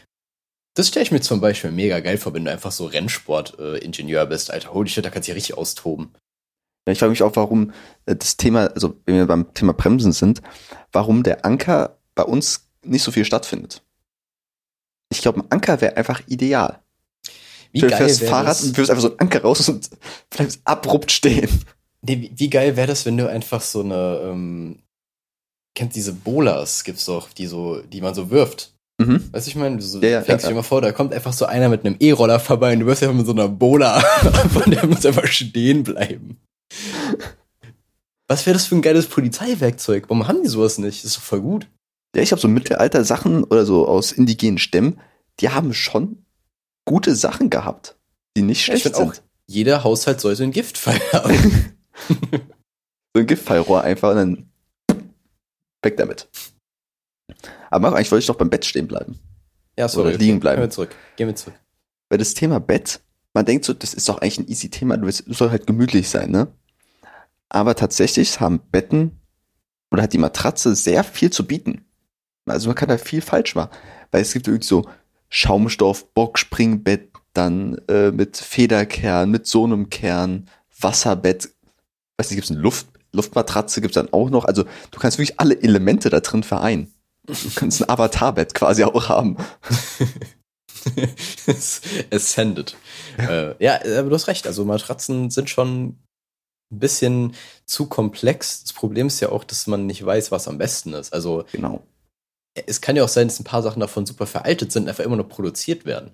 das 0.74 0.88
stelle 0.88 1.02
ich 1.02 1.10
mir 1.10 1.20
zum 1.20 1.40
Beispiel 1.40 1.72
mega 1.72 1.98
geil 1.98 2.18
vor, 2.18 2.34
wenn 2.34 2.44
du 2.44 2.52
einfach 2.52 2.70
so 2.70 2.86
Rennsport-Ingenieur 2.86 4.26
bist, 4.26 4.52
Alter. 4.52 4.72
Holy 4.72 4.88
shit, 4.88 5.04
da 5.04 5.10
kannst 5.10 5.26
du 5.26 5.32
ja 5.32 5.34
richtig 5.34 5.58
austoben. 5.58 6.12
Ja, 6.86 6.92
ich 6.92 7.00
frage 7.00 7.10
mich 7.10 7.22
auch, 7.24 7.34
warum 7.34 7.72
äh, 8.06 8.14
das 8.14 8.36
Thema, 8.36 8.68
also 8.68 8.94
wenn 9.04 9.16
wir 9.16 9.26
beim 9.26 9.52
Thema 9.54 9.72
Bremsen 9.72 10.12
sind, 10.12 10.40
warum 10.92 11.24
der 11.24 11.44
Anker 11.44 11.98
bei 12.14 12.22
uns 12.22 12.68
nicht 12.84 13.02
so 13.02 13.10
viel 13.10 13.24
stattfindet. 13.24 13.82
Ich 15.10 15.20
glaube, 15.20 15.40
ein 15.40 15.50
Anker 15.50 15.80
wäre 15.80 15.96
einfach 15.96 16.22
ideal. 16.28 16.80
Wie 17.72 17.80
du 17.80 17.88
geil 17.88 17.98
fährst 17.98 18.22
Fahrrad 18.22 18.50
das? 18.50 18.62
und 18.62 18.76
wirfst 18.76 18.90
einfach 18.90 19.02
so 19.02 19.10
einen 19.10 19.18
Anker 19.18 19.42
raus 19.42 19.68
und 19.68 19.90
bleibst 20.30 20.60
abrupt 20.64 21.10
stehen. 21.10 21.50
Nee, 22.02 22.30
wie, 22.34 22.50
geil 22.50 22.76
wäre 22.76 22.86
das, 22.86 23.06
wenn 23.06 23.16
du 23.16 23.28
einfach 23.28 23.60
so 23.60 23.80
eine, 23.80 24.20
ähm, 24.24 24.78
kennt 25.74 25.94
diese 25.94 26.12
Bolas, 26.12 26.84
gibt's 26.84 27.06
doch, 27.06 27.32
die 27.32 27.46
so, 27.46 27.80
die 27.82 28.00
man 28.00 28.14
so 28.14 28.30
wirft. 28.30 28.72
Mhm. 29.00 29.32
Weißt 29.32 29.46
du, 29.46 29.50
ich 29.50 29.56
meine, 29.56 29.76
du 29.76 29.82
so, 29.82 30.00
Ja, 30.00 30.08
ja, 30.08 30.22
fängst 30.22 30.44
ja, 30.44 30.50
dir 30.50 30.56
mal 30.56 30.62
vor, 30.62 30.80
da 30.80 30.92
kommt 30.92 31.12
einfach 31.14 31.32
so 31.32 31.46
einer 31.46 31.68
mit 31.68 31.84
einem 31.84 31.96
E-Roller 32.00 32.40
vorbei 32.40 32.72
und 32.72 32.80
du 32.80 32.86
wirst 32.86 33.02
einfach 33.02 33.16
mit 33.16 33.26
so 33.26 33.32
einer 33.32 33.48
Bola, 33.48 34.00
von 34.52 34.70
der 34.70 34.86
muss 34.86 35.06
einfach 35.06 35.26
stehen 35.26 35.82
bleiben. 35.84 36.38
Was 38.28 38.44
wäre 38.46 38.54
das 38.54 38.66
für 38.66 38.74
ein 38.76 38.82
geiles 38.82 39.06
Polizeiwerkzeug? 39.06 40.04
Warum 40.08 40.28
haben 40.28 40.42
die 40.42 40.48
sowas 40.48 40.78
nicht? 40.78 40.98
Das 41.04 41.10
ist 41.12 41.16
doch 41.16 41.22
voll 41.22 41.40
gut. 41.40 41.68
Ja, 42.14 42.22
ich 42.22 42.32
habe 42.32 42.40
so 42.40 42.48
Mittelalter-Sachen 42.48 43.44
oder 43.44 43.64
so 43.64 43.86
aus 43.86 44.12
indigenen 44.12 44.58
Stämmen, 44.58 45.00
die 45.40 45.50
haben 45.50 45.72
schon 45.74 46.24
gute 46.84 47.14
Sachen 47.14 47.50
gehabt, 47.50 47.96
die 48.36 48.42
nicht 48.42 48.66
Ja, 48.66 48.74
ich 48.74 48.82
schlecht 48.82 48.96
find 48.96 49.08
auch. 49.08 49.14
sind. 49.14 49.22
Jeder 49.46 49.84
Haushalt 49.84 50.20
sollte 50.20 50.42
ein 50.42 50.52
Giftfall 50.52 51.00
haben. 51.12 51.74
So 53.14 53.20
ein 53.20 53.26
Giftfallrohr 53.26 53.82
einfach 53.82 54.10
und 54.10 54.16
dann 54.16 54.50
weg 55.82 55.96
damit. 55.96 56.28
Aber 57.70 57.80
Marco, 57.82 57.96
eigentlich 57.96 58.12
wollte 58.12 58.20
ich 58.20 58.26
doch 58.26 58.36
beim 58.36 58.50
Bett 58.50 58.64
stehen 58.64 58.86
bleiben. 58.86 59.18
ja, 59.78 59.86
Oder 59.92 60.12
liegen 60.12 60.40
bleiben. 60.40 60.60
Gehen 60.60 60.68
wir 60.68 60.70
zurück. 60.70 60.94
Gehen 61.16 61.28
wir 61.28 61.34
zurück. 61.34 61.54
Weil 62.10 62.18
das 62.18 62.34
Thema 62.34 62.60
Bett, 62.60 63.00
man 63.32 63.46
denkt 63.46 63.64
so, 63.64 63.72
das 63.72 63.94
ist 63.94 64.08
doch 64.08 64.18
eigentlich 64.18 64.38
ein 64.38 64.48
easy 64.48 64.70
Thema, 64.70 64.96
du 64.98 65.10
soll 65.10 65.50
halt 65.50 65.66
gemütlich 65.66 66.08
sein, 66.08 66.30
ne? 66.30 66.48
Aber 67.48 67.74
tatsächlich 67.74 68.40
haben 68.40 68.60
Betten 68.70 69.20
oder 69.90 70.02
hat 70.02 70.12
die 70.12 70.18
Matratze 70.18 70.74
sehr 70.74 71.02
viel 71.02 71.30
zu 71.30 71.46
bieten. 71.46 71.86
Also 72.44 72.68
man 72.68 72.76
kann 72.76 72.88
da 72.88 72.98
viel 72.98 73.22
falsch 73.22 73.54
machen. 73.54 73.70
Weil 74.10 74.22
es 74.22 74.32
gibt 74.32 74.48
irgendwie 74.48 74.66
so 74.66 74.84
Schaumstoff, 75.30 76.12
Boxspringbett, 76.12 77.10
dann 77.32 77.78
äh, 77.88 78.10
mit 78.10 78.36
Federkern, 78.36 79.30
mit 79.30 79.46
so 79.46 79.64
einem 79.64 79.90
Kern, 79.90 80.48
Wasserbett, 80.78 81.50
weiß 82.18 82.30
nicht, 82.30 82.36
gibt's 82.36 82.50
eine 82.50 82.60
Luft, 82.60 82.86
Luftmatratze, 83.12 83.80
gibt's 83.80 83.94
dann 83.94 84.12
auch 84.12 84.30
noch. 84.30 84.44
Also 84.44 84.64
du 84.90 84.98
kannst 84.98 85.18
wirklich 85.18 85.38
alle 85.40 85.60
Elemente 85.60 86.10
da 86.10 86.20
drin 86.20 86.42
vereinen. 86.42 86.92
Du 87.26 87.34
kannst 87.54 87.80
ein 87.82 87.88
Avatarbett 87.88 88.54
quasi 88.54 88.84
auch 88.84 89.08
haben. 89.08 89.36
Ascended. 92.10 92.76
Ja. 93.18 93.50
Äh, 93.50 93.54
ja, 93.58 93.74
aber 93.98 94.08
du 94.08 94.14
hast 94.14 94.28
recht. 94.28 94.46
Also 94.46 94.64
Matratzen 94.64 95.30
sind 95.30 95.50
schon 95.50 95.86
ein 96.70 96.78
bisschen 96.78 97.34
zu 97.66 97.86
komplex. 97.86 98.62
Das 98.62 98.72
Problem 98.72 99.06
ist 99.08 99.20
ja 99.20 99.30
auch, 99.30 99.44
dass 99.44 99.66
man 99.66 99.86
nicht 99.86 100.04
weiß, 100.04 100.30
was 100.30 100.48
am 100.48 100.58
besten 100.58 100.92
ist. 100.94 101.12
Also 101.12 101.44
Genau. 101.52 101.82
es 102.66 102.80
kann 102.80 102.96
ja 102.96 103.04
auch 103.04 103.08
sein, 103.08 103.28
dass 103.28 103.38
ein 103.40 103.44
paar 103.44 103.62
Sachen 103.62 103.80
davon 103.80 104.06
super 104.06 104.26
veraltet 104.26 104.72
sind, 104.72 104.88
einfach 104.88 105.04
immer 105.04 105.16
noch 105.16 105.28
produziert 105.28 105.84
werden. 105.84 106.12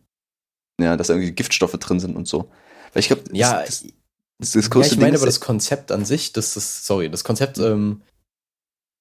Ja, 0.80 0.96
dass 0.96 1.06
da 1.08 1.14
irgendwie 1.14 1.32
Giftstoffe 1.32 1.72
drin 1.78 2.00
sind 2.00 2.16
und 2.16 2.26
so. 2.26 2.50
Weil 2.92 3.00
ich 3.00 3.06
glaube, 3.08 3.22
Ja, 3.32 3.60
das, 3.60 3.82
das, 3.82 3.92
das, 4.38 4.52
das 4.52 4.64
ja 4.64 4.70
größte 4.70 4.94
ich 4.94 5.00
meine 5.00 5.12
Ding 5.12 5.20
aber 5.20 5.28
ist, 5.28 5.36
das 5.36 5.40
Konzept 5.40 5.92
an 5.92 6.04
sich, 6.04 6.32
das 6.32 6.56
ist, 6.56 6.86
sorry, 6.86 7.10
das 7.10 7.24
Konzept, 7.24 7.58
ähm, 7.58 8.02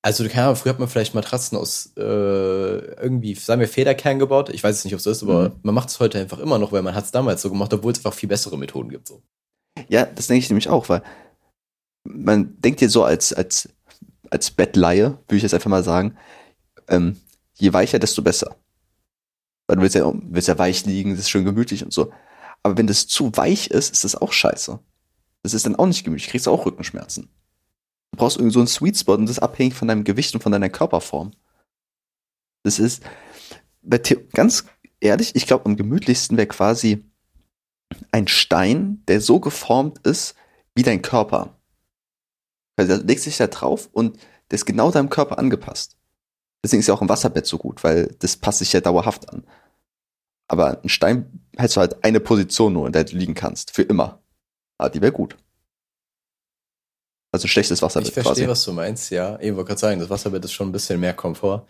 also 0.05 0.27
keine 0.27 0.43
Ahnung, 0.43 0.55
früher 0.57 0.73
hat 0.73 0.79
man 0.79 0.89
vielleicht 0.89 1.15
Matratzen 1.15 1.57
aus 1.57 1.93
äh, 1.97 2.01
irgendwie, 2.01 3.35
sagen 3.35 3.61
wir, 3.61 3.69
Federkern 3.69 4.19
gebaut. 4.19 4.49
Ich 4.49 4.61
weiß 4.61 4.77
es 4.77 4.83
nicht, 4.83 4.93
ob 4.93 4.97
es 4.97 5.03
so 5.05 5.11
ist, 5.11 5.23
aber 5.23 5.49
Mhm. 5.49 5.59
man 5.63 5.75
macht 5.75 5.89
es 5.89 5.99
heute 5.99 6.19
einfach 6.19 6.39
immer 6.39 6.59
noch, 6.59 6.73
weil 6.73 6.81
man 6.81 6.93
hat 6.93 7.05
es 7.05 7.11
damals 7.11 7.41
so 7.41 7.49
gemacht, 7.49 7.73
obwohl 7.73 7.93
es 7.93 7.99
einfach 7.99 8.13
viel 8.13 8.27
bessere 8.27 8.57
Methoden 8.57 8.89
gibt. 8.89 9.07
So. 9.07 9.21
Ja, 9.87 10.05
das 10.05 10.27
denke 10.27 10.43
ich 10.43 10.49
nämlich 10.49 10.67
auch, 10.69 10.89
weil 10.89 11.03
man 12.05 12.59
denkt 12.59 12.81
dir 12.81 12.89
so 12.89 13.05
als, 13.05 13.31
als, 13.31 13.69
als 14.29 14.51
Bettlaie, 14.51 15.03
würde 15.03 15.37
ich 15.37 15.43
jetzt 15.43 15.53
einfach 15.53 15.69
mal 15.69 15.85
sagen, 15.85 16.17
ähm, 16.89 17.15
je 17.55 17.71
weicher, 17.71 17.97
desto 17.97 18.21
besser. 18.21 18.57
Weil 19.67 19.77
du 19.77 19.83
willst 19.83 19.95
ja, 19.95 20.11
willst 20.13 20.49
ja 20.49 20.57
weich 20.57 20.85
liegen, 20.85 21.11
das 21.11 21.21
ist 21.21 21.29
schön 21.29 21.45
gemütlich 21.45 21.83
und 21.85 21.93
so. 21.93 22.11
Aber 22.61 22.77
wenn 22.77 22.87
das 22.87 23.07
zu 23.07 23.31
weich 23.37 23.67
ist, 23.67 23.93
ist 23.93 24.03
das 24.03 24.15
auch 24.15 24.33
scheiße. 24.33 24.79
Das 25.43 25.53
ist 25.53 25.65
dann 25.65 25.75
auch 25.75 25.85
nicht 25.85 26.03
gemütlich, 26.03 26.29
kriegst 26.29 26.47
du 26.47 26.51
auch 26.51 26.65
Rückenschmerzen. 26.65 27.29
Du 28.11 28.17
brauchst 28.17 28.37
irgendwie 28.37 28.53
so 28.53 28.59
einen 28.59 28.67
Sweet 28.67 28.97
Spot 28.97 29.15
und 29.15 29.25
das 29.25 29.37
ist 29.37 29.43
abhängig 29.43 29.75
von 29.75 29.87
deinem 29.87 30.03
Gewicht 30.03 30.33
und 30.33 30.41
von 30.41 30.51
deiner 30.51 30.69
Körperform. 30.69 31.31
Das 32.63 32.79
ist, 32.79 33.03
ganz 34.33 34.65
ehrlich, 35.01 35.35
ich 35.35 35.45
glaube, 35.45 35.65
am 35.65 35.75
gemütlichsten 35.75 36.37
wäre 36.37 36.47
quasi 36.47 37.03
ein 38.11 38.27
Stein, 38.27 39.03
der 39.07 39.21
so 39.21 39.39
geformt 39.39 39.99
ist 40.05 40.35
wie 40.75 40.83
dein 40.83 41.01
Körper. 41.01 41.59
Also 42.75 42.97
da 42.97 43.03
legst 43.03 43.25
du 43.25 43.29
dich 43.29 43.37
da 43.37 43.47
drauf 43.47 43.89
und 43.91 44.17
der 44.49 44.55
ist 44.55 44.65
genau 44.65 44.91
deinem 44.91 45.09
Körper 45.09 45.37
angepasst. 45.37 45.97
Deswegen 46.63 46.79
ist 46.79 46.87
ja 46.87 46.93
auch 46.93 47.01
ein 47.01 47.09
Wasserbett 47.09 47.45
so 47.45 47.57
gut, 47.57 47.83
weil 47.83 48.15
das 48.19 48.37
passt 48.37 48.59
sich 48.59 48.71
ja 48.73 48.79
dauerhaft 48.79 49.29
an. 49.29 49.45
Aber 50.47 50.81
ein 50.83 50.89
Stein 50.89 51.45
hältst 51.57 51.75
du 51.75 51.81
halt 51.81 52.03
eine 52.03 52.19
Position 52.19 52.73
nur, 52.73 52.87
in 52.87 52.93
der 52.93 53.03
du 53.03 53.17
liegen 53.17 53.33
kannst. 53.33 53.71
Für 53.71 53.83
immer. 53.83 54.22
Aber 54.77 54.89
die 54.89 55.01
wäre 55.01 55.11
gut. 55.11 55.35
Also 57.31 57.45
ein 57.45 57.49
schlechtes 57.49 57.81
Wasserbett 57.81 58.09
Ich 58.09 58.13
verstehe, 58.13 58.33
quasi. 58.45 58.47
was 58.47 58.63
du 58.63 58.73
meinst, 58.73 59.09
ja. 59.09 59.39
Ich 59.39 59.53
wollte 59.55 59.69
gerade 59.69 59.79
sagen, 59.79 59.99
das 59.99 60.09
Wasserbett 60.09 60.45
ist 60.45 60.53
schon 60.53 60.69
ein 60.69 60.71
bisschen 60.71 60.99
mehr 60.99 61.13
Komfort. 61.13 61.65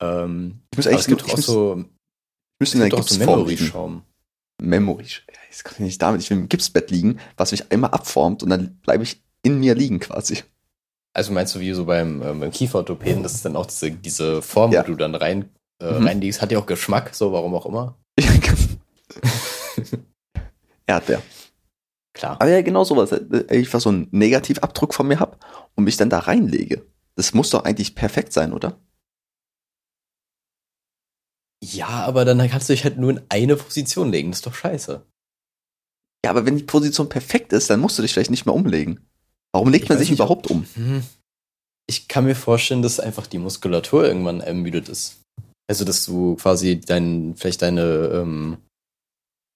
Ähm, 0.00 0.60
Ich 0.72 0.76
muss 0.78 0.86
eigentlich 0.86 1.00
es 1.00 1.06
gibt 1.06 1.20
nur- 1.22 1.28
auch 1.28 1.32
ich 1.32 1.36
muss- 1.36 1.46
so, 1.46 1.76
Ich 1.80 2.60
müsste 2.60 2.78
in 2.78 2.90
so 2.90 2.96
Gipsform 2.96 3.18
liegen. 3.46 3.64
Memory-Schaum. 3.64 4.02
Memory. 4.60 5.04
Ja, 5.04 5.40
jetzt 5.50 5.64
kann 5.64 5.74
ich 5.74 5.80
nicht 5.80 6.02
damit. 6.02 6.22
Ich 6.22 6.30
will 6.30 6.38
im 6.38 6.48
Gipsbett 6.48 6.90
liegen, 6.90 7.20
was 7.36 7.50
mich 7.52 7.70
einmal 7.70 7.90
abformt 7.90 8.42
und 8.42 8.48
dann 8.50 8.76
bleibe 8.78 9.02
ich 9.04 9.20
in 9.42 9.60
mir 9.60 9.74
liegen 9.74 10.00
quasi. 10.00 10.42
Also 11.14 11.32
meinst 11.32 11.54
du, 11.54 11.60
wie 11.60 11.72
so 11.72 11.84
beim, 11.84 12.22
ähm, 12.22 12.40
beim 12.40 12.50
Kieferorthopäden, 12.50 13.22
das 13.22 13.34
ist 13.34 13.44
dann 13.44 13.56
auch 13.56 13.66
diese, 13.66 13.90
diese 13.90 14.40
Form, 14.42 14.72
Ja. 14.72 14.82
wo 14.82 14.86
du 14.88 14.94
dann 14.96 15.14
rein, 15.14 15.48
äh, 15.82 15.92
Mhm. 15.98 16.06
reinliegst, 16.06 16.40
hat 16.42 16.50
ja 16.52 16.58
auch 16.58 16.66
Geschmack, 16.66 17.14
so 17.14 17.32
warum 17.32 17.54
auch 17.54 17.66
immer. 17.66 17.96
Erdbeer. 20.86 21.22
Klar. 22.18 22.32
Aber 22.40 22.50
ja, 22.50 22.62
genau 22.62 22.82
sowas. 22.82 23.12
äh, 23.12 23.56
Ich 23.56 23.72
was 23.72 23.84
so 23.84 23.90
einen 23.90 24.08
Negativabdruck 24.10 24.92
von 24.92 25.06
mir 25.06 25.20
hab 25.20 25.38
und 25.76 25.84
mich 25.84 25.96
dann 25.96 26.10
da 26.10 26.18
reinlege. 26.18 26.84
Das 27.14 27.32
muss 27.32 27.50
doch 27.50 27.64
eigentlich 27.64 27.94
perfekt 27.94 28.32
sein, 28.32 28.52
oder? 28.52 28.80
Ja, 31.62 31.88
aber 31.88 32.24
dann 32.24 32.38
kannst 32.50 32.68
du 32.68 32.72
dich 32.72 32.84
halt 32.84 32.98
nur 32.98 33.10
in 33.10 33.20
eine 33.28 33.56
Position 33.56 34.10
legen, 34.10 34.30
das 34.30 34.38
ist 34.38 34.46
doch 34.46 34.54
scheiße. 34.54 35.04
Ja, 36.24 36.30
aber 36.30 36.44
wenn 36.44 36.56
die 36.56 36.64
Position 36.64 37.08
perfekt 37.08 37.52
ist, 37.52 37.70
dann 37.70 37.80
musst 37.80 37.98
du 37.98 38.02
dich 38.02 38.12
vielleicht 38.12 38.30
nicht 38.30 38.46
mehr 38.46 38.54
umlegen. 38.54 39.08
Warum 39.52 39.70
legt 39.70 39.84
Ich 39.84 39.88
man 39.88 39.98
sich 39.98 40.10
nicht, 40.10 40.18
überhaupt 40.18 40.48
um? 40.48 40.66
Hm. 40.74 41.04
Ich 41.88 42.08
kann 42.08 42.24
mir 42.24 42.34
vorstellen, 42.34 42.82
dass 42.82 43.00
einfach 43.00 43.26
die 43.28 43.38
Muskulatur 43.38 44.04
irgendwann 44.04 44.40
ermüdet 44.40 44.88
ist. 44.88 45.20
Also, 45.68 45.84
dass 45.84 46.04
du 46.04 46.34
quasi 46.36 46.80
dein, 46.80 47.34
vielleicht 47.36 47.62
deine, 47.62 47.82
ähm, 48.12 48.58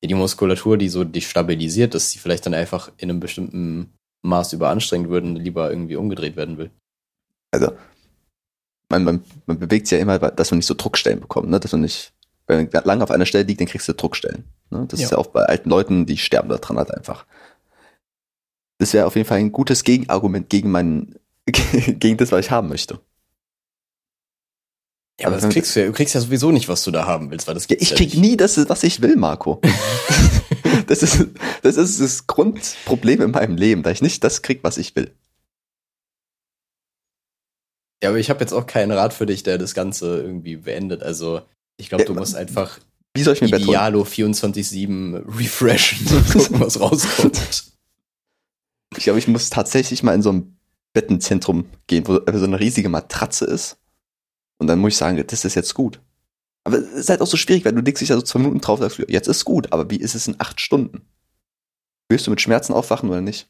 die 0.09 0.15
Muskulatur, 0.15 0.77
die 0.77 0.89
so 0.89 1.05
dich 1.05 1.29
stabilisiert, 1.29 1.95
dass 1.95 2.11
sie 2.11 2.19
vielleicht 2.19 2.47
dann 2.47 2.55
einfach 2.55 2.91
in 2.97 3.11
einem 3.11 3.21
bestimmten 3.21 3.93
Maß 4.23 4.53
überanstrengt 4.53 5.09
wird 5.09 5.25
und 5.25 5.37
lieber 5.37 5.71
irgendwie 5.71 5.97
umgedreht 5.97 6.37
werden 6.37 6.59
will. 6.59 6.71
Also, 7.53 7.73
man, 8.89 9.05
man, 9.05 9.25
man 9.47 9.59
bewegt 9.59 9.87
sich 9.87 9.97
ja 9.97 10.03
immer, 10.03 10.19
dass 10.19 10.51
man 10.51 10.59
nicht 10.59 10.67
so 10.67 10.75
Druckstellen 10.75 11.21
bekommt, 11.21 11.49
ne? 11.49 11.61
Dass 11.61 11.73
man 11.73 11.83
nicht, 11.83 12.13
wenn 12.47 12.69
man 12.73 12.85
lange 12.85 13.05
auf 13.05 13.11
einer 13.11 13.27
Stelle 13.27 13.45
liegt, 13.45 13.61
dann 13.61 13.69
kriegst 13.69 13.89
du 13.89 13.95
Druckstellen. 13.95 14.45
Ne? 14.71 14.87
Das 14.89 15.01
Ja. 15.01 15.07
ist 15.07 15.11
ja 15.13 15.19
auch 15.19 15.29
bei 15.29 15.43
alten 15.45 15.71
Leuten, 15.71 16.07
die 16.07 16.19
sterben 16.19 16.49
da 16.49 16.59
dran 16.59 16.77
halt 16.79 16.93
einfach. 16.93 17.27
Das 18.79 18.93
wäre 18.95 19.07
auf 19.07 19.17
jeden 19.17 19.29
Fall 19.29 19.39
ein 19.39 19.53
gutes 19.53 19.85
Gegenargument 19.85 20.49
gegen 20.51 20.71
meinen, 20.71 21.15
gegen 21.47 22.17
das, 22.17 22.33
was 22.33 22.47
ich 22.47 22.51
haben 22.51 22.69
möchte. 22.69 23.01
Ja, 25.23 25.29
aber 25.29 25.37
Aber 25.37 25.47
das 25.47 25.53
kriegst 25.53 25.75
du 25.77 25.81
ja, 25.81 25.87
du 25.87 25.93
kriegst 25.93 26.15
ja 26.15 26.21
sowieso 26.21 26.51
nicht, 26.53 26.69
was 26.69 26.83
du 26.85 26.91
da 26.91 27.07
haben 27.07 27.31
willst, 27.31 27.47
weil 27.47 27.55
das 27.55 27.65
Ja, 27.65 27.69
gibt's 27.69 27.83
ich 27.85 27.91
ja 27.91 27.97
krieg 27.97 28.11
nicht. 28.11 28.21
nie 28.21 28.37
das, 28.37 28.57
was 28.69 28.83
ich 28.83 29.01
will, 29.03 29.17
Marco. 29.17 29.61
das, 30.87 31.03
ist, 31.03 31.27
das 31.63 31.77
ist 31.77 32.01
das 32.01 32.27
Grundproblem 32.27 33.23
in 33.23 33.31
meinem 33.31 33.57
Leben, 33.57 33.83
da 33.83 33.91
ich 33.91 34.03
nicht 34.03 34.23
das 34.25 34.43
krieg, 34.43 34.61
was 34.63 34.79
ich 34.79 34.95
will. 34.97 35.13
Ja, 38.03 38.09
aber 38.09 38.19
ich 38.19 38.31
habe 38.31 38.41
jetzt 38.41 38.53
auch 38.53 38.67
keinen 38.67 38.91
Rat 38.91 39.13
für 39.15 39.27
dich, 39.27 39.43
der 39.45 39.59
das 39.59 39.75
Ganze 39.75 40.21
irgendwie 40.21 40.57
beendet. 40.57 41.03
Also, 41.03 41.43
ich 41.77 41.89
glaube, 41.89 42.03
Ja, 42.03 42.09
du 42.09 42.15
musst 42.15 42.35
einfach 42.35 42.79
Wie 43.15 43.23
soll 43.23 43.35
ich 43.35 43.41
mir? 43.43 43.47
Idealo 43.57 44.03
24-7 44.03 45.39
refreshen 45.39 46.07
und 46.09 46.29
gucken, 46.33 46.61
was 46.61 46.81
rauskommt. 46.81 47.65
Ich 48.97 49.05
glaube, 49.05 49.19
ich 49.21 49.29
muss 49.29 49.51
tatsächlich 49.51 50.03
mal 50.03 50.15
in 50.15 50.23
so 50.23 50.33
ein 50.33 50.59
Bettenzentrum 50.93 51.67
gehen, 51.87 52.07
wo 52.09 52.15
so 52.15 52.45
eine 52.45 52.59
riesige 52.59 52.89
Matratze 52.89 53.45
ist. 53.45 53.79
Und 54.63 54.69
dann 54.69 54.79
muss 54.79 54.93
ich 54.93 54.99
sagen, 54.99 55.21
das 55.27 55.45
ist 55.45 55.57
jetzt 55.57 55.75
gut. 55.75 56.01
Aber 56.63 56.79
es 56.79 56.93
ist 56.93 57.09
halt 57.09 57.21
auch 57.21 57.27
so 57.27 57.37
schwierig, 57.37 57.65
weil 57.65 57.73
du 57.73 57.81
legst 57.81 58.01
dich 58.01 58.11
da 58.11 58.15
so 58.15 58.23
zwei 58.23 58.39
Minuten 58.39 58.61
drauf 58.61 58.79
und 58.79 58.89
sagst, 58.89 59.11
jetzt 59.11 59.27
ist 59.27 59.45
gut, 59.45 59.73
aber 59.73 59.91
wie 59.91 59.97
ist 59.97 60.15
es 60.15 60.29
in 60.29 60.37
acht 60.39 60.61
Stunden? 60.61 61.05
Willst 62.09 62.29
du 62.29 62.31
mit 62.31 62.41
Schmerzen 62.41 62.73
aufwachen 62.73 63.11
oder 63.11 63.21
nicht? 63.21 63.49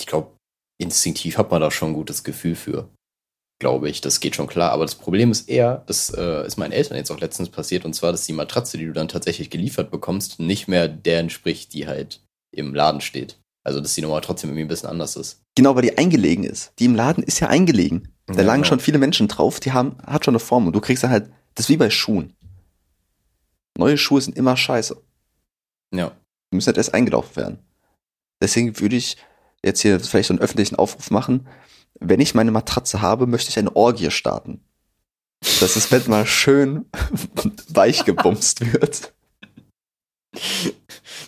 Ich 0.00 0.06
glaube, 0.06 0.38
instinktiv 0.80 1.36
hat 1.36 1.50
man 1.50 1.60
da 1.60 1.70
schon 1.70 1.90
ein 1.90 1.94
gutes 1.94 2.24
Gefühl 2.24 2.54
für. 2.54 2.88
Glaube 3.60 3.90
ich, 3.90 4.00
das 4.00 4.20
geht 4.20 4.36
schon 4.36 4.46
klar. 4.46 4.72
Aber 4.72 4.86
das 4.86 4.94
Problem 4.94 5.30
ist 5.30 5.50
eher, 5.50 5.84
das 5.86 6.08
äh, 6.08 6.46
ist 6.46 6.56
meinen 6.56 6.72
Eltern 6.72 6.96
jetzt 6.96 7.10
auch 7.10 7.20
letztens 7.20 7.50
passiert, 7.50 7.84
und 7.84 7.92
zwar, 7.92 8.10
dass 8.10 8.24
die 8.24 8.32
Matratze, 8.32 8.78
die 8.78 8.86
du 8.86 8.94
dann 8.94 9.08
tatsächlich 9.08 9.50
geliefert 9.50 9.90
bekommst, 9.90 10.40
nicht 10.40 10.66
mehr 10.66 10.88
der 10.88 11.18
entspricht, 11.18 11.74
die 11.74 11.86
halt 11.86 12.24
im 12.52 12.74
Laden 12.74 13.02
steht. 13.02 13.38
Also, 13.62 13.80
dass 13.80 13.94
die 13.94 14.00
Nummer 14.00 14.22
trotzdem 14.22 14.48
irgendwie 14.48 14.64
ein 14.64 14.68
bisschen 14.68 14.88
anders 14.88 15.16
ist. 15.16 15.42
Genau, 15.54 15.74
weil 15.74 15.82
die 15.82 15.98
eingelegen 15.98 16.44
ist. 16.44 16.72
Die 16.78 16.86
im 16.86 16.94
Laden 16.94 17.22
ist 17.22 17.40
ja 17.40 17.48
eingelegen. 17.48 18.13
Da 18.26 18.34
Ja, 18.34 18.42
lagen 18.42 18.62
genau. 18.62 18.68
schon 18.68 18.80
viele 18.80 18.98
Menschen 18.98 19.28
drauf, 19.28 19.60
die 19.60 19.72
haben, 19.72 19.96
hat 20.06 20.24
schon 20.24 20.32
eine 20.32 20.38
Form 20.40 20.66
und 20.66 20.72
du 20.74 20.80
kriegst 20.80 21.02
dann 21.02 21.10
halt, 21.10 21.30
das 21.54 21.66
ist 21.66 21.70
wie 21.70 21.76
bei 21.76 21.90
Schuhen. 21.90 22.34
Neue 23.76 23.98
Schuhe 23.98 24.20
sind 24.20 24.36
immer 24.36 24.56
scheiße. 24.56 24.96
Ja. 25.92 26.12
Die 26.50 26.56
müssen 26.56 26.68
halt 26.68 26.76
erst 26.78 26.94
eingelaufen 26.94 27.36
werden. 27.36 27.58
Deswegen 28.40 28.78
würde 28.80 28.96
ich 28.96 29.16
jetzt 29.64 29.80
hier 29.80 30.00
vielleicht 30.00 30.28
so 30.28 30.34
einen 30.34 30.40
öffentlichen 30.42 30.76
Aufruf 30.76 31.10
machen. 31.10 31.48
Wenn 32.00 32.20
ich 32.20 32.34
meine 32.34 32.50
Matratze 32.50 33.02
habe, 33.02 33.26
möchte 33.26 33.50
ich 33.50 33.58
eine 33.58 33.74
Orgie 33.76 34.10
starten. 34.10 34.62
Dass 35.60 35.74
das 35.74 35.88
Bett 35.88 36.08
mal 36.08 36.26
schön 36.26 36.86
weich 37.68 38.04
gebumst 38.04 38.72
wird. 38.72 39.12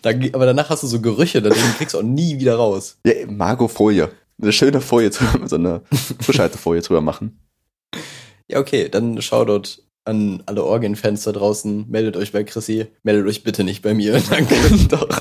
Da, 0.03 0.11
aber 0.11 0.47
danach 0.47 0.71
hast 0.71 0.83
du 0.83 0.87
so 0.87 1.01
Gerüche, 1.01 1.43
deswegen 1.43 1.75
kriegst 1.75 1.95
du 1.95 1.99
auch 1.99 2.03
nie 2.03 2.39
wieder 2.39 2.57
raus. 2.57 2.99
Ja, 3.05 3.27
Margot-Folie. 3.27 4.11
Eine 4.41 4.53
schöne 4.53 4.81
Folie 4.81 5.11
drüber, 5.11 5.49
so 5.49 5.57
eine 5.57 5.83
Frischhaltefolie 6.21 6.83
drüber 6.83 7.01
machen. 7.01 7.41
Ja, 8.49 8.61
okay, 8.61 8.89
dann 8.89 9.21
Shoutout 9.21 9.83
an 10.05 10.43
alle 10.47 10.65
Orgien-Fans 10.65 11.25
da 11.25 11.33
draußen. 11.33 11.87
Meldet 11.89 12.17
euch 12.17 12.33
bei 12.33 12.45
Chrissy. 12.45 12.87
Meldet 13.03 13.27
euch 13.27 13.43
bitte 13.43 13.65
nicht 13.65 13.83
bei 13.83 13.93
mir. 13.93 14.21
Danke. 14.31 14.55
Doch. 14.89 15.21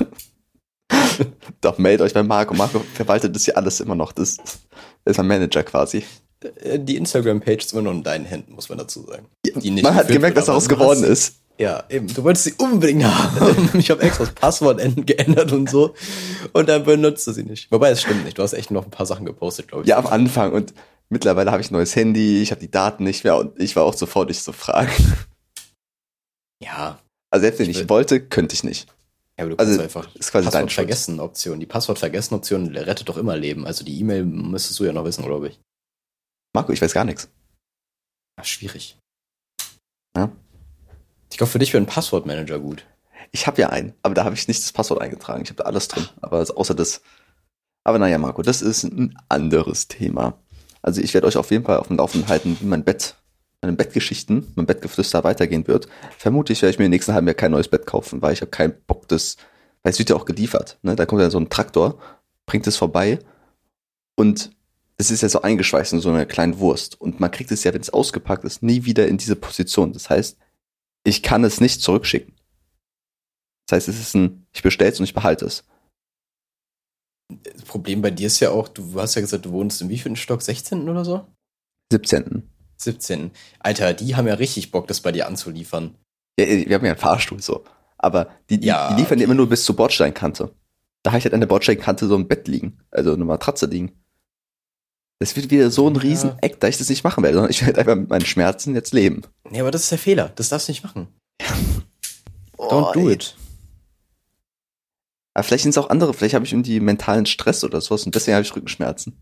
Doch, 1.60 1.78
meldet 1.78 2.06
euch 2.06 2.14
bei 2.14 2.22
Marco. 2.22 2.54
Marco 2.54 2.80
verwaltet 2.94 3.34
das 3.34 3.44
hier 3.44 3.56
alles 3.56 3.80
immer 3.80 3.94
noch. 3.94 4.12
Das, 4.12 4.36
ist 5.04 5.18
ein 5.18 5.26
Manager 5.26 5.62
quasi. 5.64 6.04
Äh, 6.62 6.78
Die 6.78 6.96
Instagram-Page 6.96 7.64
ist 7.64 7.72
immer 7.72 7.82
noch 7.82 7.92
in 7.92 8.02
deinen 8.02 8.24
Händen, 8.24 8.52
muss 8.52 8.68
man 8.68 8.78
dazu 8.78 9.02
sagen. 9.02 9.26
Die 9.44 9.70
nicht 9.70 9.82
Man 9.82 9.94
hat 9.94 10.08
gemerkt, 10.08 10.36
was 10.36 10.46
daraus 10.46 10.68
geworden 10.68 11.02
ist. 11.02 11.36
Ja, 11.58 11.84
eben. 11.88 12.12
Du 12.12 12.22
wolltest 12.22 12.44
sie 12.44 12.52
unbedingt 12.58 13.04
haben. 13.04 13.70
Ich 13.78 13.90
habe 13.90 14.02
extra 14.02 14.24
das 14.24 14.34
Passwort 14.34 14.80
geändert 15.06 15.52
und 15.52 15.70
so. 15.70 15.94
Und 16.52 16.68
dann 16.68 16.84
benutzt 16.84 17.26
du 17.26 17.32
sie 17.32 17.44
nicht. 17.44 17.70
Wobei, 17.70 17.90
es 17.90 18.02
stimmt 18.02 18.24
nicht. 18.24 18.38
Du 18.38 18.42
hast 18.42 18.52
echt 18.52 18.70
noch 18.70 18.84
ein 18.84 18.90
paar 18.90 19.06
Sachen 19.06 19.24
gepostet, 19.24 19.68
glaube 19.68 19.84
ich. 19.84 19.88
Ja, 19.88 19.98
am 19.98 20.06
Anfang. 20.06 20.52
Und 20.52 20.74
mittlerweile 21.08 21.50
habe 21.50 21.62
ich 21.62 21.70
ein 21.70 21.74
neues 21.74 21.96
Handy, 21.96 22.42
ich 22.42 22.50
habe 22.50 22.60
die 22.60 22.70
Daten 22.70 23.04
nicht 23.04 23.24
mehr 23.24 23.36
und 23.36 23.58
ich 23.60 23.74
war 23.76 23.84
auch 23.84 23.94
sofort, 23.94 24.28
dich 24.30 24.42
zu 24.42 24.52
fragen. 24.52 24.92
Ja. 26.62 26.98
Also 27.30 27.44
selbst 27.44 27.58
wenn 27.60 27.70
Ich 27.70 27.80
ich 27.80 27.88
wollte, 27.88 28.20
könnte 28.20 28.54
ich 28.54 28.64
nicht. 28.64 28.86
Ja, 29.38 29.44
aber 29.44 29.50
du 29.50 29.56
kannst 29.56 29.70
Also, 29.70 29.82
einfach 29.82 30.14
ist 30.14 30.32
quasi 30.32 30.46
Passwort 30.46 30.72
vergessen 30.72 31.20
Option. 31.20 31.60
Die 31.60 31.66
Passwort 31.66 31.98
vergessen 31.98 32.34
Option 32.34 32.74
rettet 32.74 33.08
doch 33.08 33.18
immer 33.18 33.36
Leben. 33.36 33.66
Also 33.66 33.84
die 33.84 33.98
E-Mail 34.00 34.24
müsstest 34.24 34.78
du 34.80 34.84
ja 34.84 34.92
noch 34.92 35.04
wissen, 35.04 35.24
glaube 35.24 35.48
ich. 35.48 35.60
Marco, 36.54 36.72
ich 36.72 36.80
weiß 36.80 36.94
gar 36.94 37.04
nichts. 37.04 37.28
Ach, 38.40 38.44
schwierig. 38.44 38.98
Ja. 40.16 40.30
Ich 41.36 41.38
glaube, 41.38 41.50
für 41.50 41.58
dich 41.58 41.74
wäre 41.74 41.84
ein 41.84 41.86
Passwortmanager 41.86 42.58
gut. 42.58 42.86
Ich 43.30 43.46
habe 43.46 43.60
ja 43.60 43.68
einen, 43.68 43.92
aber 44.02 44.14
da 44.14 44.24
habe 44.24 44.34
ich 44.34 44.48
nicht 44.48 44.62
das 44.62 44.72
Passwort 44.72 45.02
eingetragen. 45.02 45.42
Ich 45.42 45.50
habe 45.50 45.58
da 45.58 45.64
alles 45.64 45.86
drin, 45.86 46.08
aber 46.22 46.38
außer 46.38 46.74
das. 46.74 47.02
Aber 47.84 47.98
naja, 47.98 48.16
Marco, 48.16 48.40
das 48.40 48.62
ist 48.62 48.84
ein 48.84 49.14
anderes 49.28 49.86
Thema. 49.86 50.38
Also 50.80 51.02
ich 51.02 51.12
werde 51.12 51.26
euch 51.26 51.36
auf 51.36 51.50
jeden 51.50 51.66
Fall 51.66 51.76
auf 51.76 51.88
dem 51.88 51.98
Laufenden 51.98 52.30
halten, 52.30 52.56
wie 52.58 52.64
mein 52.64 52.84
Bett, 52.84 53.16
meine 53.60 53.76
Bettgeschichten, 53.76 54.50
mein 54.54 54.64
Bettgeflüster 54.64 55.24
weitergehen 55.24 55.68
wird. 55.68 55.88
Vermutlich 56.16 56.62
werde 56.62 56.70
ich 56.70 56.78
mir 56.78 56.86
im 56.86 56.90
nächsten 56.90 57.12
halben 57.12 57.26
Jahr 57.26 57.34
kein 57.34 57.50
neues 57.50 57.68
Bett 57.68 57.84
kaufen, 57.84 58.22
weil 58.22 58.32
ich 58.32 58.40
habe 58.40 58.50
keinen 58.50 58.72
Bock, 58.86 59.06
das, 59.08 59.36
weil 59.82 59.92
es 59.92 59.98
wird 59.98 60.08
ja 60.08 60.16
auch 60.16 60.24
geliefert. 60.24 60.78
Ne? 60.80 60.96
Da 60.96 61.04
kommt 61.04 61.20
ja 61.20 61.28
so 61.28 61.38
ein 61.38 61.50
Traktor, 61.50 61.98
bringt 62.46 62.66
es 62.66 62.78
vorbei 62.78 63.18
und 64.14 64.52
es 64.96 65.10
ist 65.10 65.20
ja 65.20 65.28
so 65.28 65.42
eingeschweißt 65.42 65.92
in 65.92 66.00
so 66.00 66.08
einer 66.08 66.24
kleinen 66.24 66.60
Wurst. 66.60 66.98
Und 66.98 67.20
man 67.20 67.30
kriegt 67.30 67.52
es 67.52 67.62
ja, 67.62 67.74
wenn 67.74 67.82
es 67.82 67.90
ausgepackt 67.90 68.44
ist, 68.44 68.62
nie 68.62 68.86
wieder 68.86 69.06
in 69.06 69.18
diese 69.18 69.36
Position. 69.36 69.92
Das 69.92 70.08
heißt, 70.08 70.38
ich 71.06 71.22
kann 71.22 71.44
es 71.44 71.60
nicht 71.60 71.80
zurückschicken. 71.80 72.34
Das 73.66 73.76
heißt, 73.76 73.88
es 73.88 74.00
ist 74.00 74.14
ein, 74.14 74.46
ich 74.52 74.62
bestelle 74.62 74.90
es 74.90 74.98
und 74.98 75.04
ich 75.04 75.14
behalte 75.14 75.46
es. 75.46 75.64
Das 77.42 77.62
Problem 77.62 78.02
bei 78.02 78.10
dir 78.10 78.26
ist 78.26 78.40
ja 78.40 78.50
auch, 78.50 78.68
du 78.68 79.00
hast 79.00 79.14
ja 79.14 79.20
gesagt, 79.20 79.46
du 79.46 79.52
wohnst 79.52 79.80
im 79.80 79.88
wievielten 79.88 80.16
Stock? 80.16 80.42
16. 80.42 80.88
oder 80.88 81.04
so? 81.04 81.26
17. 81.92 82.48
17. 82.76 83.30
Alter, 83.60 83.94
die 83.94 84.16
haben 84.16 84.26
ja 84.26 84.34
richtig 84.34 84.70
Bock, 84.70 84.86
das 84.86 85.00
bei 85.00 85.12
dir 85.12 85.26
anzuliefern. 85.26 85.96
Ja, 86.38 86.46
wir 86.46 86.74
haben 86.74 86.84
ja 86.84 86.92
einen 86.92 87.00
Fahrstuhl 87.00 87.40
so. 87.40 87.64
Aber 87.98 88.28
die, 88.50 88.58
die, 88.58 88.66
Ja, 88.66 88.90
die 88.90 89.00
liefern 89.00 89.18
okay. 89.18 89.24
immer 89.24 89.34
nur 89.34 89.48
bis 89.48 89.64
zur 89.64 89.76
Bordsteinkante. 89.76 90.54
Da 91.02 91.12
habe 91.12 91.18
ich 91.18 91.24
halt 91.24 91.34
an 91.34 91.40
der 91.40 91.46
Bordsteinkante 91.46 92.06
so 92.06 92.16
ein 92.16 92.28
Bett 92.28 92.46
liegen. 92.46 92.78
Also 92.90 93.14
eine 93.14 93.24
Matratze 93.24 93.66
liegen. 93.66 93.92
Das 95.18 95.34
wird 95.36 95.50
wieder 95.50 95.70
so 95.70 95.88
ein 95.88 95.94
Ja. 95.94 96.00
riesen 96.02 96.38
Eck, 96.40 96.60
da 96.60 96.68
ich 96.68 96.76
das 96.78 96.88
nicht 96.90 97.02
machen 97.04 97.22
werde, 97.24 97.36
sondern 97.36 97.50
ich 97.50 97.64
werde 97.64 97.80
einfach 97.80 97.96
mit 97.96 98.10
meinen 98.10 98.26
Schmerzen 98.26 98.74
jetzt 98.74 98.92
leben. 98.92 99.22
Nee, 99.50 99.60
aber 99.60 99.70
das 99.70 99.82
ist 99.84 99.90
der 99.90 99.98
Fehler. 99.98 100.30
Das 100.36 100.50
darfst 100.50 100.68
du 100.68 100.72
nicht 100.72 100.84
machen. 100.84 101.08
Oh, 102.58 102.68
Don't 102.68 102.92
do 102.92 103.08
ey. 103.08 103.14
it. 103.14 103.34
Aber 105.34 105.42
vielleicht 105.44 105.62
sind 105.64 105.70
es 105.70 105.78
auch 105.78 105.90
andere, 105.90 106.14
vielleicht 106.14 106.34
habe 106.34 106.44
ich 106.44 106.52
irgendwie 106.52 106.80
mentalen 106.80 107.26
Stress 107.26 107.62
oder 107.64 107.80
sowas 107.80 108.04
und 108.06 108.14
deswegen 108.14 108.34
habe 108.36 108.44
ich 108.44 108.54
Rückenschmerzen. 108.56 109.20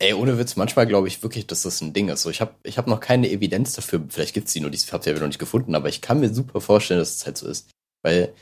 Ey, 0.00 0.12
ohne 0.12 0.38
Witz, 0.38 0.56
manchmal 0.56 0.88
glaube 0.88 1.06
ich 1.06 1.22
wirklich, 1.22 1.46
dass 1.46 1.62
das 1.62 1.80
ein 1.80 1.92
Ding 1.92 2.08
ist. 2.08 2.22
So, 2.22 2.30
ich 2.30 2.40
habe 2.40 2.54
ich 2.64 2.78
hab 2.78 2.88
noch 2.88 2.98
keine 2.98 3.30
Evidenz 3.30 3.74
dafür. 3.74 4.02
Vielleicht 4.08 4.34
gibt's 4.34 4.52
die 4.52 4.60
nur, 4.60 4.70
die 4.70 4.78
habt 4.78 5.06
ihr 5.06 5.12
ja 5.14 5.20
noch 5.20 5.28
nicht 5.28 5.38
gefunden, 5.38 5.74
aber 5.76 5.88
ich 5.88 6.00
kann 6.00 6.18
mir 6.18 6.34
super 6.34 6.60
vorstellen, 6.60 6.98
dass 6.98 7.14
es 7.16 7.26
halt 7.26 7.38
so 7.38 7.46
ist. 7.46 7.70
Weil 8.02 8.34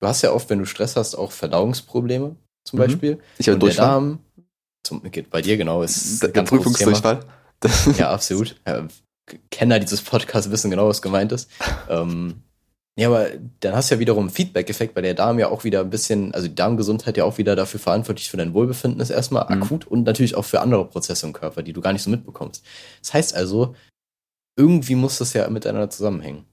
du 0.00 0.06
hast 0.06 0.20
ja 0.22 0.32
oft, 0.32 0.50
wenn 0.50 0.58
du 0.58 0.66
Stress 0.66 0.96
hast, 0.96 1.14
auch 1.14 1.32
Verdauungsprobleme 1.32 2.36
zum 2.68 2.78
Mhm. 2.78 2.82
Beispiel. 2.82 3.22
Ich 3.38 3.48
habe 3.48 3.54
Und 3.54 3.62
der 3.62 3.68
Durchfall. 3.68 3.86
Darm, 3.86 4.18
zum, 4.84 5.02
bei 5.30 5.42
dir 5.42 5.56
genau, 5.56 5.82
ist 5.82 6.22
Der. 6.22 6.42
Prüfungsdurchfall. 6.42 7.20
Ja, 7.98 8.10
absolut. 8.10 8.56
Ja, 8.66 8.88
Kenner 9.50 9.78
dieses 9.78 10.00
Podcasts 10.00 10.50
wissen 10.50 10.70
genau, 10.70 10.88
was 10.88 11.02
gemeint 11.02 11.30
ist. 11.32 11.50
ähm, 11.90 12.42
ja, 12.98 13.08
aber 13.08 13.28
dann 13.60 13.74
hast 13.74 13.90
du 13.90 13.94
ja 13.94 13.98
wiederum 14.00 14.24
einen 14.24 14.30
Feedback-Effekt, 14.30 14.96
weil 14.96 15.02
der 15.02 15.14
Darm 15.14 15.38
ja 15.38 15.48
auch 15.48 15.62
wieder 15.64 15.80
ein 15.80 15.90
bisschen, 15.90 16.34
also 16.34 16.48
die 16.48 16.54
Darmgesundheit 16.54 17.16
ja 17.18 17.24
auch 17.24 17.38
wieder 17.38 17.56
dafür 17.56 17.78
verantwortlich 17.78 18.30
für 18.30 18.36
dein 18.38 18.54
Wohlbefinden 18.54 19.00
ist 19.00 19.10
erstmal 19.10 19.44
Mhm. 19.54 19.62
akut 19.62 19.86
und 19.86 20.04
natürlich 20.04 20.34
auch 20.34 20.44
für 20.44 20.60
andere 20.60 20.86
Prozesse 20.88 21.26
im 21.26 21.32
Körper, 21.34 21.62
die 21.62 21.72
du 21.72 21.80
gar 21.80 21.92
nicht 21.92 22.02
so 22.02 22.10
mitbekommst. 22.10 22.64
Das 23.02 23.14
heißt 23.14 23.34
also, 23.34 23.74
irgendwie 24.58 24.94
muss 24.94 25.18
das 25.18 25.32
ja 25.34 25.48
miteinander 25.50 25.90
zusammenhängen. 25.90 26.46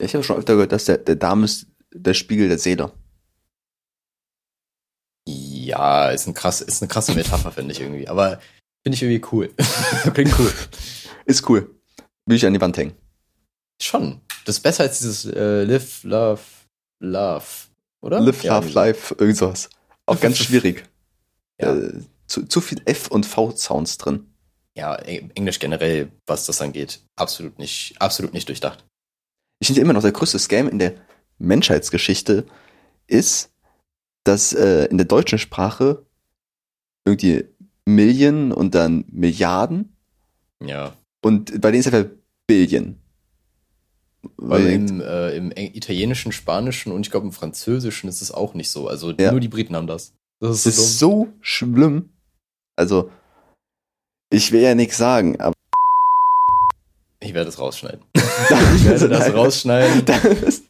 ich 0.00 0.14
habe 0.14 0.24
schon 0.24 0.36
öfter 0.38 0.54
gehört, 0.54 0.72
dass 0.72 0.86
der, 0.86 0.98
der 0.98 1.16
Darm 1.16 1.44
ist 1.44 1.66
der 1.94 2.14
Spiegel 2.14 2.48
der 2.48 2.58
Seele. 2.58 2.92
Ja, 5.64 6.10
ist, 6.10 6.26
ein 6.26 6.34
krass, 6.34 6.60
ist 6.60 6.82
eine 6.82 6.88
krasse 6.88 7.14
Metapher, 7.14 7.52
finde 7.52 7.72
ich 7.72 7.80
irgendwie. 7.80 8.08
Aber 8.08 8.40
finde 8.82 8.96
ich 8.96 9.02
irgendwie 9.02 9.26
cool. 9.32 9.50
Klingt 10.14 10.38
cool. 10.38 10.52
Ist 11.26 11.48
cool. 11.48 11.74
Will 12.26 12.36
ich 12.36 12.46
an 12.46 12.52
die 12.54 12.60
Wand 12.60 12.76
hängen. 12.76 12.94
Schon. 13.80 14.20
Das 14.44 14.56
ist 14.56 14.62
besser 14.62 14.84
als 14.84 14.98
dieses 14.98 15.24
äh, 15.26 15.64
Live, 15.64 16.04
Love, 16.04 16.40
Love, 17.00 17.44
oder? 18.02 18.20
Live, 18.20 18.42
Ja, 18.44 18.58
Love, 18.58 18.68
Life, 18.70 19.14
irgend 19.18 19.36
sowas. 19.36 19.70
Auch 20.06 20.20
ganz 20.20 20.38
schwierig. 20.38 20.84
Ja. 21.60 21.74
Äh, 21.74 22.00
zu, 22.26 22.46
zu 22.46 22.60
viel 22.60 22.80
F- 22.84 23.08
und 23.08 23.24
V-Sounds 23.26 23.96
drin. 23.98 24.26
ja, 24.76 24.94
Eng- 24.96 25.30
Englisch 25.34 25.58
generell, 25.58 26.10
was 26.26 26.46
das 26.46 26.60
angeht, 26.60 27.00
absolut 27.16 27.58
nicht, 27.58 27.94
absolut 28.00 28.32
nicht 28.34 28.48
durchdacht. 28.48 28.84
Ich 29.60 29.66
finde 29.68 29.80
immer 29.82 29.92
noch, 29.92 30.02
der 30.02 30.12
größte 30.12 30.38
Scam 30.38 30.68
in 30.68 30.78
der 30.78 30.94
Menschheitsgeschichte 31.38 32.46
ist, 33.06 33.50
dass 34.24 34.52
äh, 34.52 34.86
in 34.86 34.96
der 34.98 35.06
deutschen 35.06 35.38
Sprache 35.38 36.04
irgendwie 37.06 37.44
Millionen 37.86 38.52
und 38.52 38.74
dann 38.74 39.04
Milliarden 39.08 39.94
Ja. 40.62 40.94
und 41.22 41.60
bei 41.60 41.70
denen 41.70 41.80
ist 41.80 41.86
einfach 41.92 42.10
Billion. 42.46 42.98
Weil 44.38 44.66
im, 44.70 45.00
äh, 45.02 45.36
im 45.36 45.50
Italienischen, 45.54 46.32
Spanischen 46.32 46.92
und 46.92 47.02
ich 47.06 47.10
glaube 47.10 47.26
im 47.26 47.32
Französischen 47.32 48.08
ist 48.08 48.22
es 48.22 48.30
auch 48.32 48.54
nicht 48.54 48.70
so. 48.70 48.88
Also 48.88 49.12
Ja. 49.12 49.30
nur 49.30 49.40
die 49.40 49.48
Briten 49.48 49.76
haben 49.76 49.86
das. 49.86 50.14
Das 50.40 50.64
ist 50.64 50.64
so 50.64 50.70
ist 50.70 50.98
so 50.98 51.28
schlimm. 51.40 52.08
Also, 52.76 53.10
ich 54.32 54.50
will 54.50 54.62
ja 54.62 54.74
nichts 54.74 54.96
sagen, 54.96 55.38
aber 55.40 55.54
Ich 57.20 57.34
werde 57.34 57.48
es 57.50 57.58
rausschneiden. 57.58 58.00
Ich 58.76 58.84
werde 58.84 59.08
das 59.08 59.32
rausschneiden. 59.32 60.04
Das- 60.06 60.62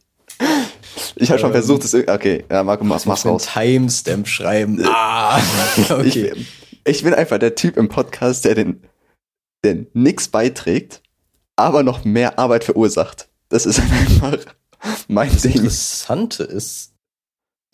ich 1.16 1.30
habe 1.30 1.38
schon 1.38 1.50
Ähm, 1.50 1.54
versucht, 1.54 1.84
das. 1.84 1.94
Okay, 1.94 2.44
ja, 2.50 2.62
Marco, 2.62 2.84
mach's, 2.84 3.06
mach's 3.06 3.24
raus. 3.24 3.48
Timestamp 3.52 4.28
schreiben. 4.28 4.82
Ah, 4.84 5.40
okay. 5.90 6.32
Ich, 6.34 6.46
ich 6.84 7.02
bin 7.04 7.14
einfach 7.14 7.38
der 7.38 7.54
Typ 7.54 7.76
im 7.76 7.88
Podcast, 7.88 8.44
der 8.44 8.54
den, 8.54 8.82
der 9.64 9.86
nix 9.92 10.28
beiträgt, 10.28 11.02
aber 11.56 11.82
noch 11.82 12.04
mehr 12.04 12.38
Arbeit 12.38 12.64
verursacht. 12.64 13.28
Das 13.48 13.66
ist 13.66 13.80
einfach 14.12 14.38
mein 15.08 15.30
Das 15.32 15.42
Ding. 15.42 15.52
Interessante 15.52 16.44
ist, 16.44 16.94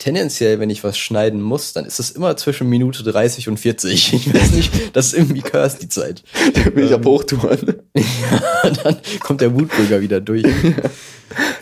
tendenziell, 0.01 0.59
wenn 0.59 0.69
ich 0.69 0.83
was 0.83 0.97
schneiden 0.97 1.41
muss, 1.41 1.73
dann 1.73 1.85
ist 1.85 1.99
es 1.99 2.11
immer 2.11 2.35
zwischen 2.35 2.67
Minute 2.67 3.03
30 3.03 3.49
und 3.49 3.57
40. 3.57 4.13
Ich 4.13 4.33
weiß 4.33 4.51
nicht, 4.53 4.95
das 4.95 5.07
ist 5.07 5.13
irgendwie 5.13 5.41
cursed, 5.41 5.83
die 5.83 5.89
Zeit. 5.89 6.23
Da 6.53 6.69
bin 6.71 6.85
ich 6.85 6.91
ähm, 6.91 6.99
auf 6.99 7.05
Hochtouren. 7.05 7.81
Ja, 7.95 8.69
dann 8.83 8.97
kommt 9.19 9.41
der 9.41 9.53
Wutbürger 9.53 10.01
wieder 10.01 10.19
durch. 10.19 10.45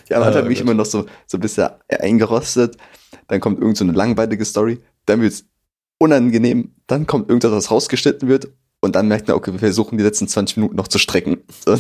Ja, 0.10 0.20
man 0.20 0.30
hat 0.30 0.36
Ah, 0.36 0.42
mich 0.44 0.58
Gott. 0.60 0.64
immer 0.66 0.74
noch 0.74 0.86
so, 0.86 1.06
so 1.28 1.38
ein 1.38 1.42
bisschen 1.42 1.70
eingerostet. 1.90 2.78
Dann 3.28 3.40
kommt 3.40 3.60
irgend 3.60 3.78
so 3.78 3.84
eine 3.84 3.94
langweilige 3.94 4.44
Story. 4.46 4.80
Dann 5.06 5.22
wird's 5.22 5.46
unangenehm. 6.00 6.74
Dann 6.88 7.06
kommt 7.08 7.30
irgendwas, 7.30 7.52
was 7.52 7.72
rausgeschnitten 7.72 8.28
wird. 8.28 8.48
Und 8.82 8.96
dann 8.96 9.08
merkt 9.08 9.28
man, 9.28 9.36
okay, 9.38 9.52
wir 9.52 9.60
versuchen 9.60 9.98
die 9.98 10.04
letzten 10.04 10.28
20 10.28 10.58
Minuten 10.58 10.76
noch 10.76 10.88
zu 10.88 10.98
strecken. 11.00 11.38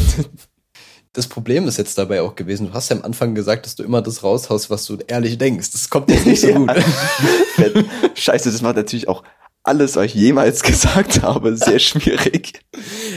Das 1.14 1.26
Problem 1.26 1.68
ist 1.68 1.78
jetzt 1.78 1.98
dabei 1.98 2.22
auch 2.22 2.36
gewesen, 2.36 2.68
du 2.68 2.74
hast 2.74 2.90
ja 2.90 2.96
am 2.96 3.02
Anfang 3.04 3.34
gesagt, 3.34 3.66
dass 3.66 3.76
du 3.76 3.82
immer 3.82 4.04
das 4.04 4.22
raushaust, 4.24 4.70
was 4.70 4.86
du 4.86 4.98
ehrlich 5.08 5.40
denkst. 5.40 5.72
Das 5.72 5.90
kommt 5.90 6.12
jetzt 6.12 6.28
nicht 6.28 6.40
so 6.40 6.54
gut. 6.54 6.70
Scheiße, 8.14 8.52
das 8.52 8.62
macht 8.62 8.76
natürlich 8.76 9.08
auch 9.08 9.24
alles, 9.64 9.96
was 9.96 10.06
ich 10.06 10.14
jemals 10.16 10.62
gesagt 10.64 11.22
habe, 11.22 11.56
sehr 11.58 11.80
schwierig. 11.80 12.62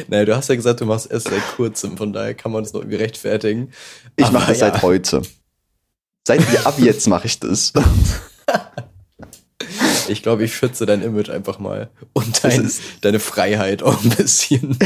Naja, 0.09 0.25
du 0.25 0.37
hast 0.37 0.49
ja 0.49 0.55
gesagt, 0.57 0.81
du 0.81 0.87
machst 0.87 1.11
erst 1.11 1.29
seit 1.29 1.43
kurzem, 1.57 1.97
von 1.97 2.13
daher 2.13 2.35
kann 2.35 2.53
man 2.53 2.63
das 2.65 2.73
noch 2.73 2.81
irgendwie 2.81 2.97
rechtfertigen. 2.97 3.73
Ich 4.17 4.25
Aber 4.27 4.35
mache 4.41 4.49
das 4.53 4.61
ja. 4.61 4.73
seit 4.73 4.83
heute. 4.83 5.23
Seit 6.27 6.51
wir 6.53 6.67
ab 6.67 6.79
jetzt 6.79 7.07
mache 7.09 7.27
ich 7.27 7.39
das. 7.41 7.73
Ich 10.09 10.23
glaube, 10.23 10.45
ich 10.45 10.55
schütze 10.55 10.85
dein 10.85 11.01
Image 11.01 11.31
einfach 11.31 11.61
mal. 11.61 11.89
Und 12.13 12.43
dein, 12.43 12.65
ist- 12.65 12.83
deine 13.03 13.21
Freiheit 13.21 13.83
auch 13.85 14.03
ein 14.03 14.11
bisschen. 14.11 14.77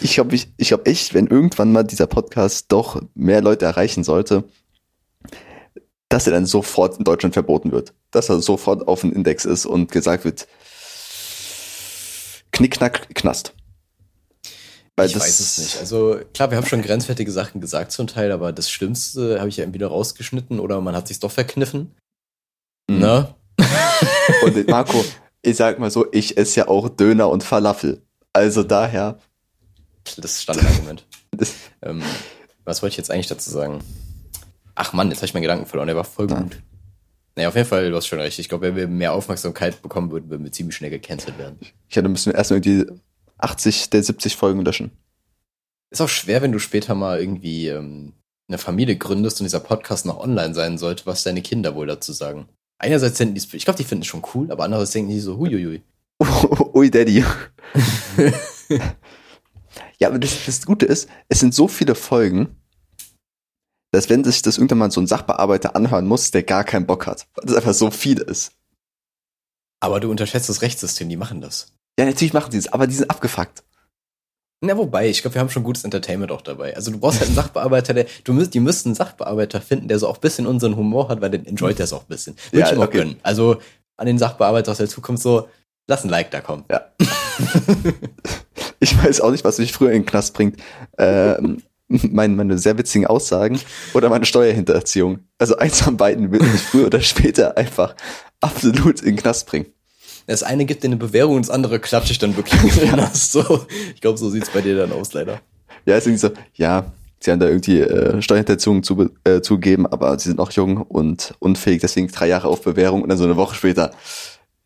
Ich 0.00 0.14
glaube, 0.14 0.34
ich, 0.34 0.48
ich 0.56 0.68
glaube 0.68 0.86
echt, 0.86 1.14
wenn 1.14 1.28
irgendwann 1.28 1.72
mal 1.72 1.84
dieser 1.84 2.06
Podcast 2.08 2.66
doch 2.72 3.00
mehr 3.14 3.40
Leute 3.42 3.64
erreichen 3.66 4.02
sollte, 4.02 4.44
dass 6.08 6.26
er 6.26 6.32
dann 6.32 6.46
sofort 6.46 6.98
in 6.98 7.04
Deutschland 7.04 7.34
verboten 7.34 7.70
wird. 7.70 7.94
Dass 8.10 8.28
er 8.28 8.40
sofort 8.40 8.88
auf 8.88 9.02
dem 9.02 9.12
Index 9.12 9.44
ist 9.44 9.66
und 9.66 9.92
gesagt 9.92 10.24
wird, 10.24 10.46
Knickknack, 12.52 13.14
Knast. 13.14 13.54
Weil 14.96 15.08
ich 15.08 15.18
weiß 15.18 15.40
es 15.40 15.58
nicht. 15.58 15.78
Also 15.78 16.20
klar, 16.34 16.50
wir 16.50 16.58
haben 16.58 16.66
schon 16.66 16.82
grenzwertige 16.82 17.32
Sachen 17.32 17.60
gesagt 17.60 17.92
zum 17.92 18.06
Teil, 18.06 18.32
aber 18.32 18.52
das 18.52 18.70
Schlimmste 18.70 19.38
habe 19.38 19.48
ich 19.48 19.56
ja 19.56 19.64
entweder 19.64 19.86
rausgeschnitten 19.86 20.60
oder 20.60 20.80
man 20.80 20.94
hat 20.94 21.08
sich 21.08 21.20
doch 21.20 21.30
verkniffen. 21.30 21.94
Mhm. 22.90 22.98
Ne? 22.98 23.34
Und 24.44 24.68
Marco, 24.68 25.02
ich 25.42 25.56
sag 25.56 25.78
mal 25.78 25.90
so, 25.90 26.06
ich 26.12 26.36
esse 26.36 26.60
ja 26.60 26.68
auch 26.68 26.88
Döner 26.88 27.28
und 27.30 27.42
Falafel. 27.42 28.02
Also 28.32 28.62
daher, 28.62 29.18
Das 30.16 30.42
Standardargument. 30.42 31.06
das, 31.30 31.54
ähm, 31.82 32.02
was 32.64 32.82
wollte 32.82 32.92
ich 32.92 32.96
jetzt 32.98 33.10
eigentlich 33.10 33.26
dazu 33.26 33.50
sagen? 33.50 33.82
Ach 34.74 34.92
Mann, 34.92 35.08
jetzt 35.08 35.18
habe 35.18 35.26
ich 35.26 35.34
meinen 35.34 35.42
Gedanken 35.42 35.66
verloren, 35.66 35.88
der 35.88 35.96
war 35.96 36.04
voll 36.04 36.26
gut. 36.26 36.62
Naja, 37.40 37.48
auf 37.48 37.56
jeden 37.56 37.68
Fall, 37.68 37.88
du 37.88 37.96
hast 37.96 38.06
schon 38.06 38.20
recht. 38.20 38.38
Ich 38.38 38.50
glaube, 38.50 38.66
wenn 38.66 38.76
wir 38.76 38.86
mehr 38.86 39.14
Aufmerksamkeit 39.14 39.80
bekommen 39.80 40.10
würden, 40.10 40.28
würden 40.28 40.44
wir 40.44 40.52
ziemlich 40.52 40.76
schnell 40.76 40.90
gecancelt 40.90 41.38
werden. 41.38 41.58
ich 41.88 41.96
hatte, 41.96 42.10
müssen 42.10 42.30
wir 42.30 42.38
erst 42.38 42.50
irgendwie 42.50 42.84
80 43.38 43.88
der 43.88 44.02
70 44.02 44.36
Folgen 44.36 44.62
löschen. 44.62 44.90
Ist 45.88 46.02
auch 46.02 46.08
schwer, 46.10 46.42
wenn 46.42 46.52
du 46.52 46.58
später 46.58 46.94
mal 46.94 47.18
irgendwie 47.18 47.68
ähm, 47.68 48.12
eine 48.46 48.58
Familie 48.58 48.96
gründest 48.96 49.40
und 49.40 49.46
dieser 49.46 49.60
Podcast 49.60 50.04
noch 50.04 50.18
online 50.18 50.52
sein 50.52 50.76
sollte, 50.76 51.06
was 51.06 51.22
deine 51.22 51.40
Kinder 51.40 51.74
wohl 51.74 51.86
dazu 51.86 52.12
sagen. 52.12 52.46
Einerseits 52.76 53.16
denken 53.16 53.36
die, 53.36 53.56
ich 53.56 53.64
glaube, 53.64 53.78
die 53.78 53.84
finden 53.84 54.02
es 54.02 54.08
schon 54.08 54.22
cool, 54.34 54.52
aber 54.52 54.64
andererseits 54.64 54.92
denken 54.92 55.10
die 55.10 55.20
so, 55.20 55.38
huiuiui. 55.38 55.80
Ui, 56.74 56.90
Daddy. 56.90 57.24
ja, 59.98 60.08
aber 60.08 60.18
das, 60.18 60.44
das 60.44 60.66
Gute 60.66 60.84
ist, 60.84 61.08
es 61.30 61.40
sind 61.40 61.54
so 61.54 61.68
viele 61.68 61.94
Folgen, 61.94 62.59
dass 63.92 64.08
wenn 64.08 64.24
sich 64.24 64.42
das 64.42 64.56
irgendwann 64.58 64.78
mal 64.78 64.90
so 64.90 65.00
ein 65.00 65.06
Sachbearbeiter 65.06 65.74
anhören 65.76 66.06
muss, 66.06 66.30
der 66.30 66.42
gar 66.42 66.64
keinen 66.64 66.86
Bock 66.86 67.06
hat, 67.06 67.26
weil 67.34 67.46
das 67.46 67.56
einfach 67.56 67.74
so 67.74 67.90
viel 67.90 68.18
ist. 68.18 68.52
Aber 69.80 70.00
du 70.00 70.10
unterschätzt 70.10 70.48
das 70.48 70.62
Rechtssystem, 70.62 71.08
die 71.08 71.16
machen 71.16 71.40
das. 71.40 71.72
Ja, 71.98 72.04
natürlich 72.04 72.32
machen 72.32 72.50
die 72.50 72.58
es, 72.58 72.72
aber 72.72 72.86
die 72.86 72.94
sind 72.94 73.10
abgefuckt. 73.10 73.64
Na, 74.62 74.76
wobei, 74.76 75.08
ich 75.08 75.22
glaube, 75.22 75.34
wir 75.36 75.40
haben 75.40 75.48
schon 75.48 75.64
gutes 75.64 75.84
Entertainment 75.84 76.30
auch 76.30 76.42
dabei. 76.42 76.76
Also 76.76 76.90
du 76.90 76.98
brauchst 76.98 77.18
halt 77.18 77.28
einen 77.28 77.36
Sachbearbeiter, 77.36 77.94
der, 77.94 78.06
du 78.24 78.34
müsst, 78.34 78.52
die 78.52 78.60
müssten 78.60 78.90
einen 78.90 78.94
Sachbearbeiter 78.94 79.62
finden, 79.62 79.88
der 79.88 79.98
so 79.98 80.06
auch 80.06 80.16
ein 80.16 80.20
bisschen 80.20 80.46
unseren 80.46 80.76
Humor 80.76 81.08
hat, 81.08 81.22
weil 81.22 81.30
den 81.30 81.46
enjoyt 81.46 81.78
der 81.78 81.84
es 81.84 81.94
auch 81.94 82.02
ein 82.02 82.08
bisschen. 82.08 82.36
Würde 82.50 82.60
Ja, 82.66 82.72
ich 82.72 82.78
auch 82.78 82.84
okay. 82.84 82.98
gönnen. 82.98 83.16
Also 83.22 83.58
an 83.96 84.06
den 84.06 84.18
Sachbearbeiter 84.18 84.70
aus 84.70 84.76
der 84.76 84.88
Zukunft 84.88 85.22
so, 85.22 85.48
lass 85.88 86.04
ein 86.04 86.10
Like 86.10 86.30
da 86.30 86.40
kommen. 86.40 86.64
Ja. 86.70 86.82
Ich 88.82 88.96
weiß 88.96 89.20
auch 89.20 89.30
nicht, 89.30 89.44
was 89.44 89.58
mich 89.58 89.72
früher 89.72 89.90
in 89.90 90.02
den 90.02 90.06
Knast 90.06 90.32
bringt. 90.32 90.58
Ähm, 90.96 91.62
meine, 92.10 92.34
meine 92.34 92.58
sehr 92.58 92.78
witzigen 92.78 93.06
Aussagen 93.06 93.60
oder 93.94 94.08
meine 94.08 94.24
Steuerhintererziehung. 94.24 95.20
Also 95.38 95.56
eins 95.56 95.80
von 95.80 95.96
beiden 95.96 96.30
wird 96.30 96.42
mich 96.42 96.60
früher 96.60 96.86
oder 96.86 97.00
später 97.00 97.56
einfach 97.56 97.94
absolut 98.40 99.00
in 99.00 99.14
den 99.14 99.16
Knast 99.16 99.46
bringen. 99.46 99.66
Das 100.26 100.44
eine 100.44 100.64
gibt 100.64 100.84
dir 100.84 100.88
eine 100.88 100.96
Bewährung 100.96 101.36
und 101.36 101.46
das 101.46 101.50
andere 101.50 101.80
klatsche 101.80 102.12
ich 102.12 102.18
dann 102.18 102.36
wirklich 102.36 102.62
in 102.62 102.70
den 102.70 102.88
Knast. 102.94 103.32
So, 103.32 103.66
ich 103.94 104.00
glaube, 104.00 104.18
so 104.18 104.30
sieht's 104.30 104.50
bei 104.50 104.60
dir 104.60 104.76
dann 104.76 104.92
aus, 104.92 105.12
leider. 105.12 105.40
Ja, 105.86 105.96
ist 105.96 106.06
irgendwie 106.06 106.20
so, 106.20 106.30
ja, 106.54 106.92
sie 107.18 107.32
haben 107.32 107.40
da 107.40 107.48
irgendwie 107.48 107.80
äh, 107.80 108.22
Steuerhinterziehung 108.22 108.84
zu, 108.84 109.10
äh, 109.24 109.40
zugegeben, 109.40 109.86
aber 109.86 110.16
sie 110.18 110.28
sind 110.28 110.38
noch 110.38 110.52
jung 110.52 110.76
und 110.76 111.34
unfähig, 111.40 111.80
deswegen 111.80 112.08
drei 112.08 112.28
Jahre 112.28 112.48
auf 112.48 112.62
Bewährung 112.62 113.02
und 113.02 113.08
dann 113.08 113.18
so 113.18 113.24
eine 113.24 113.36
Woche 113.36 113.56
später, 113.56 113.90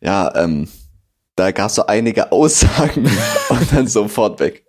ja, 0.01 0.31
ähm, 0.35 0.67
da 1.35 1.51
gab 1.51 1.69
es 1.69 1.75
so 1.75 1.87
einige 1.87 2.31
Aussagen 2.31 3.09
und 3.49 3.73
dann 3.73 3.87
sofort 3.87 4.39
weg. 4.39 4.63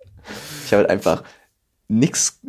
Ich 0.65 0.73
habe 0.73 0.81
halt 0.81 0.89
einfach 0.89 1.23
nix 1.89 2.39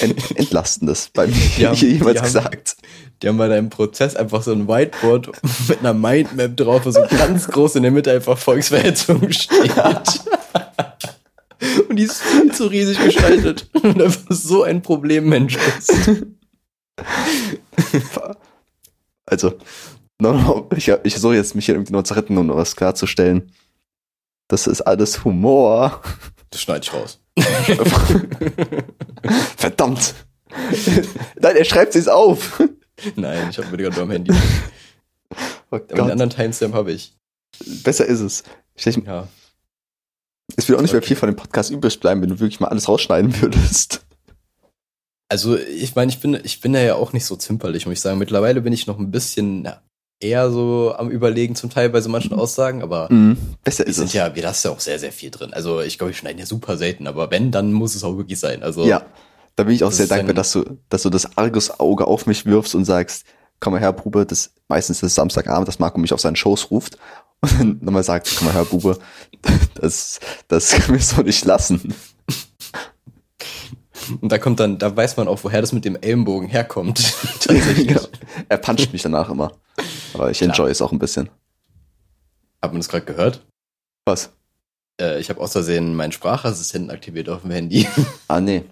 ent 0.00 0.36
Entlastendes 0.36 1.10
bei 1.12 1.26
mir 1.26 1.68
haben- 1.68 1.74
jemals 1.76 2.14
die 2.14 2.18
haben- 2.18 2.24
gesagt. 2.24 2.76
Die 3.22 3.28
haben 3.28 3.36
bei 3.38 3.48
deinem 3.48 3.68
Prozess 3.70 4.16
einfach 4.16 4.42
so 4.42 4.52
ein 4.52 4.66
Whiteboard 4.66 5.30
mit 5.68 5.78
einer 5.80 5.92
Mindmap 5.94 6.56
drauf, 6.56 6.86
wo 6.86 6.90
so 6.90 7.02
ganz 7.10 7.46
groß 7.48 7.76
in 7.76 7.82
der 7.82 7.92
Mitte 7.92 8.10
einfach 8.12 8.38
Volksverhetzung 8.38 9.30
steht. 9.30 9.72
Und 11.90 11.96
die 11.96 12.04
ist 12.04 12.22
viel 12.22 12.50
zu 12.52 12.66
riesig 12.68 12.98
gestaltet. 12.98 13.68
Und 13.82 14.00
einfach 14.00 14.24
so 14.30 14.62
ein 14.62 14.80
Problemmensch 14.80 15.58
ist. 15.78 15.92
Also, 19.26 19.54
no, 20.20 20.32
no, 20.32 20.68
ich, 20.74 20.88
ich 20.88 21.12
versuche 21.12 21.34
jetzt 21.34 21.54
mich 21.54 21.66
hier 21.66 21.74
irgendwie 21.74 21.92
noch 21.92 22.02
zu 22.02 22.14
retten, 22.14 22.38
um 22.38 22.46
noch 22.46 22.56
was 22.56 22.76
klarzustellen. 22.76 23.52
Das 24.50 24.66
ist 24.66 24.80
alles 24.82 25.24
Humor. 25.24 26.02
Das 26.50 26.60
schneide 26.62 26.82
ich 26.82 26.92
raus. 26.92 27.20
Verdammt. 29.56 30.14
Nein, 31.40 31.56
er 31.56 31.64
schreibt 31.64 31.92
sich's 31.92 32.08
auf. 32.08 32.60
Nein, 33.14 33.48
ich 33.50 33.58
habe 33.58 33.68
mir 33.70 33.76
gerade 33.76 33.94
nur 33.94 34.02
am 34.04 34.10
Handy. 34.10 34.32
Oh 35.32 35.76
Aber 35.76 35.78
den 35.80 35.96
Gott, 35.96 36.10
anderen 36.10 36.30
Timestamp 36.30 36.74
habe 36.74 36.90
ich. 36.92 37.16
besser 37.84 38.06
ist 38.06 38.18
es. 38.20 38.42
Ich, 38.74 38.84
Ja. 38.86 39.28
es 40.56 40.68
wird 40.68 40.78
auch 40.78 40.82
nicht 40.82 40.92
mehr 40.92 40.98
Okay. 40.98 41.06
viel 41.08 41.16
von 41.16 41.28
dem 41.28 41.36
Podcast 41.36 41.70
übrig 41.70 42.00
bleiben, 42.00 42.20
wenn 42.22 42.30
du 42.30 42.40
wirklich 42.40 42.58
mal 42.58 42.68
alles 42.68 42.88
rausschneiden 42.88 43.40
würdest. 43.40 44.04
Also, 45.28 45.56
ich 45.56 45.94
meine, 45.94 46.10
ich 46.10 46.18
bin, 46.18 46.40
ich 46.42 46.60
bin 46.60 46.72
da 46.72 46.80
ja 46.80 46.96
auch 46.96 47.12
nicht 47.12 47.24
so 47.24 47.36
zimperlich, 47.36 47.86
muss 47.86 47.92
ich 47.92 48.00
sagen. 48.00 48.18
Mittlerweile 48.18 48.60
bin 48.62 48.72
ich 48.72 48.88
noch 48.88 48.98
ein 48.98 49.12
bisschen 49.12 49.68
eher 50.20 50.50
so 50.50 50.94
am 50.96 51.10
Überlegen 51.10 51.54
zum 51.54 51.70
Teil 51.70 51.88
bei 51.90 52.00
so 52.00 52.08
manchen 52.10 52.34
Aussagen, 52.34 52.82
aber 52.82 53.08
Mhm. 53.10 53.36
Besser 53.64 53.84
wir 53.84 53.88
ist 53.90 53.96
sind 53.96 54.06
es. 54.06 54.12
ja, 54.12 54.34
wir 54.34 54.42
lassen 54.42 54.66
ja 54.68 54.72
auch 54.72 54.80
sehr, 54.80 54.98
sehr 54.98 55.12
viel 55.12 55.30
drin. 55.30 55.52
Also, 55.52 55.80
ich 55.80 55.98
glaube, 55.98 56.12
wir 56.12 56.16
schneiden 56.16 56.38
ja 56.38 56.46
super 56.46 56.76
selten, 56.76 57.06
aber 57.06 57.30
wenn, 57.30 57.50
dann 57.50 57.72
muss 57.72 57.94
es 57.94 58.04
auch 58.04 58.16
wirklich 58.16 58.38
sein. 58.38 58.62
Also, 58.62 58.84
Ja. 58.86 59.02
Da 59.56 59.64
bin 59.64 59.74
ich 59.74 59.82
auch 59.84 59.92
sehr 59.92 60.06
dankbar, 60.06 60.32
dass 60.32 60.52
du, 60.52 60.78
dass 60.88 61.02
du 61.02 61.10
das 61.10 61.36
Argusauge 61.36 62.06
auf 62.06 62.24
mich 62.26 62.46
wirfst 62.46 62.74
und 62.74 62.84
sagst, 62.84 63.24
komm 63.58 63.72
mal 63.74 63.80
her, 63.80 63.92
Bube, 63.92 64.24
das, 64.24 64.52
meistens 64.68 64.98
ist 64.98 65.02
es 65.08 65.14
Samstagabend, 65.16 65.68
dass 65.68 65.78
Marco 65.78 65.98
mich 65.98 66.14
auf 66.14 66.20
seinen 66.20 66.36
Schoß 66.36 66.70
ruft 66.70 66.96
und 67.42 67.58
dann 67.58 67.78
nochmal 67.82 68.04
sagt, 68.04 68.32
komm 68.38 68.46
mal 68.46 68.54
her, 68.54 68.64
Bube, 68.64 68.98
das, 69.74 70.20
das 70.48 70.70
können 70.72 70.98
wir 70.98 71.04
so 71.04 71.20
nicht 71.22 71.44
lassen. 71.44 71.92
Und 74.20 74.30
da 74.32 74.38
kommt 74.38 74.60
dann, 74.60 74.78
da 74.78 74.94
weiß 74.96 75.16
man 75.16 75.28
auch, 75.28 75.42
woher 75.44 75.60
das 75.60 75.72
mit 75.72 75.84
dem 75.84 75.96
Ellenbogen 75.96 76.48
herkommt. 76.48 76.98
Tatsächlich. 77.40 77.88
Genau. 77.88 78.00
Er 78.48 78.58
puncht 78.58 78.92
mich 78.92 79.02
danach 79.02 79.28
immer. 79.30 79.52
Aber 80.14 80.30
ich 80.30 80.38
Klar. 80.38 80.50
enjoy 80.50 80.70
es 80.70 80.82
auch 80.82 80.92
ein 80.92 80.98
bisschen. 80.98 81.28
Hat 82.62 82.72
man 82.72 82.80
das 82.80 82.88
gerade 82.88 83.04
gehört? 83.06 83.44
Was? 84.04 84.30
Äh, 85.00 85.20
ich 85.20 85.30
habe 85.30 85.40
aus 85.40 85.52
Versehen 85.52 85.94
meinen 85.94 86.12
Sprachassistenten 86.12 86.90
aktiviert 86.90 87.28
auf 87.28 87.42
dem 87.42 87.50
Handy. 87.52 87.86
Ah, 88.28 88.40
nee. 88.40 88.64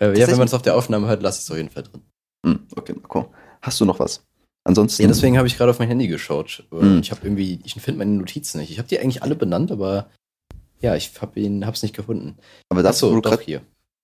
Äh, 0.00 0.18
ja, 0.18 0.26
wenn 0.28 0.38
man 0.38 0.48
es 0.48 0.54
auf 0.54 0.62
der 0.62 0.76
Aufnahme 0.76 1.06
hört, 1.08 1.22
lasse 1.22 1.38
ich 1.38 1.44
es 1.44 1.50
auf 1.50 1.56
jeden 1.56 1.70
Fall 1.70 1.82
drin. 1.84 2.02
Hm, 2.46 2.60
okay, 2.76 2.94
Marco. 2.94 3.32
Hast 3.60 3.80
du 3.80 3.84
noch 3.84 3.98
was? 3.98 4.24
Ansonsten. 4.64 5.02
Ja, 5.02 5.08
deswegen 5.08 5.36
habe 5.36 5.46
ich 5.48 5.56
gerade 5.56 5.70
auf 5.70 5.78
mein 5.78 5.88
Handy 5.88 6.06
geschaut. 6.08 6.64
Äh, 6.72 6.76
Mhm. 6.84 7.00
Ich 7.00 7.10
habe 7.10 7.20
irgendwie, 7.24 7.60
ich 7.64 7.74
finde 7.74 7.98
meine 7.98 8.12
Notizen 8.12 8.58
nicht. 8.58 8.70
Ich 8.70 8.78
habe 8.78 8.88
die 8.88 8.98
eigentlich 8.98 9.22
alle 9.22 9.34
benannt, 9.36 9.70
aber 9.70 10.08
ja, 10.80 10.96
ich 10.96 11.12
habe 11.20 11.38
ihn, 11.40 11.66
hab's 11.66 11.82
nicht 11.82 11.94
gefunden. 11.94 12.36
aber 12.70 12.82
das, 12.82 12.96
Achso, 13.02 13.20
doch 13.20 13.40
hier. 13.40 13.60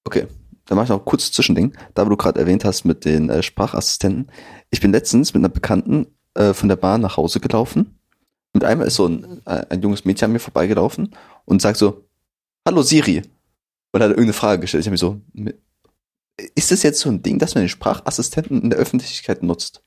Okay. 0.07 0.27
Dann 0.67 0.77
mache 0.77 0.85
ich 0.87 0.91
noch 0.91 1.05
kurz 1.05 1.31
Zwischending. 1.31 1.77
Da, 1.95 2.05
wo 2.05 2.11
du 2.11 2.17
gerade 2.17 2.41
erwähnt 2.41 2.65
hast 2.65 2.85
mit 2.85 3.05
den 3.05 3.31
äh, 3.31 3.43
Sprachassistenten. 3.43 4.31
Ich 4.71 4.81
bin 4.81 4.93
letztens 4.93 5.33
mit 5.33 5.41
einer 5.41 5.49
Bekannten 5.53 6.07
äh, 6.35 6.55
von 6.55 6.69
der 6.69 6.77
Bahn 6.77 7.01
nach 7.03 7.17
Hause 7.17 7.41
gelaufen. 7.41 7.99
Und 8.53 8.65
einmal 8.65 8.87
ist 8.89 8.97
so 8.97 9.07
ein, 9.07 9.47
äh, 9.47 9.67
ein 9.71 9.83
junges 9.83 10.05
Mädchen 10.05 10.27
an 10.27 10.33
mir 10.33 10.41
vorbeigelaufen 10.41 11.15
und 11.45 11.63
sagt 11.63 11.79
so, 11.79 12.09
Hallo 12.67 12.83
Siri. 12.83 13.23
Und 13.93 14.03
hat 14.03 14.11
irgendeine 14.11 14.33
Frage 14.33 14.61
gestellt. 14.63 14.83
Ich 14.83 14.89
habe 14.89 14.95
mir 14.95 14.99
so, 14.99 15.21
ist 16.55 16.71
das 16.71 16.83
jetzt 16.83 17.01
so 17.01 17.09
ein 17.11 17.23
Ding, 17.23 17.39
dass 17.39 17.55
man 17.55 17.63
den 17.65 17.69
Sprachassistenten 17.69 18.63
in 18.63 18.71
der 18.71 18.79
Öffentlichkeit 18.79 19.43
nutzt? 19.43 19.83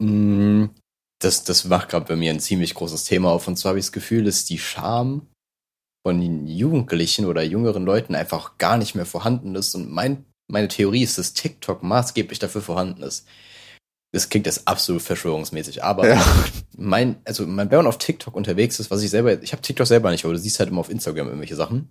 Mm, 0.00 0.66
Das, 1.20 1.44
das 1.44 1.64
macht 1.66 1.88
gerade 1.88 2.06
bei 2.06 2.16
mir 2.16 2.32
ein 2.32 2.40
ziemlich 2.40 2.74
großes 2.74 3.04
Thema 3.04 3.30
auf. 3.30 3.46
Und 3.48 3.56
zwar 3.56 3.70
habe 3.70 3.78
ich 3.78 3.86
das 3.86 3.92
Gefühl, 3.92 4.24
dass 4.24 4.44
die 4.44 4.58
Scham 4.58 5.28
von 6.06 6.46
Jugendlichen 6.46 7.26
oder 7.26 7.42
jüngeren 7.42 7.84
Leuten 7.84 8.14
einfach 8.14 8.58
gar 8.58 8.76
nicht 8.76 8.94
mehr 8.94 9.06
vorhanden 9.06 9.54
ist. 9.54 9.74
Und 9.74 9.90
mein, 9.90 10.24
meine 10.50 10.68
Theorie 10.68 11.02
ist, 11.02 11.18
dass 11.18 11.32
TikTok 11.34 11.82
maßgeblich 11.82 12.38
dafür 12.38 12.62
vorhanden 12.62 13.02
ist. 13.02 13.26
Das 14.14 14.28
klingt 14.28 14.46
jetzt 14.46 14.68
absolut 14.68 15.00
verschwörungsmäßig, 15.00 15.82
aber 15.82 16.08
Ja. 16.08 16.24
mein, 16.76 17.16
also 17.24 17.46
mein, 17.46 17.70
wenn 17.70 17.78
man 17.78 17.86
auf 17.86 17.98
TikTok 17.98 18.34
unterwegs 18.36 18.78
ist, 18.78 18.90
was 18.90 19.02
ich 19.02 19.10
selber, 19.10 19.42
ich 19.42 19.52
habe 19.52 19.62
TikTok 19.62 19.86
selber 19.86 20.10
nicht, 20.10 20.24
aber 20.24 20.34
du 20.34 20.38
siehst 20.40 20.58
halt 20.58 20.68
immer 20.68 20.80
auf 20.80 20.90
Instagram 20.90 21.28
irgendwelche 21.28 21.56
Sachen. 21.56 21.88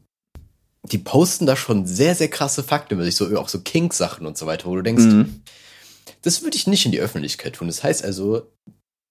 Die 0.83 0.97
posten 0.97 1.45
da 1.45 1.55
schon 1.55 1.85
sehr, 1.85 2.13
sehr 2.15 2.27
krasse 2.27 2.63
Fakten 2.63 2.95
über 2.95 3.03
sich, 3.03 3.15
so 3.15 3.35
auch 3.39 3.49
so 3.49 3.61
Kink-Sachen 3.61 4.25
und 4.27 4.37
so 4.37 4.45
weiter, 4.45 4.65
wo 4.65 4.75
du 4.75 4.81
denkst, 4.81 5.03
Mhm. 5.05 5.41
das 6.21 6.43
würde 6.43 6.57
ich 6.57 6.67
nicht 6.67 6.85
in 6.85 6.91
die 6.91 6.99
Öffentlichkeit 6.99 7.53
tun. 7.53 7.67
Das 7.67 7.83
heißt 7.83 8.03
also, 8.03 8.51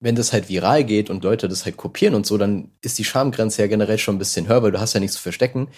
wenn 0.03 0.17
das 0.17 0.33
halt 0.33 0.49
viral 0.49 0.85
geht 0.85 1.11
und 1.11 1.23
Leute 1.25 1.49
das 1.49 1.65
halt 1.65 1.77
kopieren 1.77 2.15
und 2.15 2.27
so, 2.27 2.39
dann 2.39 2.71
ist 2.81 2.99
die 2.99 3.05
Schamgrenze 3.05 3.63
ja 3.63 3.69
generell 3.69 3.99
schon 3.99 4.17
ein 4.17 4.19
bisschen 4.19 4.49
höher, 4.49 4.63
weil 4.63 4.73
du 4.73 4.81
hast 4.81 4.95
ja 4.95 5.01
nichts 5.01 5.17
zu 5.17 5.23
verstecken. 5.23 5.69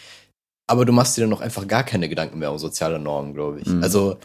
Aber 0.68 0.85
du 0.85 0.93
machst 0.93 1.16
dir 1.16 1.23
dann 1.23 1.31
noch 1.31 1.41
einfach 1.41 1.66
gar 1.66 1.83
keine 1.83 2.09
Gedanken 2.09 2.39
mehr 2.39 2.53
um 2.53 2.59
soziale 2.59 2.99
Normen, 2.99 3.35
glaube 3.35 3.61
ich. 3.61 3.66
Mhm. 3.66 3.83
Also 3.83 4.16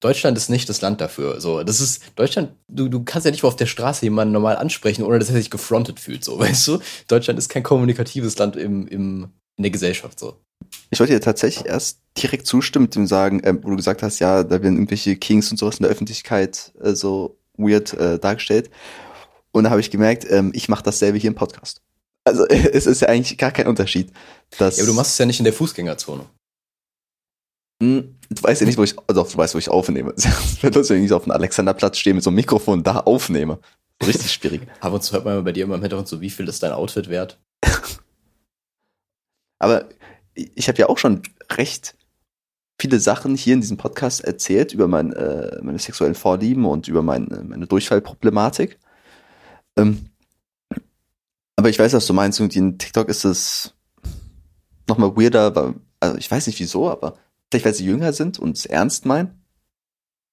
Deutschland 0.00 0.36
ist 0.36 0.48
nicht 0.48 0.68
das 0.68 0.80
Land 0.80 1.00
dafür. 1.00 1.40
So, 1.40 1.62
das 1.62 1.80
ist 1.80 2.02
Deutschland. 2.16 2.52
Du, 2.68 2.88
du 2.88 3.04
kannst 3.04 3.26
ja 3.26 3.30
nicht 3.30 3.42
mal 3.42 3.48
auf 3.48 3.56
der 3.56 3.66
Straße 3.66 4.04
jemanden 4.04 4.32
normal 4.32 4.56
ansprechen, 4.56 5.04
ohne 5.04 5.18
dass 5.18 5.28
er 5.28 5.36
sich 5.36 5.50
gefrontet 5.50 6.00
fühlt. 6.00 6.24
So, 6.24 6.38
weißt 6.38 6.66
du? 6.66 6.78
Deutschland 7.08 7.38
ist 7.38 7.50
kein 7.50 7.62
kommunikatives 7.62 8.38
Land 8.38 8.56
im, 8.56 8.88
im 8.88 9.28
in 9.56 9.62
der 9.62 9.70
Gesellschaft. 9.70 10.18
So. 10.18 10.36
Ich 10.90 11.00
wollte 11.00 11.12
dir 11.12 11.20
tatsächlich 11.20 11.66
erst 11.66 12.00
direkt 12.16 12.46
zustimmen 12.46 12.84
mit 12.84 12.94
dem 12.94 13.06
sagen, 13.06 13.40
ähm, 13.44 13.60
wo 13.62 13.70
du 13.70 13.76
gesagt 13.76 14.02
hast, 14.02 14.18
ja, 14.18 14.42
da 14.42 14.62
werden 14.62 14.74
irgendwelche 14.74 15.16
Kings 15.16 15.50
und 15.50 15.56
sowas 15.56 15.78
in 15.78 15.84
der 15.84 15.92
Öffentlichkeit 15.92 16.72
äh, 16.82 16.94
so 16.94 17.38
weird 17.56 17.92
äh, 17.94 18.18
dargestellt. 18.18 18.70
Und 19.52 19.64
da 19.64 19.70
habe 19.70 19.80
ich 19.80 19.90
gemerkt, 19.90 20.26
ähm, 20.30 20.50
ich 20.54 20.68
mache 20.68 20.82
dasselbe 20.82 21.18
hier 21.18 21.28
im 21.28 21.34
Podcast. 21.34 21.80
Also 22.24 22.46
es 22.48 22.86
ist 22.86 23.00
ja 23.00 23.08
eigentlich 23.08 23.38
gar 23.38 23.52
kein 23.52 23.66
Unterschied. 23.66 24.12
Dass, 24.58 24.76
Ja, 24.76 24.82
aber 24.82 24.92
du 24.92 24.96
machst 24.96 25.12
es 25.12 25.18
ja 25.18 25.26
nicht 25.26 25.40
in 25.40 25.44
der 25.44 25.52
Fußgängerzone. 25.52 26.26
Hm, 27.82 28.14
du 28.30 28.42
weißt 28.42 28.60
ja 28.60 28.66
nicht, 28.66 28.78
wo 28.78 28.84
ich, 28.84 28.94
also 29.06 29.24
du 29.24 29.36
weißt, 29.36 29.54
wo 29.54 29.58
ich 29.58 29.68
aufnehme. 29.68 30.14
Wenn 30.60 31.04
ich 31.04 31.12
auf 31.12 31.24
dem 31.24 31.32
Alexanderplatz 31.32 31.98
stehe 31.98 32.14
mit 32.14 32.22
so 32.22 32.30
einem 32.30 32.36
Mikrofon 32.36 32.82
da 32.82 33.00
aufnehme. 33.00 33.58
Richtig 34.04 34.32
schwierig. 34.32 34.62
Ab 34.80 34.92
und 34.92 35.02
zu 35.02 35.12
hört 35.12 35.24
man 35.24 35.44
bei 35.44 35.52
dir 35.52 35.64
immer 35.64 35.74
im 35.74 35.82
Hintergrund 35.82 36.08
so, 36.08 36.20
wie 36.20 36.30
viel 36.30 36.48
ist 36.48 36.62
dein 36.62 36.72
Outfit 36.72 37.08
wert? 37.08 37.38
Aber 39.58 39.88
ich 40.34 40.68
habe 40.68 40.78
ja 40.78 40.88
auch 40.88 40.98
schon 40.98 41.22
recht 41.52 41.96
viele 42.80 43.00
Sachen 43.00 43.36
hier 43.36 43.54
in 43.54 43.60
diesem 43.60 43.76
Podcast 43.76 44.24
erzählt 44.24 44.72
über 44.72 44.88
mein, 44.88 45.12
äh, 45.12 45.58
meine 45.62 45.78
sexuellen 45.78 46.14
Vorlieben 46.14 46.64
und 46.66 46.88
über 46.88 47.02
mein, 47.02 47.30
äh, 47.30 47.42
meine 47.44 47.66
Durchfallproblematik. 47.66 48.78
Ähm, 49.76 50.10
aber 51.56 51.68
ich 51.70 51.78
weiß, 51.78 51.92
was 51.92 52.06
du 52.06 52.12
meinst. 52.12 52.40
Irgendwie 52.40 52.58
in 52.58 52.78
TikTok 52.78 53.08
ist 53.08 53.24
es 53.24 53.74
nochmal 54.88 55.16
weirder, 55.16 55.54
weil, 55.54 55.74
also 56.00 56.16
ich 56.18 56.30
weiß 56.30 56.46
nicht 56.46 56.60
wieso, 56.60 56.90
aber 56.90 57.16
Vielleicht, 57.50 57.66
weil 57.66 57.74
sie 57.74 57.84
jünger 57.84 58.12
sind 58.12 58.40
und 58.40 58.56
es 58.56 58.66
ernst 58.66 59.06
meinen? 59.06 59.44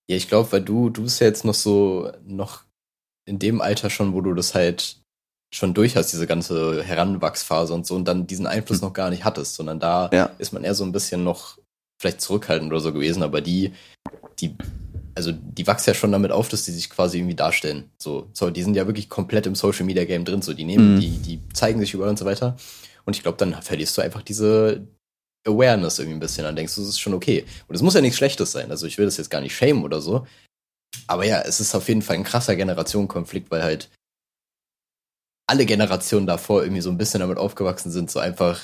Ja, 0.09 0.15
ich 0.17 0.27
glaube, 0.27 0.51
weil 0.53 0.63
du, 0.63 0.89
du 0.89 1.03
bist 1.03 1.19
ja 1.21 1.27
jetzt 1.27 1.45
noch 1.45 1.53
so, 1.53 2.11
noch 2.25 2.63
in 3.25 3.37
dem 3.37 3.61
Alter 3.61 3.91
schon, 3.91 4.13
wo 4.13 4.21
du 4.21 4.33
das 4.33 4.55
halt 4.55 4.99
schon 5.53 5.75
durch 5.75 5.95
hast, 5.95 6.11
diese 6.13 6.25
ganze 6.25 6.81
Heranwachsphase 6.81 7.75
und 7.75 7.85
so, 7.85 7.93
und 7.95 8.05
dann 8.05 8.25
diesen 8.25 8.47
Einfluss 8.47 8.81
Hm. 8.81 8.87
noch 8.87 8.93
gar 8.93 9.11
nicht 9.11 9.23
hattest, 9.23 9.53
sondern 9.53 9.79
da 9.79 10.09
Ja. 10.11 10.31
ist 10.39 10.51
man 10.51 10.63
eher 10.63 10.73
so 10.73 10.83
ein 10.83 10.91
bisschen 10.93 11.23
noch 11.23 11.59
vielleicht 12.01 12.21
zurückhaltend 12.21 12.71
oder 12.71 12.81
so 12.81 12.91
gewesen, 12.91 13.21
aber 13.21 13.41
die, 13.41 13.73
die, 14.39 14.55
also 15.13 15.31
die 15.31 15.67
wachsen 15.67 15.91
ja 15.91 15.93
schon 15.93 16.11
damit 16.11 16.31
auf, 16.31 16.49
dass 16.49 16.65
die 16.65 16.71
sich 16.71 16.89
quasi 16.89 17.19
irgendwie 17.19 17.35
darstellen. 17.35 17.91
So, 17.99 18.27
so, 18.33 18.49
die 18.49 18.63
sind 18.63 18.75
ja 18.75 18.87
wirklich 18.87 19.07
komplett 19.07 19.45
im 19.45 19.53
Social 19.53 19.85
Media 19.85 20.03
Game 20.03 20.25
drin, 20.25 20.41
so, 20.41 20.53
die 20.53 20.63
nehmen, 20.63 20.95
Mhm. 20.95 20.99
die, 20.99 21.09
die 21.19 21.39
zeigen 21.53 21.79
sich 21.79 21.93
überall 21.93 22.09
und 22.09 22.17
so 22.17 22.25
weiter. 22.25 22.57
Und 23.05 23.15
ich 23.15 23.21
glaube, 23.21 23.37
dann 23.37 23.61
verlierst 23.61 23.95
du 23.97 24.01
einfach 24.01 24.23
diese 24.23 24.87
Awareness 25.47 25.99
irgendwie 25.99 26.17
ein 26.17 26.21
bisschen, 26.21 26.43
dann 26.43 26.55
denkst 26.55 26.73
du, 26.73 26.81
das 26.81 26.89
ist 26.89 26.99
schon 26.99 27.13
okay. 27.13 27.45
Und 27.67 27.75
es 27.75 27.83
muss 27.83 27.93
ja 27.93 28.01
nichts 28.01 28.17
Schlechtes 28.17 28.51
sein, 28.51 28.71
also 28.71 28.87
ich 28.87 28.97
will 28.97 29.05
das 29.05 29.17
jetzt 29.17 29.29
gar 29.29 29.41
nicht 29.41 29.55
shamen 29.55 29.83
oder 29.83 30.01
so. 30.01 30.25
Aber 31.07 31.23
ja, 31.25 31.41
es 31.41 31.59
ist 31.59 31.75
auf 31.75 31.87
jeden 31.87 32.01
Fall 32.01 32.15
ein 32.15 32.23
krasser 32.23 32.55
Generationenkonflikt, 32.55 33.51
weil 33.51 33.63
halt 33.63 33.89
alle 35.47 35.65
Generationen 35.65 36.25
davor 36.25 36.63
irgendwie 36.63 36.81
so 36.81 36.89
ein 36.89 36.97
bisschen 36.97 37.19
damit 37.19 37.37
aufgewachsen 37.37 37.91
sind, 37.91 38.09
so 38.09 38.19
einfach 38.19 38.59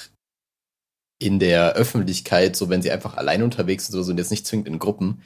in 1.20 1.39
der 1.39 1.74
Öffentlichkeit, 1.74 2.55
so 2.55 2.70
wenn 2.70 2.82
sie 2.82 2.91
einfach 2.91 3.18
allein 3.18 3.41
unterwegs 3.43 3.88
sind 3.88 3.95
oder 3.95 4.03
so 4.03 4.11
und 4.11 4.18
jetzt 4.18 4.32
nicht 4.32 4.45
zwingend 4.45 4.68
in 4.68 4.80
Gruppen, 4.80 5.22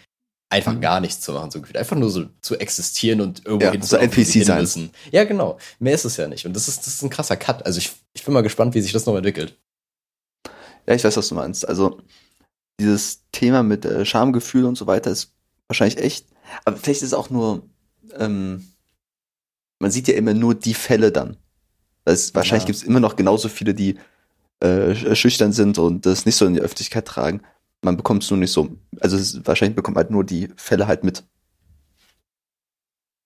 einfach 0.50 0.74
Mhm. 0.74 0.82
gar 0.82 1.00
nichts 1.02 1.22
zu 1.22 1.34
machen, 1.34 1.52
so 1.52 1.60
gefühlt. 1.62 1.78
Einfach 1.78 1.96
nur 1.98 2.10
so 2.10 2.26
zu 2.42 2.58
existieren 2.60 3.22
und 3.22 3.46
irgendwo 3.46 3.66
Ja, 3.66 3.72
hinzulaufen, 3.72 4.10
so 4.12 4.18
wo 4.18 4.24
sie 4.24 4.40
NPC 4.40 4.46
sein. 4.46 4.56
hin 4.56 4.64
müssen. 4.64 4.92
Ja, 5.12 5.24
genau. 5.24 5.58
Mehr 5.80 5.94
ist 5.96 6.06
es 6.06 6.18
ja 6.18 6.28
nicht. 6.28 6.46
Und 6.46 6.54
das 6.56 6.68
ist, 6.68 6.80
das 6.86 6.94
ist 6.96 7.02
ein 7.04 7.10
krasser 7.10 7.38
Cut. 7.38 7.66
Also 7.66 7.78
ich, 7.80 7.92
ich 8.14 8.24
bin 8.24 8.34
mal 8.34 8.42
gespannt, 8.44 8.74
wie 8.76 8.82
sich 8.82 8.92
das 8.94 9.06
noch 9.06 9.16
entwickelt. 9.16 9.58
Ja, 10.88 10.94
ich 10.96 11.04
weiß, 11.04 11.16
was 11.18 11.28
du 11.30 11.36
meinst. 11.36 11.68
Also, 11.68 12.02
dieses 12.80 13.22
Thema 13.32 13.62
mit 13.64 13.86
äh, 13.86 14.06
Schamgefühl 14.06 14.66
und 14.66 14.76
so 14.78 14.88
weiter 14.88 15.12
ist 15.12 15.32
wahrscheinlich 15.68 15.98
echt. 16.00 16.26
Aber 16.66 16.76
vielleicht 16.78 17.02
ist 17.02 17.10
es 17.10 17.14
auch 17.14 17.30
nur, 17.30 17.64
ähm, 18.18 18.68
man 19.80 19.92
sieht 19.92 20.08
ja 20.08 20.16
immer 20.16 20.34
nur 20.34 20.56
die 20.56 20.74
Fälle 20.74 21.12
dann. 21.12 21.38
Das, 22.04 22.34
wahrscheinlich 22.34 22.64
Ja. 22.64 22.68
gibt 22.68 22.78
es 22.78 22.84
immer 22.84 23.00
noch 23.00 23.16
genauso 23.16 23.48
viele, 23.48 23.74
die 23.76 24.00
äh, 24.62 24.92
sch- 24.92 25.16
schüchtern 25.16 25.52
sind 25.52 25.78
und 25.78 26.06
das 26.06 26.26
nicht 26.26 26.36
so 26.36 26.46
in 26.46 26.54
die 26.54 26.62
Öffentlichkeit 26.62 27.06
tragen. 27.08 27.42
Man 27.84 27.98
bekommt 27.98 28.24
es 28.24 28.30
nur 28.30 28.40
nicht 28.40 28.52
so. 28.52 28.70
Also 29.00 29.18
es 29.18 29.46
wahrscheinlich 29.46 29.76
bekommt 29.76 29.96
man 29.96 30.04
halt 30.04 30.12
nur 30.12 30.24
die 30.24 30.50
Fälle 30.56 30.88
halt 30.88 31.04
mit. 31.04 31.24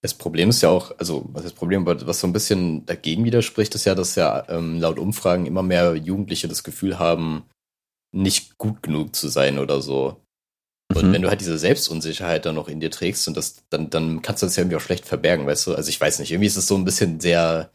Das 0.02 0.14
Problem 0.14 0.50
ist 0.50 0.62
ja 0.62 0.70
auch, 0.70 0.98
also 1.00 1.26
was 1.34 1.44
das 1.44 1.54
Problem, 1.54 1.86
was 1.86 2.20
so 2.20 2.28
ein 2.28 2.34
bisschen 2.34 2.86
dagegen 2.86 3.26
widerspricht, 3.26 3.74
ist 3.74 3.86
ja, 3.86 3.96
dass 3.96 4.16
ja 4.16 4.48
ähm, 4.50 4.80
laut 4.80 5.00
Umfragen 5.00 5.46
immer 5.48 5.64
mehr 5.64 5.96
Jugendliche 5.96 6.48
das 6.48 6.64
Gefühl 6.64 7.00
haben, 7.00 7.46
nicht 8.14 8.58
gut 8.58 8.84
genug 8.84 9.16
zu 9.16 9.28
sein 9.30 9.58
oder 9.58 9.82
so. 9.82 10.22
Und 10.94 11.08
Mhm. 11.08 11.14
wenn 11.14 11.22
du 11.24 11.30
halt 11.30 11.42
diese 11.42 11.58
Selbstunsicherheit 11.58 12.46
dann 12.46 12.56
noch 12.56 12.68
in 12.68 12.80
dir 12.80 12.92
trägst 12.92 13.28
und 13.28 13.36
das, 13.36 13.64
dann, 13.72 13.90
dann 13.90 14.22
kannst 14.22 14.44
du 14.44 14.46
das 14.46 14.56
ja 14.56 14.62
irgendwie 14.62 14.78
auch 14.78 14.82
schlecht 14.82 15.06
verbergen, 15.06 15.48
weißt 15.48 15.68
du? 15.68 15.74
Also 15.76 15.90
ich 15.90 16.00
weiß 16.00 16.20
nicht, 16.20 16.32
irgendwie 16.32 16.48
ist 16.48 16.56
es 16.58 16.68
so 16.68 16.76
ein 16.76 16.86
bisschen 16.86 17.20
sehr 17.20 17.72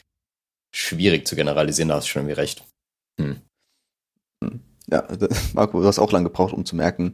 schwierig 0.73 1.27
zu 1.27 1.35
generalisieren, 1.35 1.89
da 1.89 1.97
hast 1.97 2.05
du 2.07 2.11
schon 2.11 2.23
irgendwie 2.23 2.41
recht. 2.41 2.65
Ja, 4.91 5.07
Marco, 5.55 5.81
du 5.81 5.87
hast 5.87 5.99
auch 5.99 6.13
lange 6.13 6.25
gebraucht, 6.25 6.53
um 6.53 6.65
zu 6.65 6.77
merken, 6.77 7.13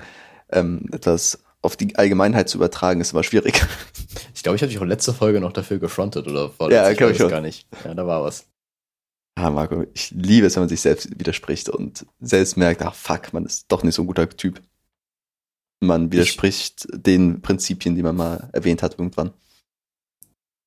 ähm, 0.50 0.86
das 1.00 1.42
auf 1.62 1.76
die 1.76 1.96
Allgemeinheit 1.96 2.48
zu 2.48 2.58
übertragen, 2.58 3.00
ist 3.00 3.12
immer 3.12 3.22
schwierig. 3.24 3.60
Ich 4.34 4.42
glaube, 4.42 4.56
ich 4.56 4.62
habe 4.62 4.70
dich 4.70 4.78
auch 4.78 4.84
letzte 4.84 5.12
Folge 5.12 5.40
noch 5.40 5.52
dafür 5.52 5.78
gefrontet 5.78 6.28
oder 6.28 6.56
war 6.60 6.70
Ja, 6.70 6.88
ich 6.90 6.96
glaub 6.98 7.10
weiß 7.10 7.16
ich 7.16 7.22
auch. 7.24 7.30
gar 7.30 7.40
nicht. 7.40 7.66
Ja, 7.84 7.94
da 7.94 8.06
war 8.06 8.22
was. 8.22 8.46
Ah, 9.34 9.50
Marco, 9.50 9.84
ich 9.92 10.12
liebe 10.12 10.46
es, 10.46 10.54
wenn 10.54 10.62
man 10.62 10.68
sich 10.68 10.80
selbst 10.80 11.18
widerspricht 11.18 11.68
und 11.68 12.06
selbst 12.20 12.56
merkt, 12.56 12.80
ach 12.82 12.94
fuck, 12.94 13.32
man 13.32 13.44
ist 13.44 13.66
doch 13.72 13.82
nicht 13.82 13.94
so 13.96 14.02
ein 14.02 14.06
guter 14.06 14.28
Typ. 14.28 14.62
Man 15.80 16.12
widerspricht 16.12 16.86
den 16.92 17.42
Prinzipien, 17.42 17.96
die 17.96 18.02
man 18.02 18.14
mal 18.14 18.48
erwähnt 18.52 18.82
hat 18.82 18.98
irgendwann. 18.98 19.32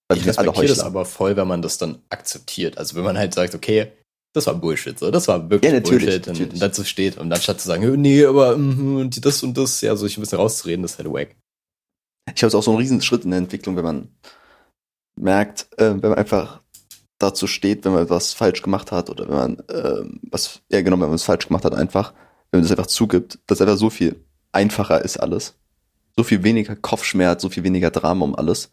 Weil 0.09 0.17
Ich 0.17 0.23
sind 0.25 0.37
alle 0.37 0.49
respektiere 0.49 0.75
das 0.75 0.83
aber 0.85 1.05
voll, 1.05 1.37
wenn 1.37 1.47
man 1.47 1.61
das 1.61 1.77
dann 1.77 2.01
akzeptiert. 2.09 2.77
Also 2.77 2.95
wenn 2.95 3.03
man 3.03 3.17
halt 3.17 3.33
sagt, 3.33 3.55
okay, 3.55 3.91
das 4.33 4.47
war 4.47 4.55
Bullshit, 4.55 4.97
so, 4.97 5.09
das 5.11 5.27
war 5.27 5.49
wirklich 5.49 5.71
Ja, 5.71 5.79
natürlich, 5.79 6.05
Bullshit 6.05 6.27
und 6.27 6.39
natürlich. 6.39 6.59
dazu 6.59 6.83
steht 6.83 7.17
und 7.17 7.31
anstatt 7.31 7.59
zu 7.59 7.67
sagen, 7.67 8.01
nee, 8.01 8.25
aber 8.25 8.57
mhm, 8.57 8.97
und 8.97 9.25
das 9.25 9.43
und 9.43 9.57
das, 9.57 9.81
ja, 9.81 9.95
so 9.95 10.05
ich 10.05 10.17
ein 10.17 10.21
bisschen 10.21 10.37
rauszureden, 10.37 10.83
das 10.83 10.93
ist 10.93 10.97
halt 10.99 11.11
wack. 11.11 11.35
Ich 12.27 12.35
glaube, 12.35 12.49
es 12.49 12.55
auch 12.55 12.63
so 12.63 12.71
ein 12.71 12.77
Riesenschritt 12.77 13.23
in 13.23 13.31
der 13.31 13.39
Entwicklung, 13.39 13.75
wenn 13.75 13.83
man 13.83 14.09
merkt, 15.15 15.67
äh, 15.77 15.91
wenn 16.01 16.09
man 16.11 16.19
einfach 16.19 16.61
dazu 17.17 17.47
steht, 17.47 17.85
wenn 17.85 17.93
man 17.93 18.03
etwas 18.03 18.33
falsch 18.33 18.61
gemacht 18.61 18.91
hat 18.91 19.09
oder 19.09 19.27
wenn 19.27 19.35
man 19.35 19.63
ähm, 19.69 20.19
was, 20.29 20.61
ja 20.69 20.81
genau, 20.81 20.95
wenn 20.95 21.01
man 21.01 21.13
was 21.13 21.23
falsch 21.23 21.47
gemacht 21.47 21.65
hat, 21.65 21.73
einfach, 21.73 22.13
wenn 22.51 22.59
man 22.59 22.69
das 22.69 22.71
einfach 22.71 22.87
zugibt, 22.87 23.39
dass 23.47 23.61
einfach 23.61 23.77
so 23.77 23.89
viel 23.89 24.23
einfacher 24.51 25.03
ist 25.03 25.17
alles. 25.17 25.55
So 26.15 26.23
viel 26.23 26.43
weniger 26.43 26.75
Kopfschmerz, 26.75 27.41
so 27.41 27.49
viel 27.49 27.63
weniger 27.63 27.91
Drama 27.91 28.25
um 28.25 28.35
alles. 28.35 28.71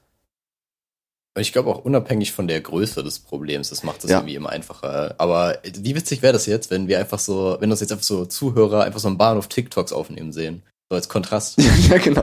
Ich 1.39 1.53
glaube 1.53 1.71
auch 1.71 1.85
unabhängig 1.85 2.33
von 2.33 2.49
der 2.49 2.61
Größe 2.61 3.03
des 3.05 3.19
Problems, 3.19 3.69
das 3.71 3.83
macht 3.83 4.03
es 4.05 4.11
Ja. 4.11 4.19
irgendwie 4.19 4.35
immer 4.37 4.51
einfacher. 4.51 5.15
Aber 5.19 5.59
wie 5.75 5.95
witzig 5.95 6.23
wäre 6.23 6.33
das 6.33 6.47
jetzt, 6.47 6.71
wenn 6.71 6.89
wir 6.89 6.99
einfach 6.99 7.19
so, 7.19 7.57
wenn 7.61 7.71
uns 7.71 7.81
jetzt 7.81 7.93
einfach 7.93 8.05
so 8.05 8.25
Zuhörer 8.25 8.85
einfach 8.85 9.01
so 9.01 9.09
einen 9.09 9.19
Bahnhof 9.19 9.49
TikToks 9.49 9.93
aufnehmen 9.93 10.33
sehen. 10.33 10.63
So 10.91 10.97
als 10.97 11.09
Kontrast. 11.09 11.59
ja, 11.91 11.99
genau. 11.99 12.23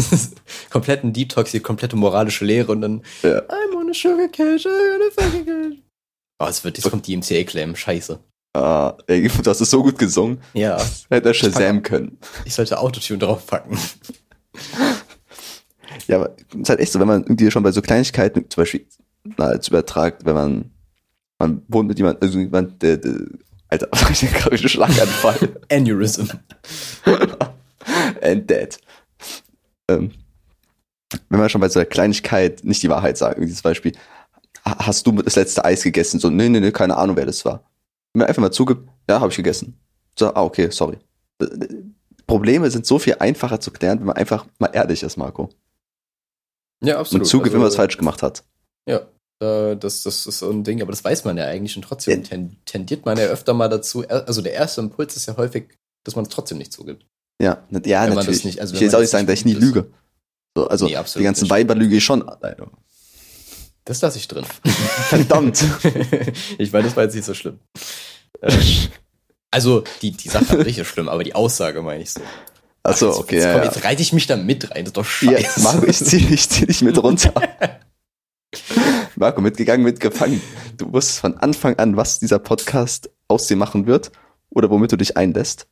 kompletten 0.70 1.12
Detox, 1.12 1.52
die 1.52 1.60
komplette 1.60 1.96
moralische 1.96 2.44
Lehre 2.44 2.72
und 2.72 2.80
dann 2.80 3.02
Ja. 3.22 3.38
I'm 3.40 3.76
on 3.76 3.90
a 3.90 3.94
sugar 3.94 4.28
cash, 4.28 4.66
I'm 4.66 4.94
on 4.96 5.00
a 5.02 5.22
fucking 5.22 5.46
cash. 5.46 5.78
Oh, 6.40 6.46
es 6.46 6.64
wird, 6.64 6.76
jetzt 6.78 6.90
kommt 6.90 7.06
die 7.06 7.16
MCA-Claim, 7.16 7.76
scheiße. 7.76 8.18
Ah, 8.56 8.96
ey, 9.06 9.28
du 9.28 9.50
hast 9.50 9.60
es 9.60 9.70
so 9.70 9.82
gut 9.82 9.98
gesungen. 9.98 10.40
Ja, 10.52 10.76
Hätte 11.08 11.28
er 11.28 11.34
Shazam 11.34 11.82
können. 11.82 12.18
ich 12.44 12.54
sollte 12.54 12.78
Autotune 12.78 13.18
draufpacken. 13.20 13.78
Ja, 16.06 16.16
aber 16.16 16.36
es 16.52 16.60
ist 16.60 16.68
halt 16.68 16.80
echt 16.80 16.92
so, 16.92 17.00
wenn 17.00 17.08
man 17.08 17.22
irgendwie 17.22 17.50
schon 17.50 17.62
bei 17.62 17.72
so 17.72 17.82
Kleinigkeiten, 17.82 18.48
zum 18.50 18.62
Beispiel, 18.62 18.86
na, 19.36 19.52
jetzt 19.54 19.68
übertragt, 19.68 20.24
wenn 20.24 20.34
man, 20.34 20.70
man 21.38 21.62
wohnt 21.68 21.88
mit 21.88 21.98
jemandem, 21.98 22.22
also 22.26 22.38
jemand, 22.38 22.82
der, 22.82 22.96
der 22.98 23.14
Alter, 23.68 23.88
ich 24.10 24.20
den 24.20 24.32
gerade 24.32 24.56
einen 24.56 24.68
Schlaganfall. 24.68 25.60
Aneurysm. 25.70 26.24
And 28.22 28.48
dead. 28.48 28.78
Ähm, 29.88 30.12
wenn 31.28 31.40
man 31.40 31.48
schon 31.48 31.60
bei 31.60 31.68
so 31.68 31.78
einer 31.78 31.86
Kleinigkeit 31.86 32.64
nicht 32.64 32.82
die 32.82 32.88
Wahrheit 32.88 33.18
sagt, 33.18 33.36
irgendwie 33.38 33.54
zum 33.54 33.62
Beispiel, 33.62 33.92
ha- 34.64 34.86
hast 34.86 35.06
du 35.06 35.12
das 35.12 35.36
letzte 35.36 35.64
Eis 35.64 35.82
gegessen? 35.82 36.18
So, 36.18 36.30
nee, 36.30 36.48
nee, 36.48 36.60
nee, 36.60 36.72
keine 36.72 36.96
Ahnung, 36.96 37.16
wer 37.16 37.26
das 37.26 37.44
war. 37.44 37.62
Wenn 38.12 38.20
man 38.20 38.28
einfach 38.28 38.42
mal 38.42 38.50
zugibt, 38.50 38.88
ja, 39.08 39.20
habe 39.20 39.30
ich 39.30 39.36
gegessen. 39.36 39.78
So, 40.18 40.32
ah, 40.34 40.42
okay, 40.42 40.70
sorry. 40.70 40.96
Äh, 41.40 41.46
Probleme 42.26 42.70
sind 42.70 42.86
so 42.86 42.98
viel 42.98 43.16
einfacher 43.18 43.60
zu 43.60 43.70
klären, 43.70 43.98
wenn 44.00 44.06
man 44.06 44.16
einfach 44.16 44.46
mal 44.58 44.70
ehrlich 44.72 45.02
ist, 45.02 45.16
Marco. 45.18 45.50
Ja, 46.82 46.98
absolut. 46.98 47.22
Und 47.22 47.28
zugibt, 47.28 47.52
wenn 47.52 47.60
man 47.60 47.66
was 47.66 47.74
Also, 47.74 47.82
falsch 47.82 47.96
gemacht 47.96 48.22
hat. 48.22 48.44
Ja, 48.88 49.02
das, 49.74 50.02
das 50.02 50.26
ist 50.26 50.38
so 50.38 50.50
ein 50.50 50.64
Ding, 50.64 50.80
aber 50.80 50.92
das 50.92 51.04
weiß 51.04 51.24
man 51.24 51.36
ja 51.36 51.44
eigentlich 51.46 51.76
und 51.76 51.82
trotzdem 51.82 52.22
tendiert 52.64 53.04
man 53.04 53.18
ja 53.18 53.24
öfter 53.24 53.52
mal 53.52 53.68
dazu. 53.68 54.06
Also 54.08 54.40
der 54.42 54.52
erste 54.52 54.80
Impuls 54.80 55.16
ist 55.16 55.26
ja 55.26 55.36
häufig, 55.36 55.76
dass 56.04 56.14
man 56.16 56.24
es 56.24 56.30
trotzdem 56.30 56.58
nicht 56.58 56.72
zugibt. 56.72 57.04
Ja, 57.42 57.64
ja, 57.84 58.02
Wenn 58.06 58.14
natürlich. 58.14 58.26
das 58.38 58.44
nicht- 58.44 58.60
also 58.60 58.74
ich 58.74 58.80
will 58.80 58.86
jetzt 58.86 58.94
auch 58.94 59.00
nicht 59.00 59.10
sagen, 59.10 59.26
dass 59.26 59.34
ich 59.38 59.44
nie 59.44 59.54
lüge. 59.54 59.90
So, 60.56 60.68
also 60.68 60.86
Nee, 60.86 60.96
die 61.16 61.22
ganzen 61.24 61.42
nicht. 61.44 61.50
Weiber 61.50 61.74
lüge 61.74 61.96
ich 61.96 62.04
schon. 62.04 62.24
Das 63.84 64.00
lasse 64.00 64.18
ich 64.18 64.28
drin. 64.28 64.44
Verdammt. 65.08 65.62
ich 66.58 66.72
meine, 66.72 66.84
das 66.84 66.96
war 66.96 67.02
jetzt 67.04 67.14
nicht 67.14 67.24
so 67.24 67.34
schlimm. 67.34 67.58
Äh, 68.40 68.52
Also, 69.50 69.84
die, 70.02 70.12
die 70.12 70.28
Sache 70.28 70.58
an 70.58 70.64
sich 70.64 70.78
ist 70.78 70.86
schlimm, 70.88 71.08
aber 71.08 71.22
die 71.24 71.34
Aussage 71.34 71.82
meine 71.82 72.02
ich 72.02 72.12
so. 72.12 72.20
Achso, 72.84 73.08
jetzt, 73.08 73.18
okay. 73.18 73.34
Jetzt, 73.36 73.44
ja, 73.44 73.52
komm, 73.52 73.60
ja. 73.62 73.66
jetzt 73.66 73.84
reite 73.84 74.02
ich 74.02 74.12
mich 74.12 74.26
da 74.26 74.36
mit 74.36 74.70
rein, 74.70 74.84
das 74.84 74.88
ist 74.90 74.96
doch 74.96 75.22
Ja, 75.22 75.38
scheiße. 75.40 75.60
Marco, 75.62 75.86
ich 75.86 75.98
zieh, 75.98 76.34
ich 76.34 76.48
zieh 76.50 76.66
dich 76.66 76.82
mit 76.82 77.02
runter. 77.02 77.32
Marco, 79.16 79.40
mitgegangen, 79.40 79.84
mitgefangen. 79.84 80.40
Du 80.76 80.92
wusstest 80.92 81.20
von 81.20 81.36
Anfang 81.38 81.78
an, 81.78 81.96
was 81.96 82.18
dieser 82.18 82.38
Podcast 82.38 83.10
aus 83.28 83.46
dir 83.46 83.56
machen 83.56 83.86
wird 83.86 84.12
oder 84.50 84.70
womit 84.70 84.92
du 84.92 84.96
dich 84.96 85.16
einlässt. 85.16 85.66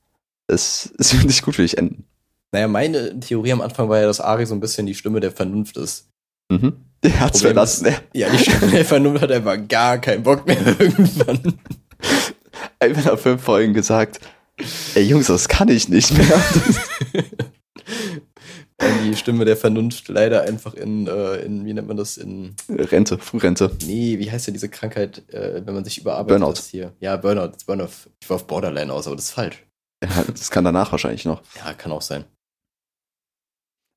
Es, 0.47 0.93
es 0.99 1.13
wird 1.13 1.27
nicht 1.27 1.43
gut 1.45 1.57
für 1.57 1.63
dich 1.63 1.77
enden. 1.79 2.05
Naja, 2.53 2.69
meine 2.69 3.19
Theorie 3.21 3.53
am 3.53 3.61
Anfang 3.61 3.89
war 3.89 3.99
ja, 3.99 4.07
dass 4.07 4.21
Ari 4.21 4.47
so 4.47 4.55
ein 4.55 4.61
bisschen 4.61 4.87
die 4.87 4.95
Stimme 4.95 5.21
der 5.21 5.33
Vernunft 5.33 5.77
ist. 5.77 6.09
Mhm. 6.51 6.77
Der 7.03 7.19
hat's 7.19 7.39
Problem 7.41 7.55
verlassen. 7.55 7.87
Er 7.87 8.03
Ja, 8.13 8.31
die 8.31 8.39
Stimme 8.39 8.71
der 8.71 8.85
Vernunft 8.85 9.23
hat 9.23 9.33
einfach 9.33 9.59
gar 9.67 9.99
keinen 9.99 10.23
Bock 10.23 10.47
mehr 10.47 10.57
irgendwann. 10.79 11.59
hat 12.81 13.05
nach 13.05 13.19
fünf 13.19 13.43
Folgen 13.43 13.75
gesagt, 13.75 14.21
ey 14.95 15.03
Jungs, 15.03 15.27
das 15.27 15.49
kann 15.49 15.69
ich 15.69 15.89
nicht 15.89 16.17
mehr. 16.17 16.43
Die 19.05 19.17
Stimme 19.17 19.45
der 19.45 19.57
Vernunft 19.57 20.09
leider 20.09 20.43
einfach 20.43 20.75
in, 20.75 21.07
äh, 21.07 21.37
in 21.37 21.65
wie 21.65 21.73
nennt 21.73 21.87
man 21.87 21.97
das, 21.97 22.17
in, 22.17 22.57
Rente, 22.69 23.19
Frührente. 23.19 23.71
nee, 23.85 24.19
wie 24.19 24.31
heißt 24.31 24.49
ja 24.49 24.53
diese 24.53 24.69
Krankheit, 24.69 25.23
äh, 25.33 25.63
wenn 25.65 25.75
man 25.75 25.85
sich 25.85 25.99
überarbeitet 25.99 26.41
Burnout. 26.41 26.61
hier? 26.71 26.93
Ja, 26.99 27.17
Burnout, 27.17 27.53
Burnout. 27.67 27.91
Ich 28.21 28.29
war 28.29 28.37
auf 28.37 28.47
Borderline 28.47 28.93
aus, 28.93 29.07
aber 29.07 29.15
das 29.15 29.27
ist 29.27 29.31
falsch. 29.33 29.63
Ja, 30.03 30.25
das 30.25 30.51
kann 30.51 30.65
danach 30.65 30.91
wahrscheinlich 30.91 31.25
noch. 31.25 31.43
Ja, 31.57 31.73
kann 31.75 31.93
auch 31.93 32.03
sein. 32.03 32.25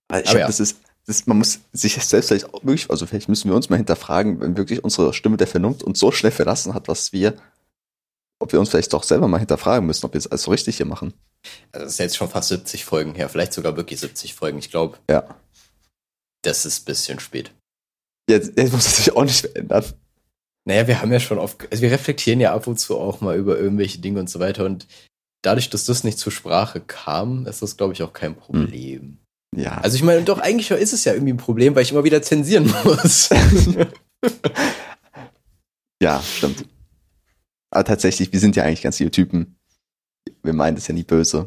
Aber 0.08 0.20
ich 0.20 0.26
Aber 0.28 0.34
glaube, 0.34 0.39
ja. 0.41 0.47
das 0.47 0.60
ist, 0.60 0.78
das, 1.08 1.26
man 1.26 1.39
muss 1.39 1.60
sich 1.74 1.95
selbst 2.03 2.28
vielleicht 2.28 2.53
auch 2.53 2.64
wirklich, 2.64 2.89
also 2.91 3.08
vielleicht 3.08 3.30
müssen 3.30 3.49
wir 3.49 3.56
uns 3.56 3.70
mal 3.70 3.78
hinterfragen, 3.78 4.39
wenn 4.39 4.58
wirklich 4.58 4.84
unsere 4.84 5.14
Stimme 5.14 5.38
der 5.38 5.47
Vernunft 5.47 5.84
uns 5.84 5.99
so 5.99 6.12
schnell 6.12 6.32
verlassen 6.32 6.76
hat, 6.76 6.88
was 6.88 7.12
wir 7.12 7.34
ob 8.39 8.51
wir 8.51 8.59
uns 8.59 8.69
vielleicht 8.69 8.93
doch 8.93 9.03
selber 9.03 9.27
mal 9.27 9.38
hinterfragen 9.39 9.86
müssen, 9.86 10.05
ob 10.05 10.13
wir 10.13 10.19
es 10.19 10.27
alles 10.27 10.43
so 10.43 10.51
richtig 10.51 10.77
hier 10.77 10.86
machen. 10.86 11.13
Also 11.71 11.86
das 11.86 11.93
ist 11.93 11.99
jetzt 11.99 12.17
schon 12.17 12.29
fast 12.29 12.49
70 12.49 12.86
Folgen 12.86 13.15
her, 13.15 13.29
vielleicht 13.29 13.53
sogar 13.53 13.77
wirklich 13.77 13.99
70 13.99 14.33
Folgen. 14.33 14.57
Ich 14.59 14.69
glaube, 14.71 14.97
Ja. 15.09 15.36
das 16.43 16.65
ist 16.65 16.81
ein 16.81 16.86
bisschen 16.86 17.19
spät. 17.19 17.51
Jetzt, 18.29 18.53
jetzt 18.57 18.73
muss 18.73 18.86
es 18.88 18.97
sich 18.97 19.15
auch 19.15 19.23
nicht 19.23 19.41
verändern. 19.41 19.86
Naja, 20.67 20.88
wir 20.88 20.99
haben 21.01 21.11
ja 21.13 21.19
schon 21.19 21.38
oft, 21.38 21.71
also 21.71 21.83
wir 21.83 21.91
reflektieren 21.91 22.39
ja 22.39 22.53
ab 22.55 22.65
und 22.65 22.79
zu 22.79 22.97
auch 22.97 23.21
mal 23.21 23.38
über 23.38 23.57
irgendwelche 23.59 23.99
Dinge 23.99 24.19
und 24.19 24.29
so 24.29 24.39
weiter 24.39 24.65
und 24.65 24.88
dadurch, 25.43 25.69
dass 25.69 25.86
das 25.86 26.03
nicht 26.03 26.17
zur 26.17 26.31
Sprache 26.31 26.81
kam, 26.81 27.45
ist 27.45 27.61
das, 27.61 27.77
glaube 27.77 27.93
ich, 27.93 28.01
auch 28.01 28.13
kein 28.13 28.36
Problem. 28.36 29.19
Ja. 29.55 29.77
Also 29.77 29.95
ich 29.95 30.01
meine, 30.03 30.23
doch, 30.23 30.39
eigentlich 30.39 30.71
ist 30.71 30.91
es 30.93 31.05
ja 31.05 31.13
irgendwie 31.13 31.33
ein 31.33 31.38
Problem, 31.38 31.75
weil 31.75 31.83
ich 31.83 31.91
immer 31.91 32.03
wieder 32.03 32.21
zensieren 32.23 32.73
muss. 32.83 33.29
Ja, 36.01 36.21
stimmt. 36.21 36.65
Aber 37.76 37.84
tatsächlich, 37.84 38.32
wir 38.32 38.39
sind 38.39 38.55
ja 38.55 38.63
eigentlich 38.63 38.84
ganz 38.84 38.99
liebe 38.99 39.11
Typen. 39.11 39.57
Wir 40.43 40.53
meinen 40.53 40.76
das 40.76 40.88
ja 40.88 40.93
nie 40.93 41.03
böse. 41.03 41.45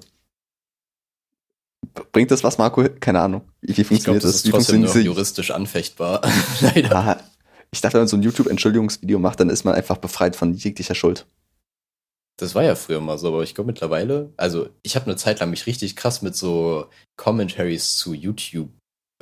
Bringt 2.12 2.30
das 2.30 2.44
was, 2.44 2.58
Marco? 2.58 2.84
Keine 3.00 3.20
Ahnung. 3.20 3.48
Wie, 3.62 3.74
wie 3.74 3.80
Ich 3.80 3.86
funktioniert 3.86 4.22
das 4.22 4.32
das? 4.32 4.36
ist 4.40 4.46
Wie 4.46 4.50
trotzdem 4.50 4.80
noch 4.82 4.88
funktioniert 4.88 5.06
juristisch 5.06 5.50
anfechtbar. 5.52 6.20
Leider. 6.60 6.94
Ah, 6.94 7.20
ich 7.70 7.80
dachte, 7.80 7.94
wenn 7.94 8.02
man 8.02 8.08
so 8.08 8.18
ein 8.18 8.22
YouTube-Entschuldigungsvideo 8.22 9.18
macht, 9.18 9.40
dann 9.40 9.48
ist 9.48 9.64
man 9.64 9.74
einfach 9.74 9.96
befreit 9.96 10.36
von 10.36 10.52
jeglicher 10.52 10.94
Schuld. 10.94 11.24
Das 12.36 12.54
war 12.54 12.62
ja 12.62 12.74
früher 12.74 13.00
mal 13.00 13.16
so, 13.16 13.28
aber 13.28 13.42
ich 13.42 13.54
glaube 13.54 13.68
mittlerweile, 13.68 14.30
also 14.36 14.68
ich 14.82 14.96
habe 14.96 15.06
eine 15.06 15.16
Zeit 15.16 15.40
lang 15.40 15.48
mich 15.48 15.66
richtig 15.66 15.96
krass 15.96 16.20
mit 16.20 16.36
so 16.36 16.90
Commentaries 17.16 17.96
zu 17.96 18.12
YouTube 18.12 18.68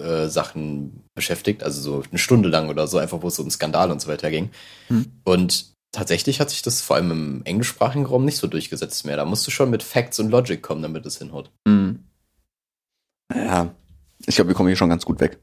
äh, 0.03 0.27
Sachen 0.27 1.05
beschäftigt, 1.15 1.63
also 1.63 1.81
so 1.81 2.03
eine 2.11 2.19
Stunde 2.19 2.49
lang 2.49 2.69
oder 2.69 2.89
so, 2.89 2.99
einfach 2.99 3.23
wo 3.23 3.29
es 3.29 3.39
um 3.39 3.49
Skandal 3.49 3.93
und 3.93 4.01
so 4.01 4.09
weiter 4.09 4.29
ging. 4.33 4.51
Hm. 4.89 5.07
Und 5.25 5.76
tatsächlich 5.97 6.41
hat 6.41 6.51
sich 6.51 6.63
das 6.63 6.83
vor 6.83 6.97
allem 6.97 7.11
im 7.11 7.45
englischsprachigen 7.45 8.07
Raum 8.07 8.25
nicht 8.25 8.37
so 8.37 8.47
durchgesetzt 8.47 9.07
mehr. 9.07 9.17
Da 9.17 9.25
musst 9.25 9.47
du 9.47 9.51
schon 9.51 9.71
mit 9.71 9.83
Facts 9.83 10.21
und 10.21 10.31
Logic 10.31 10.63
kommen, 10.63 10.83
damit 10.83 11.07
es 11.07 11.19
hinhaut. 11.19 11.51
Mhm. 11.67 12.05
Ja, 13.35 13.75
ich 14.27 14.37
glaube, 14.37 14.49
wir 14.49 14.55
kommen 14.55 14.69
hier 14.69 14.77
schon 14.77 14.91
ganz 14.91 15.05
gut 15.05 15.21
weg. 15.21 15.39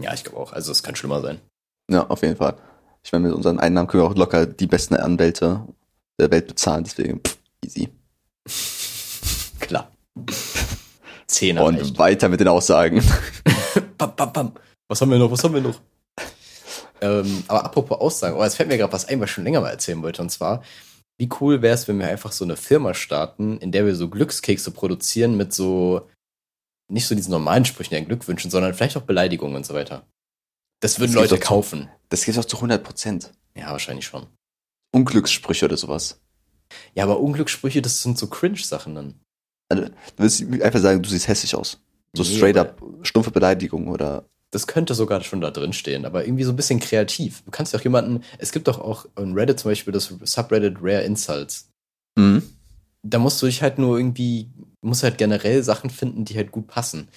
Ja, 0.00 0.14
ich 0.14 0.22
glaube 0.24 0.38
auch. 0.38 0.52
Also 0.52 0.72
es 0.72 0.82
kann 0.82 0.94
schlimmer 0.96 1.20
sein. 1.20 1.40
Ja, 1.90 2.06
auf 2.06 2.22
jeden 2.22 2.36
Fall. 2.36 2.56
Ich 3.02 3.12
meine, 3.12 3.26
mit 3.26 3.34
unseren 3.34 3.58
Einnahmen 3.58 3.88
können 3.88 4.04
wir 4.04 4.08
auch 4.08 4.16
locker 4.16 4.46
die 4.46 4.66
besten 4.66 4.94
Anwälte 4.94 5.66
der 6.20 6.30
Welt 6.30 6.46
bezahlen, 6.46 6.84
deswegen 6.84 7.20
pff, 7.20 7.38
easy. 7.64 7.88
Klar. 9.60 9.90
Zehner 11.26 11.64
Und 11.64 11.76
reicht. 11.76 11.98
weiter 11.98 12.28
mit 12.28 12.40
den 12.40 12.48
Aussagen. 12.48 13.02
Bam, 13.98 14.14
bam, 14.14 14.32
bam. 14.32 14.52
Was 14.88 15.00
haben 15.00 15.10
wir 15.10 15.18
noch? 15.18 15.30
Was 15.30 15.42
haben 15.42 15.54
wir 15.54 15.60
noch? 15.60 15.80
Ähm, 17.00 17.44
aber 17.48 17.64
apropos 17.64 17.98
Aussagen, 18.00 18.36
oh, 18.36 18.42
jetzt 18.44 18.56
fällt 18.56 18.68
mir 18.68 18.78
gerade 18.78 18.92
was 18.92 19.06
ein, 19.08 19.20
was 19.20 19.28
ich 19.30 19.34
schon 19.34 19.44
länger 19.44 19.60
mal 19.60 19.70
erzählen 19.70 20.02
wollte. 20.02 20.22
Und 20.22 20.30
zwar, 20.30 20.62
wie 21.18 21.28
cool 21.40 21.62
wäre 21.62 21.74
es, 21.74 21.88
wenn 21.88 21.98
wir 21.98 22.08
einfach 22.08 22.32
so 22.32 22.44
eine 22.44 22.56
Firma 22.56 22.94
starten, 22.94 23.58
in 23.58 23.72
der 23.72 23.86
wir 23.86 23.94
so 23.96 24.08
Glückskekse 24.08 24.70
produzieren 24.70 25.36
mit 25.36 25.52
so, 25.52 26.08
nicht 26.90 27.06
so 27.06 27.14
diesen 27.14 27.32
normalen 27.32 27.64
Sprüchen, 27.64 27.94
den 27.94 28.06
Glückwünschen, 28.06 28.50
sondern 28.50 28.74
vielleicht 28.74 28.96
auch 28.96 29.02
Beleidigungen 29.02 29.56
und 29.56 29.66
so 29.66 29.74
weiter. 29.74 30.06
Das 30.80 30.98
würden 31.00 31.12
Das 31.12 31.22
Leute 31.22 31.34
doch 31.34 31.42
zu- 31.42 31.48
kaufen. 31.48 31.88
Das 32.08 32.24
geht 32.24 32.36
doch 32.36 32.44
zu 32.44 32.56
100 32.56 32.82
Prozent. 32.84 33.32
Ja, 33.54 33.70
wahrscheinlich 33.72 34.06
schon. 34.06 34.26
Unglückssprüche 34.92 35.64
oder 35.66 35.76
sowas. 35.76 36.20
Ja, 36.94 37.04
aber 37.04 37.20
Unglückssprüche, 37.20 37.82
das 37.82 38.02
sind 38.02 38.18
so 38.18 38.26
Cringe-Sachen 38.28 38.94
dann. 38.94 39.20
Also, 39.70 39.84
du 39.84 39.92
willst 40.16 40.42
einfach 40.62 40.80
sagen, 40.80 41.02
du 41.02 41.08
siehst 41.08 41.28
hässlich 41.28 41.54
aus. 41.54 41.80
So 42.14 42.22
Nee, 42.22 42.36
straight 42.36 42.56
up, 42.56 42.80
stumpfe 43.02 43.30
Beleidigung 43.30 43.88
oder. 43.88 44.24
Das 44.50 44.66
könnte 44.66 44.94
sogar 44.94 45.22
schon 45.22 45.40
da 45.42 45.50
drin 45.50 45.72
stehen, 45.74 46.06
aber 46.06 46.24
irgendwie 46.24 46.44
so 46.44 46.52
ein 46.52 46.56
bisschen 46.56 46.80
kreativ. 46.80 47.42
Du 47.44 47.50
kannst 47.50 47.72
ja 47.74 47.78
auch 47.78 47.84
jemanden, 47.84 48.22
es 48.38 48.50
gibt 48.52 48.66
doch 48.66 48.78
auch 48.80 49.06
on 49.16 49.34
Reddit 49.34 49.60
zum 49.60 49.70
Beispiel 49.70 49.92
das 49.92 50.12
Subreddit 50.22 50.78
Rare 50.80 51.02
Insults. 51.02 51.68
Mhm. 52.16 52.42
da 53.02 53.18
musst 53.18 53.40
du 53.40 53.46
dich 53.46 53.62
halt 53.62 53.78
nur 53.78 53.96
irgendwie, 53.98 54.50
musst 54.82 55.02
halt 55.04 55.18
generell 55.18 55.62
Sachen 55.62 55.88
finden, 55.90 56.24
die 56.24 56.34
halt 56.36 56.50
gut 56.50 56.66
passen. 56.66 57.08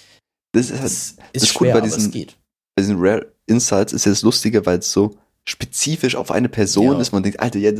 Das 0.53 0.65
ist 0.65 0.73
halt, 0.73 0.83
Das 0.83 0.91
ist 0.91 1.19
ist 1.33 1.47
schwer, 1.47 1.59
cool 1.61 1.67
bei 1.67 1.77
aber 1.79 1.81
diesen- 1.87 2.05
es 2.05 2.11
geht. 2.11 2.37
bei 2.75 2.83
diesen 2.83 2.97
Rare 2.99 3.31
Insights 3.47 3.91
ist 3.93 4.05
ja 4.05 4.11
das 4.11 4.21
Lustige, 4.21 4.65
weil 4.65 4.79
es 4.79 4.91
so 4.91 5.17
spezifisch 5.47 6.15
auf 6.15 6.29
eine 6.31 6.49
Person 6.49 6.93
Ja. 6.95 6.99
ist. 7.01 7.11
Man 7.13 7.23
denkt, 7.23 7.39
Alter, 7.39 7.57
ja, 7.59 7.71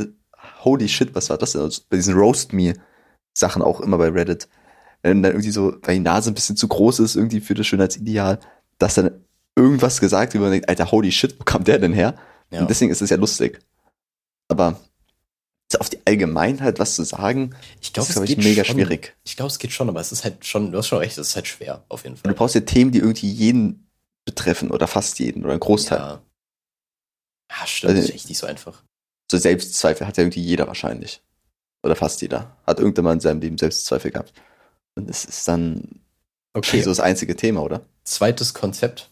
holy 0.64 0.88
shit, 0.88 1.14
was 1.14 1.30
war 1.30 1.38
das 1.38 1.52
denn? 1.52 1.70
Bei 1.90 1.96
diesen 1.96 2.14
Roast 2.14 2.52
Me 2.52 2.74
Sachen 3.38 3.62
auch 3.62 3.80
immer 3.80 3.98
bei 3.98 4.08
Reddit. 4.08 4.48
Wenn 5.02 5.22
dann 5.22 5.32
irgendwie 5.32 5.50
so, 5.50 5.74
weil 5.82 5.94
die 5.94 6.00
Nase 6.00 6.30
ein 6.30 6.34
bisschen 6.34 6.56
zu 6.56 6.66
groß 6.68 6.98
ist, 7.00 7.14
irgendwie 7.16 7.40
für 7.40 7.54
das 7.54 7.66
Schönheitsideal, 7.66 8.40
dass 8.78 8.94
dann 8.94 9.10
irgendwas 9.56 10.00
gesagt 10.00 10.34
wo 10.34 10.38
man 10.38 10.50
denkt, 10.52 10.68
Alter, 10.68 10.90
holy 10.90 11.12
shit, 11.12 11.38
wo 11.38 11.44
kam 11.44 11.64
der 11.64 11.78
denn 11.78 11.92
her? 11.92 12.16
Ja. 12.50 12.60
Und 12.62 12.70
deswegen 12.70 12.90
ist 12.90 13.02
es 13.02 13.10
ja 13.10 13.16
lustig. 13.16 13.60
Aber 14.48 14.80
auf 15.78 15.88
die 15.88 15.98
Allgemeinheit 16.04 16.78
was 16.78 16.96
zu 16.96 17.04
sagen, 17.04 17.54
Ich 17.80 17.92
das 17.92 18.08
glaube, 18.08 18.24
ist, 18.24 18.34
glaube 18.36 18.42
ich, 18.42 18.46
mega 18.48 18.64
schon. 18.64 18.74
schwierig. 18.76 19.16
Ich 19.24 19.36
glaube, 19.36 19.48
es 19.50 19.58
geht 19.58 19.72
schon, 19.72 19.88
aber 19.88 20.00
es 20.00 20.12
ist 20.12 20.22
halt 20.24 20.44
schon, 20.44 20.70
du 20.70 20.76
hast 20.78 20.88
schon 20.88 20.98
recht, 20.98 21.16
es 21.16 21.28
ist 21.28 21.34
halt 21.36 21.48
schwer, 21.48 21.82
auf 21.88 22.02
jeden 22.04 22.14
Und 22.16 22.24
du 22.24 22.28
Fall. 22.28 22.34
brauchst 22.34 22.54
ja 22.54 22.60
Themen, 22.60 22.90
die 22.92 22.98
irgendwie 22.98 23.30
jeden 23.30 23.88
betreffen 24.26 24.70
oder 24.70 24.86
fast 24.86 25.18
jeden 25.18 25.42
oder 25.44 25.52
einen 25.52 25.60
Großteil. 25.60 25.98
Ja. 25.98 26.22
ja, 27.50 27.66
stimmt, 27.66 27.90
Also- 27.90 28.02
das 28.02 28.08
ist 28.10 28.14
echt 28.16 28.28
nicht 28.28 28.38
so 28.38 28.46
einfach. 28.46 28.82
So 29.30 29.38
Selbstzweifel 29.38 30.06
hat 30.06 30.18
ja 30.18 30.24
irgendwie 30.24 30.42
jeder 30.42 30.66
wahrscheinlich. 30.66 31.22
Oder 31.82 31.96
fast 31.96 32.20
jeder. 32.20 32.54
Hat 32.66 32.78
irgendjemand 32.78 33.14
in 33.16 33.20
seinem 33.20 33.40
Leben 33.40 33.56
Selbstzweifel 33.56 34.10
gehabt. 34.10 34.34
Und 34.94 35.08
es 35.08 35.24
ist 35.24 35.48
dann 35.48 36.00
Okay, 36.52 36.82
so 36.82 36.90
das 36.90 37.00
einzige 37.00 37.34
Thema, 37.34 37.62
oder? 37.62 37.80
zweites 38.04 38.52
Konzept. 38.52 39.10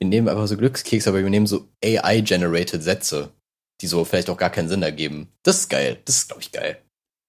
Wir 0.00 0.08
nehmen 0.08 0.28
einfach 0.28 0.46
so 0.46 0.56
Glückskeks, 0.56 1.06
aber 1.08 1.22
wir 1.22 1.30
nehmen 1.30 1.46
so 1.46 1.68
AI-generated 1.84 2.82
Sätze, 2.82 3.32
die 3.80 3.86
so 3.86 4.04
vielleicht 4.04 4.28
auch 4.30 4.36
gar 4.36 4.50
keinen 4.50 4.68
Sinn 4.68 4.82
ergeben. 4.82 5.28
Das 5.42 5.60
ist 5.60 5.68
geil. 5.70 6.00
Das 6.04 6.16
ist, 6.16 6.28
glaube 6.28 6.42
ich, 6.42 6.52
geil. 6.52 6.82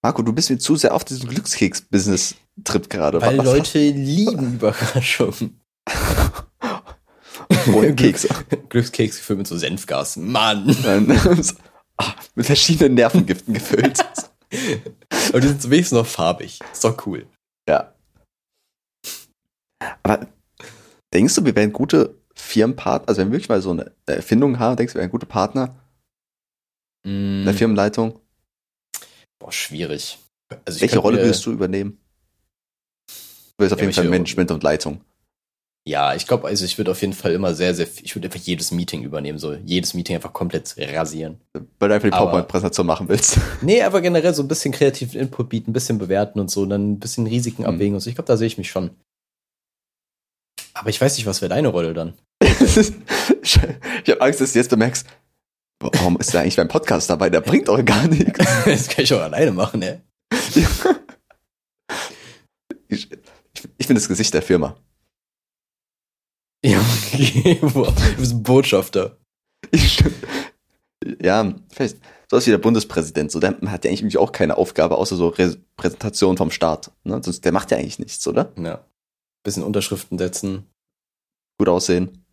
Marco, 0.04 0.22
du 0.22 0.34
bist 0.34 0.50
mir 0.50 0.58
zu 0.58 0.76
sehr 0.76 0.94
auf 0.94 1.04
diesem 1.06 1.30
Glückskeks-Business-Trip 1.30 2.90
gerade. 2.90 3.22
Weil 3.22 3.38
Was- 3.38 3.46
Leute 3.46 3.80
lieben 3.90 4.56
Überraschungen. 4.56 5.62
Und 7.68 7.96
Kekse. 7.96 8.28
Glückskeks 8.70 9.18
gefüllt 9.18 9.40
mit 9.40 9.48
so 9.48 9.58
Senfgas. 9.58 10.18
Mann! 10.18 10.76
Ah, 11.98 12.14
mit 12.36 12.46
verschiedenen 12.46 12.96
Nervengiften 12.96 13.54
gefüllt. 13.54 14.04
Aber 15.30 15.40
die 15.40 15.48
sind 15.48 15.70
wenigstens 15.70 15.98
noch 15.98 16.06
farbig. 16.06 16.60
Ist 16.74 16.84
doch 16.84 17.08
cool. 17.08 17.26
ja. 17.70 17.96
Aber 20.04 20.28
denkst 21.14 21.36
du, 21.36 21.46
wir 21.46 21.56
wären 21.56 21.72
gute 21.72 22.22
Firmenpartner? 22.46 23.10
Also 23.10 23.22
wenn 23.22 23.28
wir 23.30 23.34
wirklich 23.34 23.50
mal 23.50 23.62
so 23.62 23.72
eine 23.72 23.92
Erfindung 24.06 24.60
haben, 24.60 24.76
denkst 24.78 24.94
du, 24.94 24.98
wir 24.98 25.02
wären 25.02 25.12
gute 25.12 25.26
Partner 25.26 25.76
in 27.04 27.44
der 27.46 27.54
Mm, 27.54 27.58
Firmenleitung? 27.58 28.20
boah, 29.40 29.52
schwierig. 29.52 30.18
Also 30.66 30.82
Welche 30.82 31.00
Rolle 31.00 31.18
würdest 31.22 31.46
du 31.46 31.52
übernehmen? 31.52 31.98
Du 33.08 33.64
willst 33.64 33.74
auf 33.74 33.80
Ja, 33.80 33.86
jeden 33.86 33.94
Fall 33.96 34.06
Management 34.10 34.52
und 34.52 34.64
Leitung. 34.64 35.02
Ja, 35.88 36.16
ich 36.16 36.26
glaube, 36.26 36.48
also 36.48 36.66
ich 36.66 36.80
würde 36.80 36.90
auf 36.92 37.02
jeden 37.02 37.14
Fall 37.14 37.34
immer 37.34 37.54
sehr, 37.54 37.76
sehr, 37.76 37.86
viel- 37.86 38.06
ich 38.06 38.16
würde 38.16 38.28
einfach 38.28 38.40
jedes 38.40 38.72
Meeting 38.72 39.04
übernehmen, 39.04 39.38
so 39.38 39.54
jedes 39.54 39.94
Meeting 39.94 40.16
einfach 40.16 40.34
komplett 40.34 40.76
rasieren. 40.78 41.40
Weil 41.80 41.90
du 41.90 41.96
einfach 41.96 42.10
die 42.10 42.16
PowerPoint-Präsentation 42.18 42.88
machen 42.88 43.08
willst. 43.08 43.38
Nee, 43.62 43.84
aber 43.84 44.02
generell 44.02 44.34
so 44.34 44.42
ein 44.42 44.48
bisschen 44.48 44.72
kreativen 44.74 45.20
Input 45.20 45.48
bieten, 45.50 45.70
ein 45.70 45.74
bisschen 45.74 46.00
bewerten 46.00 46.40
und 46.40 46.50
so, 46.50 46.66
dann 46.66 46.94
ein 46.94 47.00
bisschen 47.00 47.28
Risiken 47.28 47.62
Mhm. 47.64 47.68
abwägen 47.70 47.94
und 47.94 48.00
so. 48.02 48.10
Ich 48.10 48.16
glaube, 48.16 48.28
da 48.28 48.36
sehe 48.36 48.48
ich 48.48 48.58
mich 48.58 48.70
schon. 48.72 48.90
Aber 50.76 50.90
ich 50.90 51.00
weiß 51.00 51.16
nicht, 51.18 51.26
was 51.26 51.42
wäre 51.42 51.50
deine 51.50 51.70
Rolle 51.70 51.94
dann? 51.94 52.14
ich 52.42 53.58
habe 53.58 54.22
Angst, 54.22 54.42
dass 54.42 54.54
du 54.54 54.60
jetzt 54.60 54.70
bemerkst, 54.70 55.08
warum 55.80 56.18
ist 56.18 56.34
der 56.34 56.42
eigentlich 56.42 56.58
beim 56.58 56.68
Podcast 56.68 57.10
dabei? 57.10 57.30
Der 57.30 57.42
bringt 57.42 57.70
doch 57.70 57.84
gar 57.84 58.08
nichts. 58.08 58.46
Das 58.66 58.90
kann 58.90 59.04
ich 59.04 59.14
auch 59.14 59.22
alleine 59.22 59.52
machen, 59.52 59.82
ey. 59.82 60.02
Ich, 60.34 60.68
ich, 62.90 63.10
ich 63.78 63.88
bin 63.88 63.96
das 63.96 64.08
Gesicht 64.08 64.34
der 64.34 64.42
Firma. 64.42 64.76
Ja, 66.64 66.80
okay. 66.80 67.60
Boah, 67.62 67.94
du 67.94 68.16
bist 68.18 68.34
ein 68.34 68.44
Botschafter. 68.44 69.18
Ich, 69.72 70.04
ja, 71.22 71.54
vielleicht 71.72 71.98
sowas 72.30 72.46
wie 72.48 72.52
der 72.52 72.58
Bundespräsident. 72.58 73.32
So, 73.32 73.40
der 73.40 73.56
hat 73.68 73.86
ja 73.86 73.92
eigentlich 73.92 74.18
auch 74.18 74.32
keine 74.32 74.58
Aufgabe, 74.58 74.98
außer 74.98 75.16
so 75.16 75.30
Re 75.30 75.56
Präsentation 75.78 76.38
vom 76.38 76.52
Staat. 76.52 76.92
Ne? 77.04 77.22
Der 77.22 77.52
macht 77.52 77.72
ja 77.72 77.78
eigentlich 77.78 78.00
nichts, 78.00 78.28
oder? 78.28 78.52
Ja. 78.58 78.84
Bisschen 79.46 79.64
Unterschriften 79.64 80.18
setzen. 80.18 80.66
Gut 81.58 81.70
aussehen. 81.70 82.26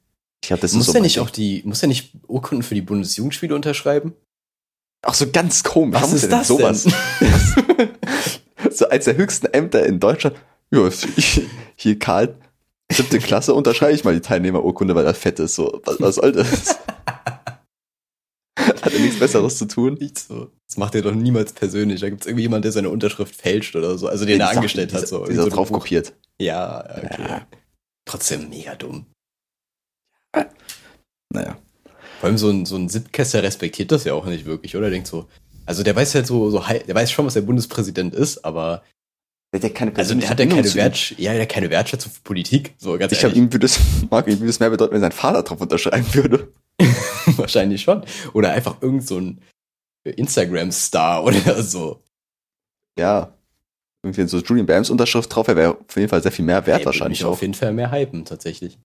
Ich 0.43 0.49
glaube, 0.49 0.63
das 0.63 0.73
muss 0.73 0.89
ist 0.89 0.93
so 0.93 0.99
er 0.99 1.03
nicht 1.03 1.17
Ding. 1.17 1.23
auch 1.23 1.31
die, 1.31 1.63
muss 1.65 1.83
er 1.83 1.89
nicht 1.89 2.13
Urkunden 2.27 2.65
für 2.65 2.75
die 2.75 2.83
Bundesjugendspiele 2.83 3.55
unterschreiben? 3.55 4.15
Auch 5.05 5.15
so 5.15 5.31
ganz 5.31 5.63
komisch. 5.63 5.95
Was 5.95 6.03
Warum 6.03 6.15
ist 6.17 6.23
denn 6.23 6.31
das 6.31 6.49
sowas? 6.49 6.85
denn? 7.21 7.91
so 8.73 8.89
als 8.89 9.05
der 9.05 9.17
höchsten 9.17 9.47
Ämter 9.47 9.87
in 9.87 10.01
Deutschland. 10.01 10.37
Ja, 10.73 10.89
hier 11.77 11.99
Karl, 11.99 12.35
siebte 12.91 13.19
Klasse, 13.19 13.55
unterschreibe 13.55 13.93
ich 13.93 14.05
mal 14.05 14.15
die 14.15 14.21
Teilnehmerurkunde, 14.21 14.95
weil 14.95 15.05
er 15.05 15.15
fett 15.15 15.39
ist. 15.39 15.55
So, 15.55 15.81
was, 15.85 16.01
was 16.01 16.15
soll 16.17 16.33
das? 16.33 16.79
Hat 18.59 18.93
er 18.93 19.01
nichts 19.01 19.19
Besseres 19.19 19.57
zu 19.59 19.67
tun? 19.67 19.95
Nicht 19.95 20.19
so. 20.19 20.51
Das 20.69 20.77
macht 20.77 20.95
er 20.95 21.03
doch 21.03 21.15
niemals 21.15 21.53
persönlich. 21.53 22.01
Da 22.01 22.11
gibt 22.11 22.23
es 22.23 22.27
irgendwie 22.27 22.43
jemand, 22.43 22.65
der 22.65 22.73
seine 22.73 22.91
Unterschrift 22.91 23.35
fälscht 23.35 23.77
oder 23.77 23.97
so. 23.97 24.09
Also 24.09 24.25
den 24.27 24.41
er 24.41 24.51
angestellt 24.51 24.93
hat. 24.93 25.09
So. 25.09 25.25
Die 25.27 25.33
Irgendwie 25.33 25.39
ist 25.39 25.45
so 25.51 25.57
drauf 25.57 25.69
Buch. 25.71 25.81
kopiert. 25.81 26.13
Ja, 26.39 26.85
okay. 26.97 27.23
Ja. 27.23 27.47
Trotzdem 28.05 28.49
mega 28.49 28.75
dumm. 28.75 29.07
Naja. 31.31 31.57
Vor 32.21 32.29
allem 32.29 32.39
so 32.39 32.51
ein, 32.51 32.67
so 32.67 32.77
ein 32.77 32.89
Siebtkesser 32.89 33.43
respektiert 33.43 33.91
das 33.91 34.05
ja 34.05 34.15
auch 34.15 34.27
nicht 34.27 34.45
wirklich, 34.45 34.77
oder? 34.77 34.87
Er 34.87 34.91
denkt 34.91 35.09
so, 35.09 35.29
Also 35.67 35.83
der 35.83 35.97
weiß 35.97 36.15
halt 36.15 36.27
so, 36.27 36.51
so 36.51 36.61
der 36.61 36.95
weiß 36.95 37.11
schon, 37.11 37.27
was 37.27 37.35
der 37.35 37.41
Bundespräsident 37.43 38.15
ist, 38.15 38.45
aber 38.45 38.83
Der 39.53 39.59
hat 39.61 39.65
ja 39.65 39.69
keine 39.71 39.95
also 39.97 40.15
der 40.15 40.31
hat 40.31 40.41
ja 40.41 40.47
keine. 40.47 40.75
Wertsch 40.75 41.15
ja, 41.19 41.35
der 41.35 41.47
keine 41.47 41.69
Wertschätzung 41.69 42.11
für 42.11 42.23
Politik. 42.23 42.75
So 42.79 42.97
ganz 42.97 43.13
Ich 43.13 43.19
glaube, 43.19 43.37
ihm 43.37 43.53
würde 43.53 43.67
es, 43.67 43.79
Marco, 44.11 44.31
ihm 44.31 44.39
würde 44.41 44.49
es 44.51 44.61
mehr 44.61 44.71
bedeuten, 44.71 44.95
wenn 44.95 45.01
sein 45.03 45.13
Vater 45.13 45.43
drauf 45.43 45.61
unterschreiben 45.61 46.07
würde. 46.15 46.49
wahrscheinlich 47.37 47.83
schon. 47.83 48.05
Oder 48.33 48.53
einfach 48.53 48.81
irgend 48.81 49.07
so 49.07 49.19
ein 49.19 49.43
Instagram-Star 50.05 51.23
oder 51.25 51.63
so. 51.63 52.03
Ja. 52.99 53.33
Irgendwie 54.05 54.27
so 54.27 54.39
Julian 54.39 54.67
Bams 54.67 54.91
Unterschrift 54.91 55.33
drauf, 55.33 55.47
er 55.47 55.55
wäre 55.57 55.79
auf 55.79 55.97
jeden 55.97 56.09
Fall 56.09 56.23
sehr 56.23 56.33
viel 56.33 56.45
mehr 56.45 56.67
wert 56.67 56.81
Ey, 56.81 56.81
würde 56.81 56.87
wahrscheinlich 56.87 57.21
mich 57.21 57.25
auch. 57.27 57.33
auf 57.33 57.43
jeden 57.43 57.55
Fall 57.55 57.73
mehr 57.73 57.93
hypen, 57.93 58.25
tatsächlich. 58.25 58.79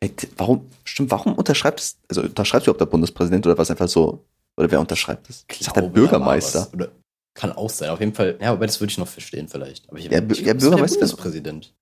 Ey, 0.00 0.08
t- 0.08 0.28
warum, 0.36 0.68
stimmt, 0.84 1.10
warum 1.12 1.34
unterschreibt 1.34 1.78
es, 1.80 1.98
also 2.08 2.22
unterschreibt 2.22 2.64
überhaupt 2.66 2.80
der 2.80 2.86
Bundespräsident 2.86 3.46
oder 3.46 3.56
was 3.58 3.70
einfach 3.70 3.88
so, 3.88 4.24
oder 4.56 4.70
wer 4.70 4.80
unterschreibt 4.80 5.30
es? 5.30 5.44
Ich 5.52 5.58
sag 5.60 5.74
der 5.74 5.82
Bürgermeister. 5.82 6.68
Oder 6.72 6.90
kann 7.34 7.52
auch 7.52 7.70
sein. 7.70 7.90
Auf 7.90 8.00
jeden 8.00 8.14
Fall, 8.14 8.38
ja, 8.40 8.52
aber 8.52 8.66
das 8.66 8.80
würde 8.80 8.90
ich 8.92 8.98
noch 8.98 9.08
verstehen 9.08 9.48
vielleicht. 9.48 9.88
Aber 9.90 9.98
ich, 9.98 10.04
Ja, 10.06 10.10
ich 10.10 10.14
ja, 10.14 10.20
glaub, 10.20 10.28
das 10.28 10.38
ist 10.38 10.46
der 10.46 10.54
Bürgermeister- 10.54 10.98
Bundespräsident. 11.00 11.74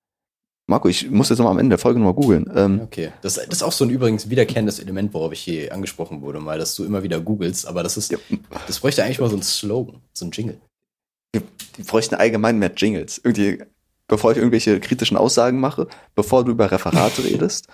Marco, 0.69 0.89
ich 0.89 1.11
muss 1.11 1.29
jetzt 1.29 1.39
noch 1.39 1.45
mal 1.47 1.51
am 1.51 1.59
Ende 1.59 1.71
der 1.71 1.79
Folge 1.79 1.99
nochmal 1.99 2.15
googeln. 2.15 2.51
Ähm, 2.55 2.81
Okay. 2.85 3.13
Das, 3.21 3.35
das 3.35 3.47
ist 3.49 3.63
auch 3.63 3.73
so 3.73 3.85
ein 3.85 3.91
übrigens 3.91 4.31
wiederkehrendes 4.31 4.79
Element, 4.79 5.13
worauf 5.13 5.33
ich 5.33 5.41
hier 5.41 5.73
angesprochen 5.75 6.23
wurde, 6.23 6.39
mal, 6.41 6.59
dass 6.59 6.75
du 6.77 6.85
immer 6.85 7.03
wieder 7.03 7.21
googelst, 7.21 7.67
aber 7.67 7.83
das 7.83 7.97
ist, 7.97 8.13
ja, 8.13 8.19
das 8.67 8.79
bräuchte 8.81 9.03
eigentlich 9.05 9.19
mal 9.21 9.29
so 9.29 9.37
ein 9.37 9.43
Slogan, 9.43 10.01
so 10.13 10.25
ein 10.25 10.31
Jingle. 10.31 10.59
die 11.35 11.83
bräuchten 11.83 12.15
allgemein 12.15 12.59
mehr 12.59 12.73
Jingles. 12.75 13.21
Irgendwie, 13.23 13.63
bevor 14.07 14.31
ich 14.33 14.39
irgendwelche 14.39 14.79
kritischen 14.81 15.17
Aussagen 15.17 15.59
mache, 15.59 15.89
bevor 16.15 16.45
du 16.45 16.53
über 16.53 16.71
Referate 16.71 17.25
redest, 17.25 17.67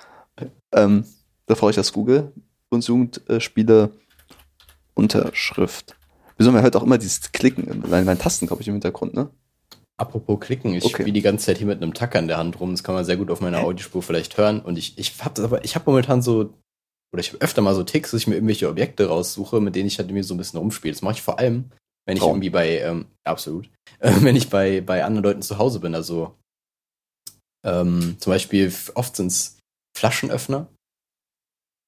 ähm, 0.72 1.04
bevor 1.46 1.70
ich 1.70 1.76
das 1.76 1.92
google, 1.92 2.32
Bundesjugendspiele 2.70 3.90
Unterschrift. 4.94 5.94
Wieso 6.38 6.52
man 6.52 6.62
hört 6.62 6.76
auch 6.76 6.82
immer 6.84 6.98
dieses 6.98 7.32
Klicken, 7.32 7.84
mein, 7.88 8.04
mein 8.04 8.18
Tasten, 8.18 8.46
glaube 8.46 8.62
ich, 8.62 8.68
im 8.68 8.74
Hintergrund, 8.74 9.12
ne? 9.14 9.28
Apropos 10.00 10.38
klicken, 10.38 10.72
ich 10.74 10.84
Okay. 10.84 11.02
spiele 11.02 11.12
die 11.12 11.22
ganze 11.22 11.46
Zeit 11.46 11.58
hier 11.58 11.66
mit 11.66 11.82
einem 11.82 11.92
Tacker 11.92 12.20
in 12.20 12.28
der 12.28 12.38
Hand 12.38 12.60
rum, 12.60 12.70
das 12.70 12.84
kann 12.84 12.94
man 12.94 13.04
sehr 13.04 13.16
gut 13.16 13.30
auf 13.30 13.40
meiner? 13.40 13.60
Audiospur 13.60 14.00
vielleicht 14.02 14.38
hören 14.38 14.60
und 14.60 14.78
ich, 14.78 14.96
ich 14.96 15.12
hab 15.24 15.34
das 15.34 15.44
aber, 15.44 15.64
ich 15.64 15.74
habe 15.74 15.90
momentan 15.90 16.22
so, 16.22 16.54
oder 17.12 17.20
ich 17.20 17.30
habe 17.32 17.40
öfter 17.42 17.62
mal 17.62 17.74
so 17.74 17.82
Ticks, 17.82 18.12
dass 18.12 18.20
ich 18.20 18.28
mir 18.28 18.36
irgendwelche 18.36 18.68
Objekte 18.68 19.08
raussuche, 19.08 19.60
mit 19.60 19.74
denen 19.74 19.88
ich 19.88 19.98
halt 19.98 20.10
mir 20.12 20.22
so 20.22 20.34
ein 20.34 20.38
bisschen 20.38 20.60
rumspiele. 20.60 20.92
Das 20.94 21.02
mache 21.02 21.14
ich 21.14 21.22
vor 21.22 21.40
allem, 21.40 21.72
wenn 22.06 22.16
ich 22.16 22.22
Traum. 22.22 22.34
irgendwie 22.34 22.50
bei, 22.50 22.78
ähm, 22.78 23.06
absolut, 23.24 23.68
äh, 23.98 24.12
wenn 24.20 24.36
ich 24.36 24.48
bei, 24.48 24.80
bei 24.80 25.04
anderen 25.04 25.24
Leuten 25.24 25.42
zu 25.42 25.58
Hause 25.58 25.80
bin, 25.80 25.96
also 25.96 26.36
ähm, 27.66 28.16
zum 28.20 28.30
Beispiel 28.32 28.72
oft 28.94 29.16
sind's 29.16 29.58
Flaschenöffner, 29.96 30.68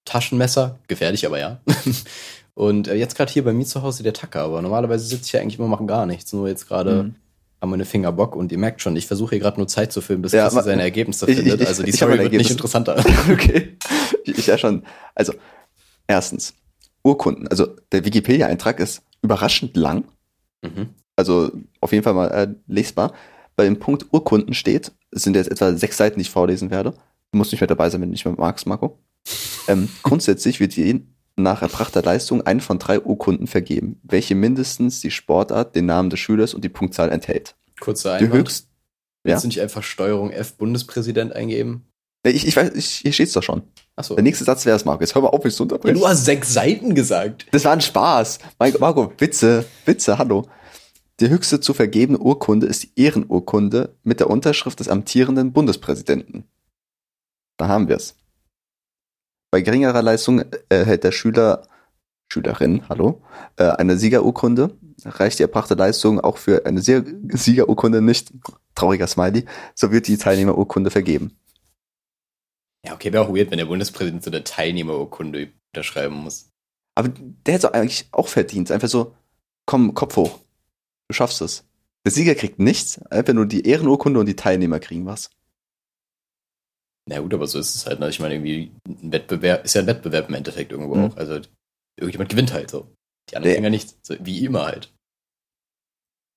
Taschenmesser, 0.05 0.81
gefährlich, 0.89 1.27
aber 1.27 1.39
ja. 1.39 1.61
Und 2.61 2.89
äh, 2.89 2.95
jetzt 2.95 3.17
gerade 3.17 3.33
hier 3.33 3.43
bei 3.43 3.55
mir 3.55 3.65
zu 3.65 3.81
Hause 3.81 4.03
der 4.03 4.13
Tacker, 4.13 4.43
aber 4.43 4.61
normalerweise 4.61 5.07
sitze 5.07 5.25
ich 5.25 5.33
ja 5.33 5.41
eigentlich 5.41 5.57
immer 5.57 5.65
und 5.65 5.71
mache 5.71 5.87
gar 5.87 6.05
nichts. 6.05 6.31
Nur 6.35 6.47
jetzt 6.47 6.69
gerade 6.69 7.05
Mhm. 7.05 7.15
haben 7.63 7.71
meine 7.71 7.87
Finger 7.87 8.13
Bock 8.13 8.37
und 8.37 8.53
ihr 8.53 8.59
merkt 8.59 8.83
schon, 8.83 8.95
ich 8.97 9.07
versuche 9.07 9.31
hier 9.31 9.39
gerade 9.41 9.57
nur 9.59 9.67
Zeit 9.67 9.93
zu 9.93 10.03
filmen, 10.03 10.21
bis 10.21 10.33
Ja, 10.33 10.47
Chrissy 10.49 10.65
seine 10.65 10.83
Ergebnisse 10.83 11.25
ich- 11.31 11.37
findet. 11.39 11.63
ich- 11.63 11.67
also 11.67 11.83
die 11.83 11.93
Story 11.93 12.19
wird 12.19 12.33
nicht 12.33 12.51
interessanter. 12.51 13.03
Okay. 13.33 13.79
Ich, 14.25 14.47
ja 14.47 14.59
schon. 14.59 14.83
Also, 15.15 15.33
erstens, 16.07 16.53
Urkunden. 17.03 17.49
Also, 17.49 17.67
der 17.93 18.05
Wikipedia-Eintrag 18.05 18.79
ist 18.79 19.01
überraschend 19.23 19.75
lang. 19.77 20.05
Mhm. 20.61 20.91
Also, 21.17 21.51
auf 21.81 21.93
jeden 21.93 22.05
Fall 22.05 22.13
mal 22.15 22.29
äh, 22.29 22.49
lesbar. 22.67 23.15
Bei 23.57 23.65
dem 23.65 23.79
Punkt 23.79 24.05
Urkunden 24.13 24.53
steht, 24.53 24.93
es 25.11 25.23
sind 25.23 25.35
jetzt 25.35 25.51
etwa 25.51 25.73
sechs 25.75 25.97
Seiten, 25.97 26.17
die 26.19 26.23
ich 26.23 26.31
vorlesen 26.31 26.71
werde. 26.71 26.91
Du 27.33 27.39
musst 27.39 27.53
nicht 27.53 27.61
mehr 27.63 27.69
dabei 27.69 27.89
sein, 27.89 28.03
wenn 28.03 28.09
du 28.09 28.13
nicht 28.13 28.27
mehr 28.27 28.35
magst, 28.37 28.67
Marco. 28.67 28.99
Ähm, 29.67 29.89
grundsätzlich 30.03 30.61
wird 30.61 30.75
je 30.77 31.01
nach 31.43 31.63
erbrachter 31.63 32.03
Leistung 32.03 32.43
eine 32.43 32.61
von 32.61 32.79
drei 32.79 33.01
Urkunden 33.01 33.47
vergeben, 33.47 34.01
welche 34.03 34.35
mindestens 34.35 35.01
die 35.01 35.11
Sportart, 35.11 35.75
den 35.75 35.87
Namen 35.87 36.11
des 36.11 36.21
Schülers 36.21 36.55
und 36.55 36.63
die 36.65 36.69
Punktzahl 36.69 37.11
enthält. 37.11 37.57
Kurzer 37.81 38.19
Die 38.19 38.25
Einwand. 38.25 38.41
höchst. 38.41 38.69
Willst 39.23 39.39
Ja. 39.39 39.41
du 39.43 39.47
nicht 39.49 39.61
einfach 39.61 39.83
Steuerung 39.83 40.31
F 40.31 40.57
Bundespräsident 40.57 41.33
eingeben? 41.33 41.85
Ich, 42.23 42.47
ich 42.47 42.55
weiß, 42.57 42.75
ich, 42.75 42.87
hier 42.87 43.13
steht's 43.13 43.33
doch 43.33 43.43
schon. 43.43 43.63
Achso. 43.97 44.15
Der 44.15 44.23
nächste 44.23 44.45
Satz 44.45 44.67
wäre 44.67 44.77
es, 44.77 44.85
Marco. 44.85 45.01
Jetzt 45.03 45.15
hör 45.15 45.23
mal 45.23 45.29
auf, 45.29 45.43
mich 45.43 45.55
zu 45.55 45.63
Ja, 45.63 45.65
unterbrechen. 45.65 45.99
du 45.99 46.07
hast 46.07 46.25
sechs 46.27 46.53
Seiten 46.53 46.95
gesagt. 46.95 47.47
Das 47.53 47.65
war 47.65 47.73
ein 47.73 47.81
Spaß. 47.81 48.39
Mein, 48.59 48.75
Marco, 48.79 49.13
Witze, 49.19 49.65
Witze, 49.87 50.19
hallo. 50.19 50.47
Die 51.21 51.29
höchste 51.29 51.61
zu 51.61 51.73
vergebene 51.75 52.19
Urkunde 52.19 52.67
ist 52.67 52.83
die 52.83 52.91
Ehrenurkunde 52.97 53.95
mit 54.03 54.21
der 54.21 54.31
Unterschrift 54.31 54.81
des 54.81 54.89
amtierenden 54.89 55.53
Bundespräsidenten. 55.53 56.45
Da 57.59 57.69
haben 57.69 57.89
wir's. 57.89 58.15
Bei 59.51 59.63
geringerer 59.63 60.03
Leistung 60.03 60.45
erhält 60.69 61.05
der 61.05 61.13
Schüler, 61.13 61.67
Schülerin, 62.33 62.89
hallo, 62.89 63.21
äh, 63.57 63.65
eine 63.65 63.99
Siegerurkunde. 63.99 64.77
Reicht 65.05 65.39
die 65.39 65.43
erbrachte 65.43 65.75
Leistung 65.75 66.21
auch 66.21 66.37
für 66.37 66.67
eine 66.67 66.81
Sieg- 66.81 67.07
Siegerurkunde 67.33 68.01
nicht, 68.01 68.33
trauriger 68.75 69.07
Smiley, 69.07 69.47
so 69.75 69.91
wird 69.91 70.07
die 70.07 70.19
Teilnehmerurkunde 70.19 70.91
vergeben. 70.91 71.37
Ja, 72.87 72.95
okay, 72.95 73.13
wäre 73.13 73.25
auch 73.25 73.35
weird, 73.35 73.51
wenn 73.51 73.59
der 73.59 73.67
Bundespräsident 73.67 74.23
so 74.23 74.31
eine 74.31 74.45
Teilnehmerurkunde 74.45 75.51
unterschreiben 75.75 76.15
muss. 76.17 76.49
Aber 76.95 77.09
der 77.09 77.55
hätte 77.55 77.75
eigentlich 77.75 78.09
auch 78.13 78.29
verdient. 78.29 78.71
Einfach 78.71 78.89
so, 78.89 79.15
komm, 79.67 79.95
Kopf 79.95 80.17
hoch. 80.17 80.39
Du 81.09 81.15
schaffst 81.15 81.41
es. 81.41 81.65
Der 82.05 82.13
Sieger 82.13 82.35
kriegt 82.35 82.59
nichts, 82.59 83.03
einfach 83.11 83.35
nur 83.35 83.47
die 83.47 83.67
Ehrenurkunde 83.67 84.21
und 84.21 84.27
die 84.27 84.37
Teilnehmer 84.37 84.81
kriegen 84.81 85.07
was. 85.07 85.31
Na 87.07 87.19
gut, 87.21 87.35
aber 87.35 87.47
so 87.47 87.59
ist 87.59 87.75
es 87.75 87.87
halt. 87.87 88.01
Ne? 88.01 88.09
Ich 88.09 88.21
meine, 88.21 88.35
irgendwie 88.35 88.73
ein 88.87 89.13
Wettbewerb 89.13 89.65
ist 89.65 89.75
ja 89.75 89.81
ein 89.81 89.87
Wettbewerb 89.87 90.29
im 90.29 90.35
Endeffekt 90.35 90.73
irgendwo 90.73 90.95
Mhm. 90.95 91.05
auch. 91.05 91.17
Also 91.17 91.41
irgendjemand 91.97 92.31
gewinnt 92.31 92.53
halt 92.53 92.71
so. 92.71 92.89
Die 93.31 93.37
anderen 93.37 93.63
ja 93.65 93.71
nichts. 93.71 93.99
So, 94.03 94.15
wie 94.21 94.45
immer 94.45 94.67
halt. 94.67 94.93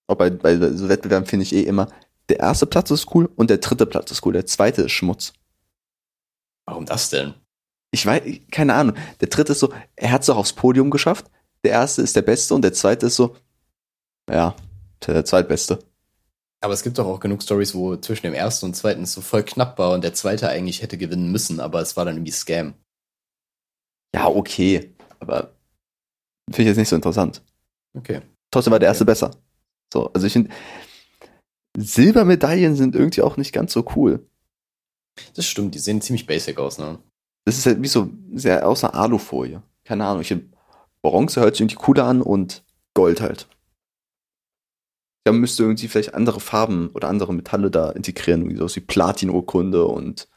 Auch 0.07 0.15
bei, 0.15 0.29
bei 0.29 0.57
so 0.73 0.89
Wettbewerben 0.89 1.27
finde 1.27 1.43
ich 1.43 1.53
eh 1.53 1.61
immer, 1.63 1.87
der 2.29 2.39
erste 2.39 2.65
Platz 2.65 2.91
ist 2.91 3.13
cool 3.13 3.29
und 3.35 3.49
der 3.49 3.57
dritte 3.57 3.85
Platz 3.85 4.11
ist 4.11 4.25
cool, 4.25 4.33
der 4.33 4.45
zweite 4.45 4.83
ist 4.83 4.91
Schmutz. 4.91 5.33
Warum 6.65 6.85
das 6.85 7.09
denn? 7.09 7.33
Ich 7.91 8.05
weiß, 8.05 8.23
keine 8.51 8.73
Ahnung. 8.73 8.95
Der 9.21 9.27
dritte 9.27 9.51
ist 9.51 9.59
so, 9.59 9.73
er 9.95 10.11
hat 10.11 10.21
es 10.21 10.27
doch 10.27 10.37
aufs 10.37 10.53
Podium 10.53 10.89
geschafft. 10.89 11.29
Der 11.63 11.71
erste 11.71 12.01
ist 12.01 12.15
der 12.15 12.21
Beste 12.21 12.53
und 12.55 12.63
der 12.63 12.73
zweite 12.73 13.05
ist 13.07 13.15
so, 13.15 13.35
ja, 14.29 14.55
der 15.05 15.25
Zweitbeste. 15.25 15.79
Aber 16.63 16.73
es 16.73 16.81
gibt 16.81 16.97
doch 16.97 17.05
auch 17.05 17.19
genug 17.19 17.43
Stories, 17.43 17.75
wo 17.75 17.97
zwischen 17.97 18.25
dem 18.25 18.33
ersten 18.33 18.67
und 18.67 18.73
zweiten 18.73 19.03
es 19.03 19.11
so 19.11 19.19
voll 19.19 19.43
knapp 19.43 19.77
war 19.77 19.91
und 19.91 20.01
der 20.01 20.13
zweite 20.13 20.47
eigentlich 20.47 20.81
hätte 20.81 20.97
gewinnen 20.97 21.29
müssen, 21.29 21.59
aber 21.59 21.81
es 21.81 21.97
war 21.97 22.05
dann 22.05 22.15
irgendwie 22.15 22.31
Scam. 22.31 22.73
Ja, 24.15 24.27
okay. 24.27 24.93
Aber 25.19 25.55
finde 26.49 26.61
ich 26.61 26.67
jetzt 26.67 26.77
nicht 26.77 26.87
so 26.87 26.95
interessant. 26.95 27.41
Okay. 27.97 28.21
Trotzdem 28.49 28.71
war 28.71 28.79
der 28.79 28.87
erste 28.87 29.03
besser. 29.03 29.31
So, 29.91 30.09
also 30.13 30.25
ich 30.25 30.31
finde, 30.31 30.51
Silbermedaillen 31.77 32.77
sind 32.77 32.95
irgendwie 32.95 33.23
auch 33.23 33.35
nicht 33.35 33.51
ganz 33.51 33.73
so 33.73 33.85
cool. 33.97 34.25
Das 35.35 35.45
stimmt, 35.45 35.75
die 35.75 35.79
sehen 35.79 35.99
ziemlich 35.99 36.27
basic 36.27 36.59
aus, 36.59 36.77
ne? 36.77 36.97
Das 37.43 37.57
ist 37.57 37.65
halt 37.65 37.81
wie 37.83 37.89
so 37.89 38.09
sehr 38.33 38.65
aus 38.65 38.85
einer 38.85 38.95
Alufolie. 38.95 39.61
Keine 39.83 40.05
Ahnung. 40.05 40.21
Ich 40.21 40.29
find, 40.29 40.55
Bronze 41.01 41.41
hört 41.41 41.55
sich 41.55 41.61
irgendwie 41.61 41.75
cooler 41.75 42.05
an 42.05 42.21
und 42.21 42.63
Gold 42.93 43.19
halt. 43.19 43.49
Ja, 45.25 45.31
man 45.31 45.41
müsste 45.41 45.63
irgendwie 45.63 45.87
vielleicht 45.87 46.13
andere 46.13 46.39
Farben 46.39 46.89
oder 46.93 47.07
andere 47.07 47.33
Metalle 47.33 47.71
da 47.71 47.91
integrieren, 47.91 48.49
wie 48.49 48.57
sowas 48.57 48.75
wie 48.75 48.81
Platin-Urkunde 48.81 49.85
und 49.85 50.27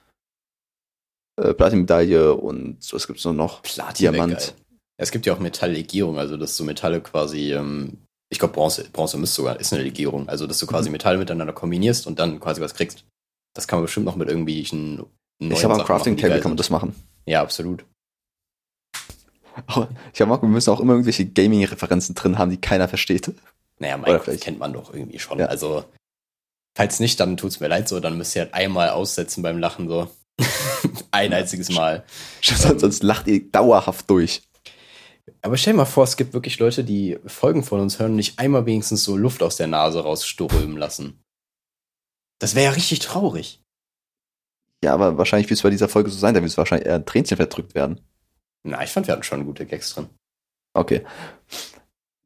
äh, 1.36 1.54
Platinmedaille 1.54 2.34
und 2.34 2.78
was 2.92 3.06
gibt's 3.06 3.24
noch? 3.24 3.62
Platin 3.62 4.12
Diamant. 4.12 4.54
es 4.96 5.10
gibt 5.10 5.26
ja 5.26 5.34
auch 5.34 5.40
Metalllegierung, 5.40 6.18
also 6.18 6.36
dass 6.36 6.56
so 6.56 6.64
Metalle 6.64 7.00
quasi, 7.00 7.52
ähm, 7.52 7.98
ich 8.30 8.38
glaube 8.38 8.54
Bronze, 8.54 8.88
Bronze 8.92 9.18
müsste 9.18 9.36
sogar, 9.36 9.58
ist 9.58 9.72
eine 9.72 9.82
Legierung, 9.82 10.28
also 10.28 10.46
dass 10.46 10.58
du 10.58 10.66
Mhm. 10.66 10.70
quasi 10.70 10.90
Metalle 10.90 11.18
miteinander 11.18 11.52
kombinierst 11.52 12.06
und 12.06 12.18
dann 12.18 12.38
quasi 12.40 12.60
was 12.60 12.74
kriegst. 12.74 13.04
Das 13.54 13.66
kann 13.66 13.78
man 13.78 13.86
bestimmt 13.86 14.06
noch 14.06 14.16
mit 14.16 14.28
irgendwelchen 14.28 14.96
neuen 15.40 15.52
Ich 15.52 15.58
glaube, 15.60 15.74
am 15.74 15.84
Crafting 15.84 16.16
Table 16.16 16.40
kann 16.40 16.52
man 16.52 16.56
das 16.56 16.70
machen. 16.70 16.94
Ja, 17.26 17.42
absolut. 17.42 17.84
Aber 19.66 19.88
ich 20.14 20.20
habe 20.20 20.40
wir 20.42 20.48
müssen 20.48 20.70
auch 20.70 20.80
immer 20.80 20.92
irgendwelche 20.92 21.26
Gaming-Referenzen 21.26 22.14
drin 22.14 22.38
haben, 22.38 22.50
die 22.50 22.60
keiner 22.60 22.88
versteht. 22.88 23.32
Naja, 23.78 23.96
Minecraft 23.96 24.38
kennt 24.38 24.58
man 24.58 24.72
doch 24.72 24.92
irgendwie 24.92 25.18
schon. 25.18 25.38
Ja. 25.38 25.46
Also, 25.46 25.84
falls 26.76 27.00
nicht, 27.00 27.20
dann 27.20 27.36
tut's 27.36 27.60
mir 27.60 27.68
leid 27.68 27.88
so, 27.88 28.00
dann 28.00 28.16
müsst 28.16 28.34
ihr 28.36 28.42
halt 28.42 28.54
einmal 28.54 28.90
aussetzen 28.90 29.42
beim 29.42 29.58
Lachen 29.58 29.88
so. 29.88 30.08
Ein 31.10 31.32
einziges 31.32 31.70
Mal. 31.70 32.04
Sonst, 32.42 32.80
sonst 32.80 33.02
lacht 33.02 33.26
ihr 33.26 33.50
dauerhaft 33.50 34.08
durch. 34.10 34.42
Aber 35.42 35.56
stell 35.56 35.72
dir 35.72 35.78
mal 35.78 35.84
vor, 35.84 36.04
es 36.04 36.16
gibt 36.16 36.34
wirklich 36.34 36.58
Leute, 36.58 36.84
die 36.84 37.18
Folgen 37.26 37.64
von 37.64 37.80
uns 37.80 37.98
hören 37.98 38.12
und 38.12 38.16
nicht 38.16 38.38
einmal 38.38 38.66
wenigstens 38.66 39.04
so 39.04 39.16
Luft 39.16 39.42
aus 39.42 39.56
der 39.56 39.66
Nase 39.66 40.00
rausströmen 40.00 40.76
lassen. 40.76 41.22
Das 42.38 42.54
wäre 42.54 42.66
ja 42.66 42.70
richtig 42.72 43.00
traurig. 43.00 43.62
Ja, 44.84 44.94
aber 44.94 45.18
wahrscheinlich 45.18 45.48
wird 45.48 45.58
es 45.58 45.62
bei 45.62 45.70
dieser 45.70 45.88
Folge 45.88 46.10
so 46.10 46.18
sein, 46.18 46.34
da 46.34 46.40
wird 46.42 46.50
es 46.50 46.58
wahrscheinlich 46.58 46.86
eher 46.86 46.96
ein 46.96 47.06
Tränchen 47.06 47.36
verdrückt 47.36 47.74
werden. 47.74 48.00
Na, 48.62 48.82
ich 48.82 48.90
fand, 48.90 49.06
wir 49.06 49.12
hatten 49.12 49.22
schon 49.22 49.46
gute 49.46 49.66
Gags 49.66 49.94
drin. 49.94 50.08
Okay. 50.74 51.04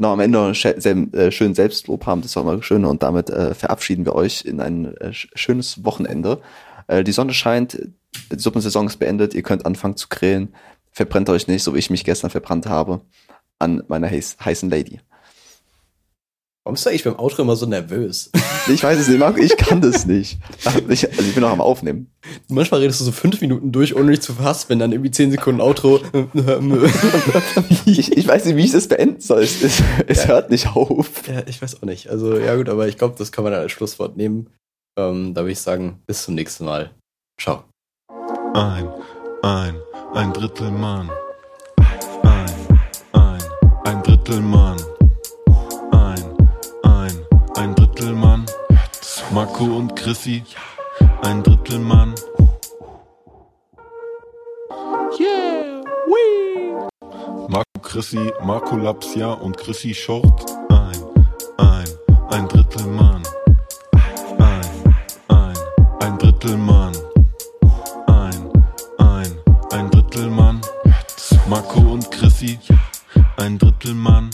Noch 0.01 0.13
am 0.13 0.21
Ende 0.21 0.39
noch 0.39 0.65
einen 0.65 1.13
äh, 1.13 1.31
schönen 1.31 1.55
Selbstlob 1.55 2.07
haben, 2.07 2.23
das 2.23 2.31
ist 2.31 2.37
auch 2.39 2.45
mal 2.45 2.63
schön. 2.63 2.87
Und 2.87 3.03
damit 3.03 3.29
äh, 3.29 3.55
verabschieden 3.55 4.07
wir 4.07 4.15
euch 4.15 4.47
in 4.47 4.61
ein 4.61 4.97
äh, 4.97 5.09
sch- 5.09 5.29
schönes 5.35 5.85
Wochenende. 5.85 6.41
Äh, 6.87 7.05
die 7.05 7.13
Sonne 7.13 7.35
scheint, 7.35 7.79
die 8.33 8.39
Suppensaison 8.39 8.87
ist 8.87 8.97
beendet, 8.97 9.35
ihr 9.35 9.43
könnt 9.43 9.67
anfangen 9.67 9.97
zu 9.97 10.09
grillen. 10.09 10.55
Verbrennt 10.91 11.29
euch 11.29 11.49
nicht, 11.49 11.63
so 11.63 11.75
wie 11.75 11.79
ich 11.81 11.91
mich 11.91 12.05
gestern 12.05 12.31
verbrannt 12.31 12.67
habe. 12.67 13.03
an 13.61 13.83
meiner 13.89 14.09
heiß, 14.09 14.39
heißen 14.45 14.71
Lady. 14.71 15.01
Warum 16.65 16.75
bist 16.75 16.85
du 16.85 16.91
eigentlich 16.91 17.05
beim 17.05 17.19
Outro 17.19 17.43
immer 17.43 17.57
so 17.57 17.67
nervös? 17.67 18.31
Ich 18.69 18.85
weiß 18.85 18.99
es 19.01 19.09
nicht, 19.09 19.19
Marco, 19.19 19.39
ich 19.41 19.57
kann 19.57 19.81
das 19.81 20.05
nicht. 20.05 20.39
Ich, 20.91 21.09
also 21.09 21.23
ich 21.23 21.33
bin 21.35 21.41
noch 21.41 21.51
am 21.51 21.63
Aufnehmen. 21.63 22.13
Manchmal 22.49 22.81
redest 22.83 23.01
du 23.01 23.05
so 23.05 23.11
fünf 23.11 23.41
Minuten 23.41 23.73
durch, 23.73 23.97
ohne 23.97 24.11
dich 24.11 24.21
zu 24.21 24.35
verhassen, 24.35 24.67
wenn 24.69 24.79
dann 24.79 24.93
irgendwie 24.93 25.11
zehn 25.11 25.31
Sekunden 25.31 25.63
Outro. 25.63 25.99
Ich, 27.87 28.13
ich 28.17 28.29
weiß 28.29 28.45
nicht, 28.45 28.57
wie 28.57 28.65
ich 28.67 28.71
das 28.73 28.87
beenden 28.87 29.21
soll. 29.23 29.43
Es, 29.43 29.63
es, 29.63 29.83
es 30.07 30.19
Ja. 30.25 30.29
hört 30.29 30.51
nicht 30.51 30.69
auf. 30.77 31.27
ja, 31.27 31.43
ich 31.47 31.61
weiß 31.63 31.79
auch 31.79 31.87
nicht. 31.87 32.11
Also, 32.11 32.37
ja 32.39 32.55
gut, 32.55 32.69
aber 32.69 32.87
ich 32.87 32.99
glaube, 32.99 33.15
das 33.19 33.33
kann 33.33 33.45
man 33.45 33.53
dann 33.55 33.63
als 33.63 33.73
Schlusswort 33.73 34.17
nehmen. 34.19 34.49
Ähm, 34.99 35.33
da 35.35 35.41
würde 35.41 35.53
ich 35.53 35.61
sagen, 35.61 36.01
bis 36.07 36.23
zum 36.25 36.35
nächsten 36.35 36.67
Mal. 36.67 36.91
Ciao. 37.41 37.65
Ein, 38.55 38.89
ein, 39.43 39.75
ein 40.13 40.33
Drittel 40.35 40.71
Mann. 40.71 41.11
Ein, 42.23 42.79
ein, 43.15 43.43
ein 43.85 44.03
Drittel 44.03 44.41
Mann. 44.41 44.77
Marco 49.41 49.65
und 49.65 49.97
Chrissy, 49.97 50.45
ein 51.23 51.43
Drittelmann. 51.43 52.15
Yeah, 55.19 55.83
wee. 56.07 56.75
Marco 57.49 57.81
Chrissy, 57.81 58.31
Marco 58.45 58.77
Lapsia 58.77 59.33
und 59.33 59.57
Chrissy 59.57 59.95
Short, 59.95 60.45
ein, 60.69 61.03
ein, 61.57 61.87
ein 62.29 62.49
Drittelmann. 62.49 63.23
Ein, 64.37 64.95
ein, 65.29 65.57
ein 66.01 66.19
Drittelmann. 66.19 66.95
Ein, 68.09 68.53
ein, 68.99 69.39
ein 69.73 69.91
Drittelmann. 69.91 70.61
Marco 71.49 71.81
und 71.81 72.11
Chrissy, 72.11 72.59
ein 73.39 73.59
Drittel 73.59 73.95
Mann. 73.95 74.29